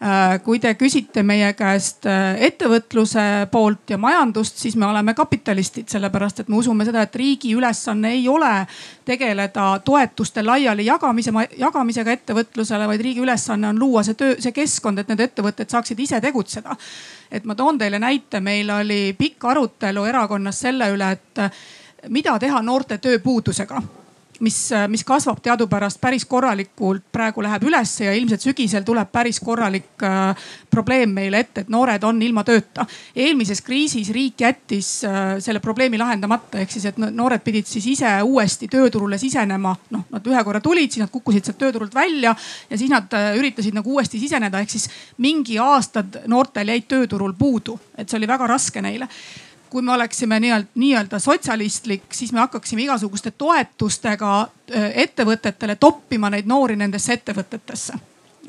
[0.04, 5.86] Äh, kui te küsite meie käest äh, ettevõtluse poolt ja majandust, siis me oleme kapitalistid,
[5.88, 8.50] sellepärast et me usume seda, et riigi ülesanne ei ole
[9.06, 15.00] tegeleda toetuste laiali jagamise, jagamisega ettevõtlusele, vaid riigi ülesanne on luua see töö, see keskkond,
[15.00, 16.76] et need ettevõtted saaksid ise tegutseda.
[17.30, 22.62] Et ma toon teile näite, meil oli pikk arutelu erakonnas selle üle, et mida teha
[22.62, 23.82] noorte tööpuudusega
[24.44, 24.58] mis,
[24.88, 30.48] mis kasvab teadupärast päris korralikult, praegu läheb ülesse ja ilmselt sügisel tuleb päris korralik äh,
[30.70, 32.86] probleem meile ette, et noored on ilma tööta.
[33.16, 38.10] eelmises kriisis riik jättis äh, selle probleemi lahendamata, ehk siis, et noored pidid siis ise
[38.22, 39.74] uuesti tööturule sisenema.
[39.90, 42.34] noh, nad ühe korra tulid, siis nad kukkusid sealt tööturult välja
[42.70, 44.88] ja siis nad äh, üritasid nagu uuesti siseneda, ehk siis
[45.18, 49.08] mingi aastad noortel jäid tööturul puudu, et see oli väga raske neile
[49.74, 54.48] kui me oleksime nii-öelda nii sotsialistlik, siis me hakkaksime igasuguste toetustega
[54.94, 57.98] ettevõtetele toppima neid noori nendesse ettevõtetesse.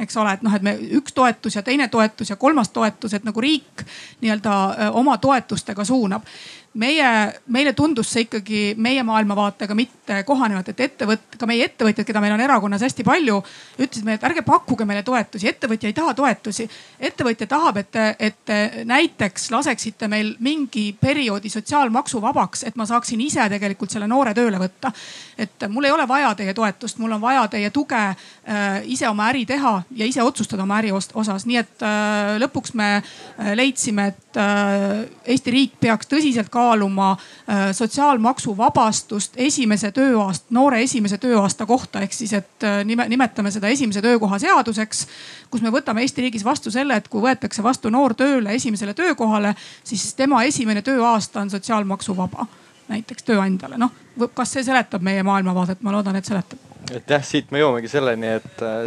[0.05, 3.25] Eks ole, et noh, et me üks toetus ja teine toetus ja kolmas toetus, et
[3.25, 3.81] nagu riik
[4.21, 4.53] nii-öelda
[5.01, 6.29] oma toetustega suunab
[6.75, 7.09] meie,
[7.47, 12.35] meile tundus see ikkagi meie maailmavaatega mitte kohanevat, et ettevõt-, ka meie ettevõtjad, keda meil
[12.35, 13.37] on erakonnas hästi palju,
[13.79, 16.67] ütlesid meile, et ärge pakkuge meile toetusi, ettevõtja ei taha toetusi.
[16.99, 23.21] ettevõtja tahab, et et te näiteks laseksite meil mingi perioodi sotsiaalmaksu vabaks, et ma saaksin
[23.21, 24.91] ise tegelikult selle noore tööle võtta.
[25.37, 29.29] et mul ei ole vaja teie toetust, mul on vaja teie tuge äh, ise oma
[29.29, 34.07] äri teha ja ise otsustada oma äri osas, nii et äh, lõpuks me äh, leidsime,
[34.07, 41.65] et äh, Eesti riik peaks tõsiselt kaaluma kaaluma äh, sotsiaalmaksuvabastust esimese tööaasta, noore esimese tööaasta
[41.65, 45.07] kohta, ehk siis, et äh, nime, nimetame seda esimese töökoha seaduseks.
[45.49, 49.55] kus me võtame Eesti riigis vastu selle, et kui võetakse vastu noor tööle esimesele töökohale,
[49.83, 52.47] siis tema esimene tööaasta on sotsiaalmaksuvaba
[52.87, 53.77] näiteks tööandjale.
[53.77, 53.91] noh,
[54.33, 56.59] kas see seletab meie maailmavaadet, ma loodan, et seletab.
[56.91, 58.83] et jah, siit me jõuamegi selleni, et äh,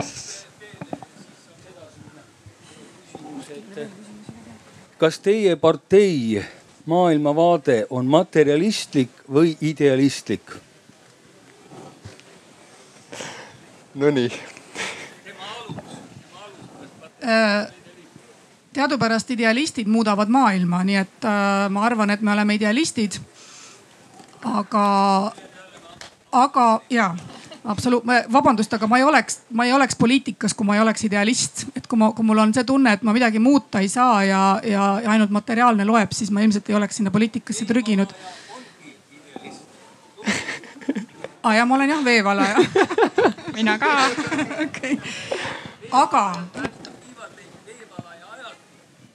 [4.98, 6.44] kas teie partei
[6.88, 10.54] maailmavaade on materialistlik või idealistlik?
[13.94, 14.30] Nonii.
[17.28, 17.66] Äh,
[18.72, 23.18] teadupärast idealistid muudavad maailma, nii et äh, ma arvan, et me oleme idealistid.
[24.44, 24.84] aga
[26.32, 27.14] aga ja
[27.68, 31.66] absoluut, vabandust, aga ma ei oleks, ma ei oleks poliitikas, kui ma ei oleks idealist.
[31.76, 34.42] et kui ma, kui mul on see tunne, et ma midagi muuta ei saa ja,
[34.64, 38.14] ja, ja ainult materiaalne loeb, siis ma ilmselt ei oleks sinna poliitikasse trüginud.
[41.42, 42.58] aa ja ma olen jah veevalaja
[43.56, 43.92] mina ka
[44.64, 44.96] okei okay.,
[45.92, 46.32] aga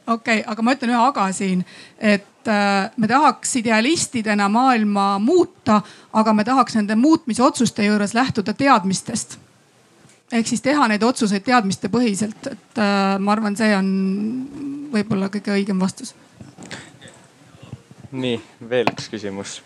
[0.07, 1.63] okei okay,, aga ma ütlen ühe aga siin,
[1.99, 5.81] et äh, me tahaks idealistidena maailma muuta,
[6.13, 9.37] aga me tahaks nende muutmisotsuste juures lähtuda teadmistest.
[10.31, 13.91] ehk siis teha neid otsuseid teadmistepõhiselt, et äh, ma arvan, see on
[14.93, 16.15] võib-olla kõige õigem vastus.
[18.11, 19.61] nii, veel üks küsimus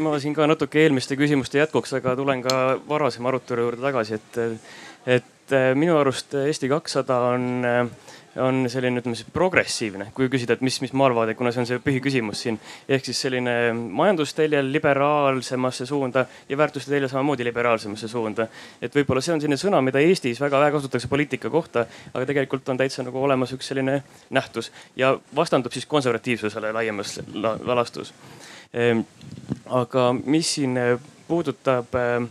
[0.00, 4.38] ma siin ka natuke eelmiste küsimuste jätkuks, aga tulen ka varasema arutelu juurde tagasi, et,
[5.18, 10.64] et minu arust Eesti kakssada on äh, on selline, ütleme siis progressiivne, kui küsida, et
[10.64, 12.58] mis, mis maailmavaade, kuna see on see põhiküsimus siin.
[12.88, 18.46] ehk siis selline majandusteljel liberaalsemasse suunda ja väärtuste teljel samamoodi liberaalsemasse suunda.
[18.82, 22.68] et võib-olla see on selline sõna, mida Eestis väga vähe kasutatakse poliitika kohta, aga tegelikult
[22.68, 28.14] on täitsa nagu olemas üks selline nähtus ja vastandub siis konservatiivsusele laiemas lalastus.
[28.72, 29.04] Ehm,
[29.68, 30.78] aga mis siin
[31.28, 32.28] puudutab Äh,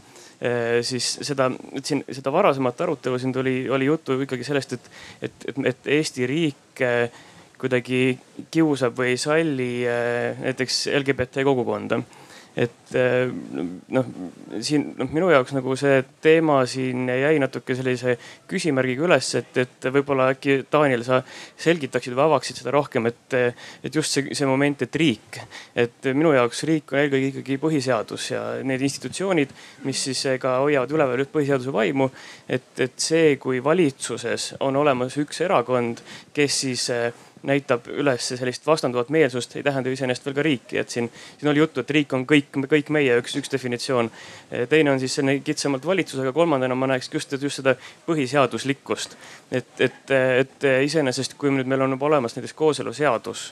[0.81, 1.51] siis seda,
[1.83, 4.87] siin seda varasemat arutelu siin tuli, oli juttu ikkagi sellest, et,
[5.27, 7.19] et, et, et Eesti riik äh,
[7.61, 8.17] kuidagi
[8.51, 12.01] kiusab või ei salli äh, näiteks LGBT kogukonda
[12.55, 13.29] et eh,
[13.95, 14.07] noh,
[14.59, 18.17] siin noh, minu jaoks nagu see teema siin jäi natuke sellise
[18.51, 23.37] küsimärgiga üles, et, et võib-olla äkki Daniel, sa selgitaksid või avaksid seda rohkem, et,
[23.83, 25.39] et just see, see moment, et riik,
[25.79, 29.55] et minu jaoks riik on eelkõige ikkagi põhiseadus ja need institutsioonid,
[29.87, 32.11] mis siis ka hoiavad üleval põhiseaduse vaimu.
[32.51, 36.03] et, et see, kui valitsuses on olemas üks erakond,
[36.35, 36.89] kes siis
[37.43, 41.09] näitab üles sellist vastanduvat meelsust, ei tähenda iseenesest veel ka riiki, et siin,
[41.39, 44.11] siin oli juttu, et riik on kõik, kõik meie üks, üks definitsioon.
[44.69, 47.75] teine on siis selline kitsamalt valitsus, aga kolmandana ma näeks just, just seda
[48.07, 49.17] põhiseaduslikkust.
[49.51, 53.51] et, et, et iseenesest, kui nüüd meil on juba olemas näiteks kooseluseadus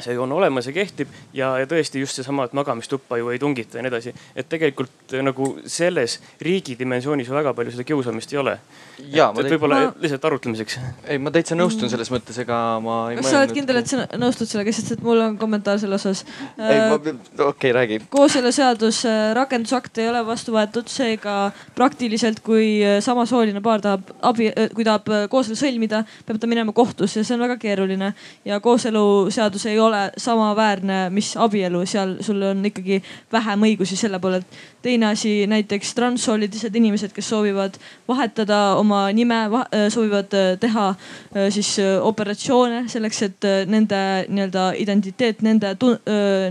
[0.00, 3.78] see on olemas ja kehtib ja, ja tõesti just seesama, et magamistuppa ju ei tungita
[3.78, 4.14] ja nii edasi.
[4.34, 8.56] et tegelikult nagu selles riigi dimensioonis väga palju seda kiusamist ei ole.
[8.98, 9.92] et, et võib-olla ma...
[10.02, 10.78] lihtsalt arutlemiseks.
[11.06, 14.50] ei, ma täitsa nõustun selles mõttes, ega ma kas sa oled kindel, et sa nõustud
[14.50, 16.24] sellega, sest et mul on kommentaar selle osas.
[16.58, 18.00] ei, ma, okei okay,, räägi.
[18.10, 21.36] kooseluseadus, äh, rakendusakt ei ole vastu võetud, seega
[21.78, 26.74] praktiliselt, kui äh, samasooline paar tahab abi, äh, kui tahab kooselu sõlmida, peab ta minema
[26.74, 28.12] kohtusse ja see on väga keeruline
[28.44, 33.02] ja kooseluseadus ei ole ole samaväärne, mis abielu, seal sul on ikkagi
[33.32, 34.46] vähem õigusi selle poolelt.
[34.84, 37.78] Teine asi, näiteks transsoolised inimesed, kes soovivad
[38.08, 45.42] vahetada oma nime, äh, soovivad äh, teha äh, siis operatsioone selleks, et nende nii-öelda identiteet,
[45.44, 45.74] nende,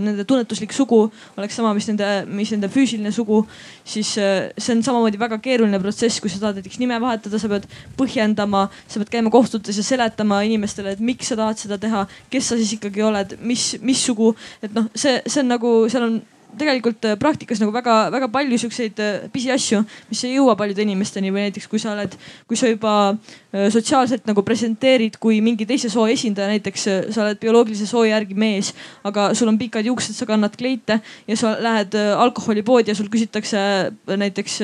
[0.04, 1.04] nende tunnetuslik sugu
[1.38, 3.44] oleks sama, mis nende, mis nende füüsiline sugu.
[3.84, 7.66] siis see on samamoodi väga keeruline protsess, kui sa tahad näiteks nime vahetada, sa pead
[7.98, 12.48] põhjendama, sa pead käima kohtutes ja seletama inimestele, et miks sa tahad seda teha, kes
[12.48, 14.32] sa siis ikkagi oled mis, missugu,
[14.64, 16.22] et noh, see, see on nagu, seal on
[16.58, 21.48] tegelikult äh, praktikas nagu väga-väga palju siukseid äh, pisiasju, mis ei jõua paljude inimesteni või
[21.48, 22.14] näiteks kui sa oled,
[22.50, 27.40] kui sa juba äh, sotsiaalselt nagu presenteerid kui mingi teise soo esindaja, näiteks sa oled
[27.42, 28.72] bioloogilise soo järgi mees,
[29.06, 33.58] aga sul on pikad juuksed, sa kannad kleite ja sa lähed alkoholipoodi ja sul küsitakse
[34.06, 34.60] näiteks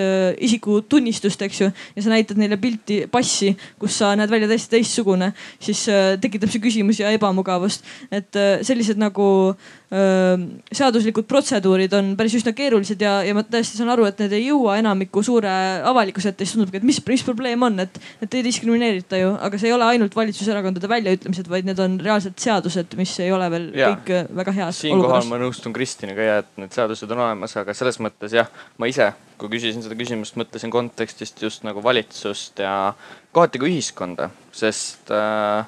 [0.46, 1.70] isikutunnistust, eks ju.
[1.96, 5.86] ja sa näitad neile pilti, passi, kus sa näed välja täiesti teistsugune, siis
[6.20, 7.84] tekitab see küsimusi ja ebamugavust.
[8.10, 8.36] et
[8.66, 9.56] sellised nagu
[9.90, 14.44] seaduslikud protseduurid on päris üsna keerulised ja, ja ma täiesti saan aru, et need ei
[14.44, 15.50] jõua enamiku suure
[15.90, 19.58] avalikkuse ette, siis tundubki, et mis, mis probleem on, et, et ei diskrimineerita ju, aga
[19.58, 23.66] see ei ole ainult valitsuserakondade väljaütlemised, vaid need on reaalselt seadused, mis ei ole veel
[23.80, 23.88] ja.
[23.90, 25.32] kõik väga heas siinkohal olukorras.
[25.32, 29.10] ma nõustun Kristiniga ja et need seadused on olemas, aga selles mõttes jah, ma ise,
[29.42, 32.92] kui küsisin seda küsimust, mõtlesin kontekstist just nagu valitsust ja
[33.34, 35.66] kohati ka ühiskonda, sest äh,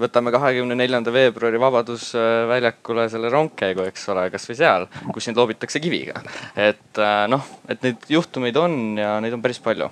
[0.00, 6.22] võtame kahekümne neljanda veebruari Vabadusväljakule selle rongkäigu, eks ole, kasvõi seal, kus sind loobitakse kiviga.
[6.56, 9.90] et äh, noh, et neid juhtumeid on ja neid on päris palju.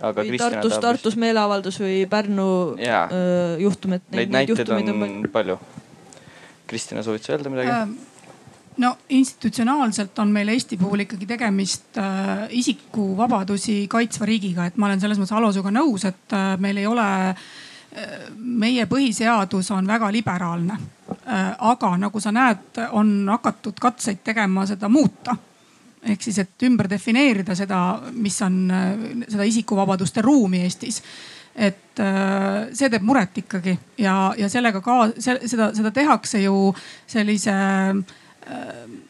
[0.00, 2.50] aga või Tartus, Tartus meeleavaldus või Pärnu
[2.80, 3.06] ja.
[3.60, 5.58] juhtum, et neid, neid näiteid on, on palju, palju..
[6.70, 7.98] Kristina, soovid sa öelda midagi ähm.?
[8.80, 15.02] no institutsionaalselt on meil Eesti puhul ikkagi tegemist äh, isikuvabadusi kaitsva riigiga, et ma olen
[15.02, 17.42] selles mõttes Alosuga nõus, et äh, meil ei ole äh,
[18.36, 20.78] meie põhiseadus on väga liberaalne.
[21.58, 25.36] aga nagu sa näed, on hakatud katseid tegema seda muuta.
[26.02, 28.72] ehk siis, et ümber defineerida seda, mis on
[29.28, 31.02] seda isikuvabaduste ruumi Eestis
[31.54, 32.00] et
[32.72, 36.70] see teeb muret ikkagi ja, ja sellega ka seda, seda tehakse ju
[37.10, 37.52] sellise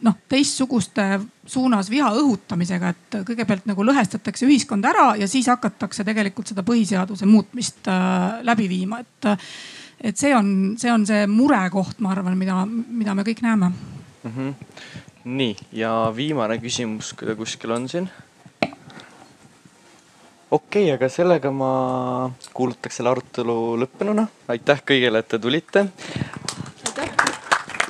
[0.04, 1.04] noh, teistsuguste
[1.46, 7.28] suunas viha õhutamisega, et kõigepealt nagu lõhestatakse ühiskond ära ja siis hakatakse tegelikult seda põhiseaduse
[7.28, 9.30] muutmist äh, läbi viima, et.
[10.00, 14.30] et see on, see on see murekoht, ma arvan, mida, mida me kõik näeme mm.
[14.30, 14.54] -hmm.
[15.24, 18.08] nii ja viimane küsimus, kui ta kuskil on siin.
[20.50, 24.26] okei okay,, aga sellega ma kuulutaks selle arutelu lõppenuna.
[24.48, 25.86] aitäh kõigile, et te tulite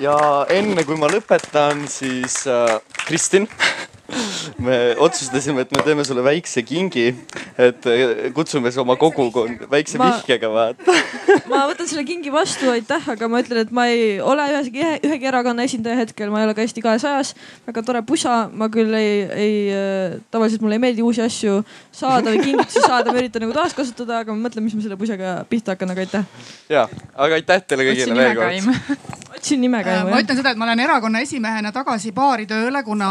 [0.01, 0.16] ja
[0.52, 3.48] enne kui ma lõpetan, siis äh, Kristin
[4.66, 7.08] me otsustasime, et me teeme sulle väikse kingi,
[7.58, 10.96] et äh, kutsume su oma kogukonda väikse ma, vihjega vaata
[11.50, 15.28] ma võtan selle kingi vastu, aitäh, aga ma ütlen, et ma ei ole ühegi, ühegi
[15.30, 17.34] erakonna esindaja hetkel, ma ei ole ka Eesti kahesajas.
[17.66, 21.60] väga tore pusa, ma küll ei, ei äh, tavaliselt mulle ei meeldi uusi asju
[21.94, 25.40] saada või kingitusi saada, ma üritan nagu taaskasutada, aga ma mõtlen, mis ma selle pusaga
[25.50, 26.46] pihta hakkan, aga aitäh.
[26.72, 29.08] ja, aga aitäh teile kõigile veel kord.
[29.36, 30.00] otsin nime ka.
[30.08, 33.10] ma ütlen seda, et ma olen erakonna esimehena tagasi baari tööle, kuna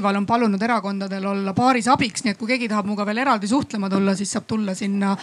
[0.00, 3.48] Arvamusfestival on palunud erakondadel olla baaris abiks, nii et kui keegi tahab minuga veel eraldi
[3.48, 5.16] suhtlema tulla, siis saab tulla sinna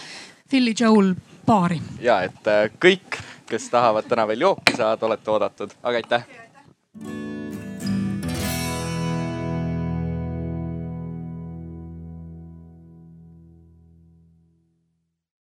[0.48, 1.14] Philly Joel
[1.46, 1.80] baari.
[2.00, 7.27] ja et äh, kõik, kes tahavad täna veel jooki saada, olete oodatud, aga aitäh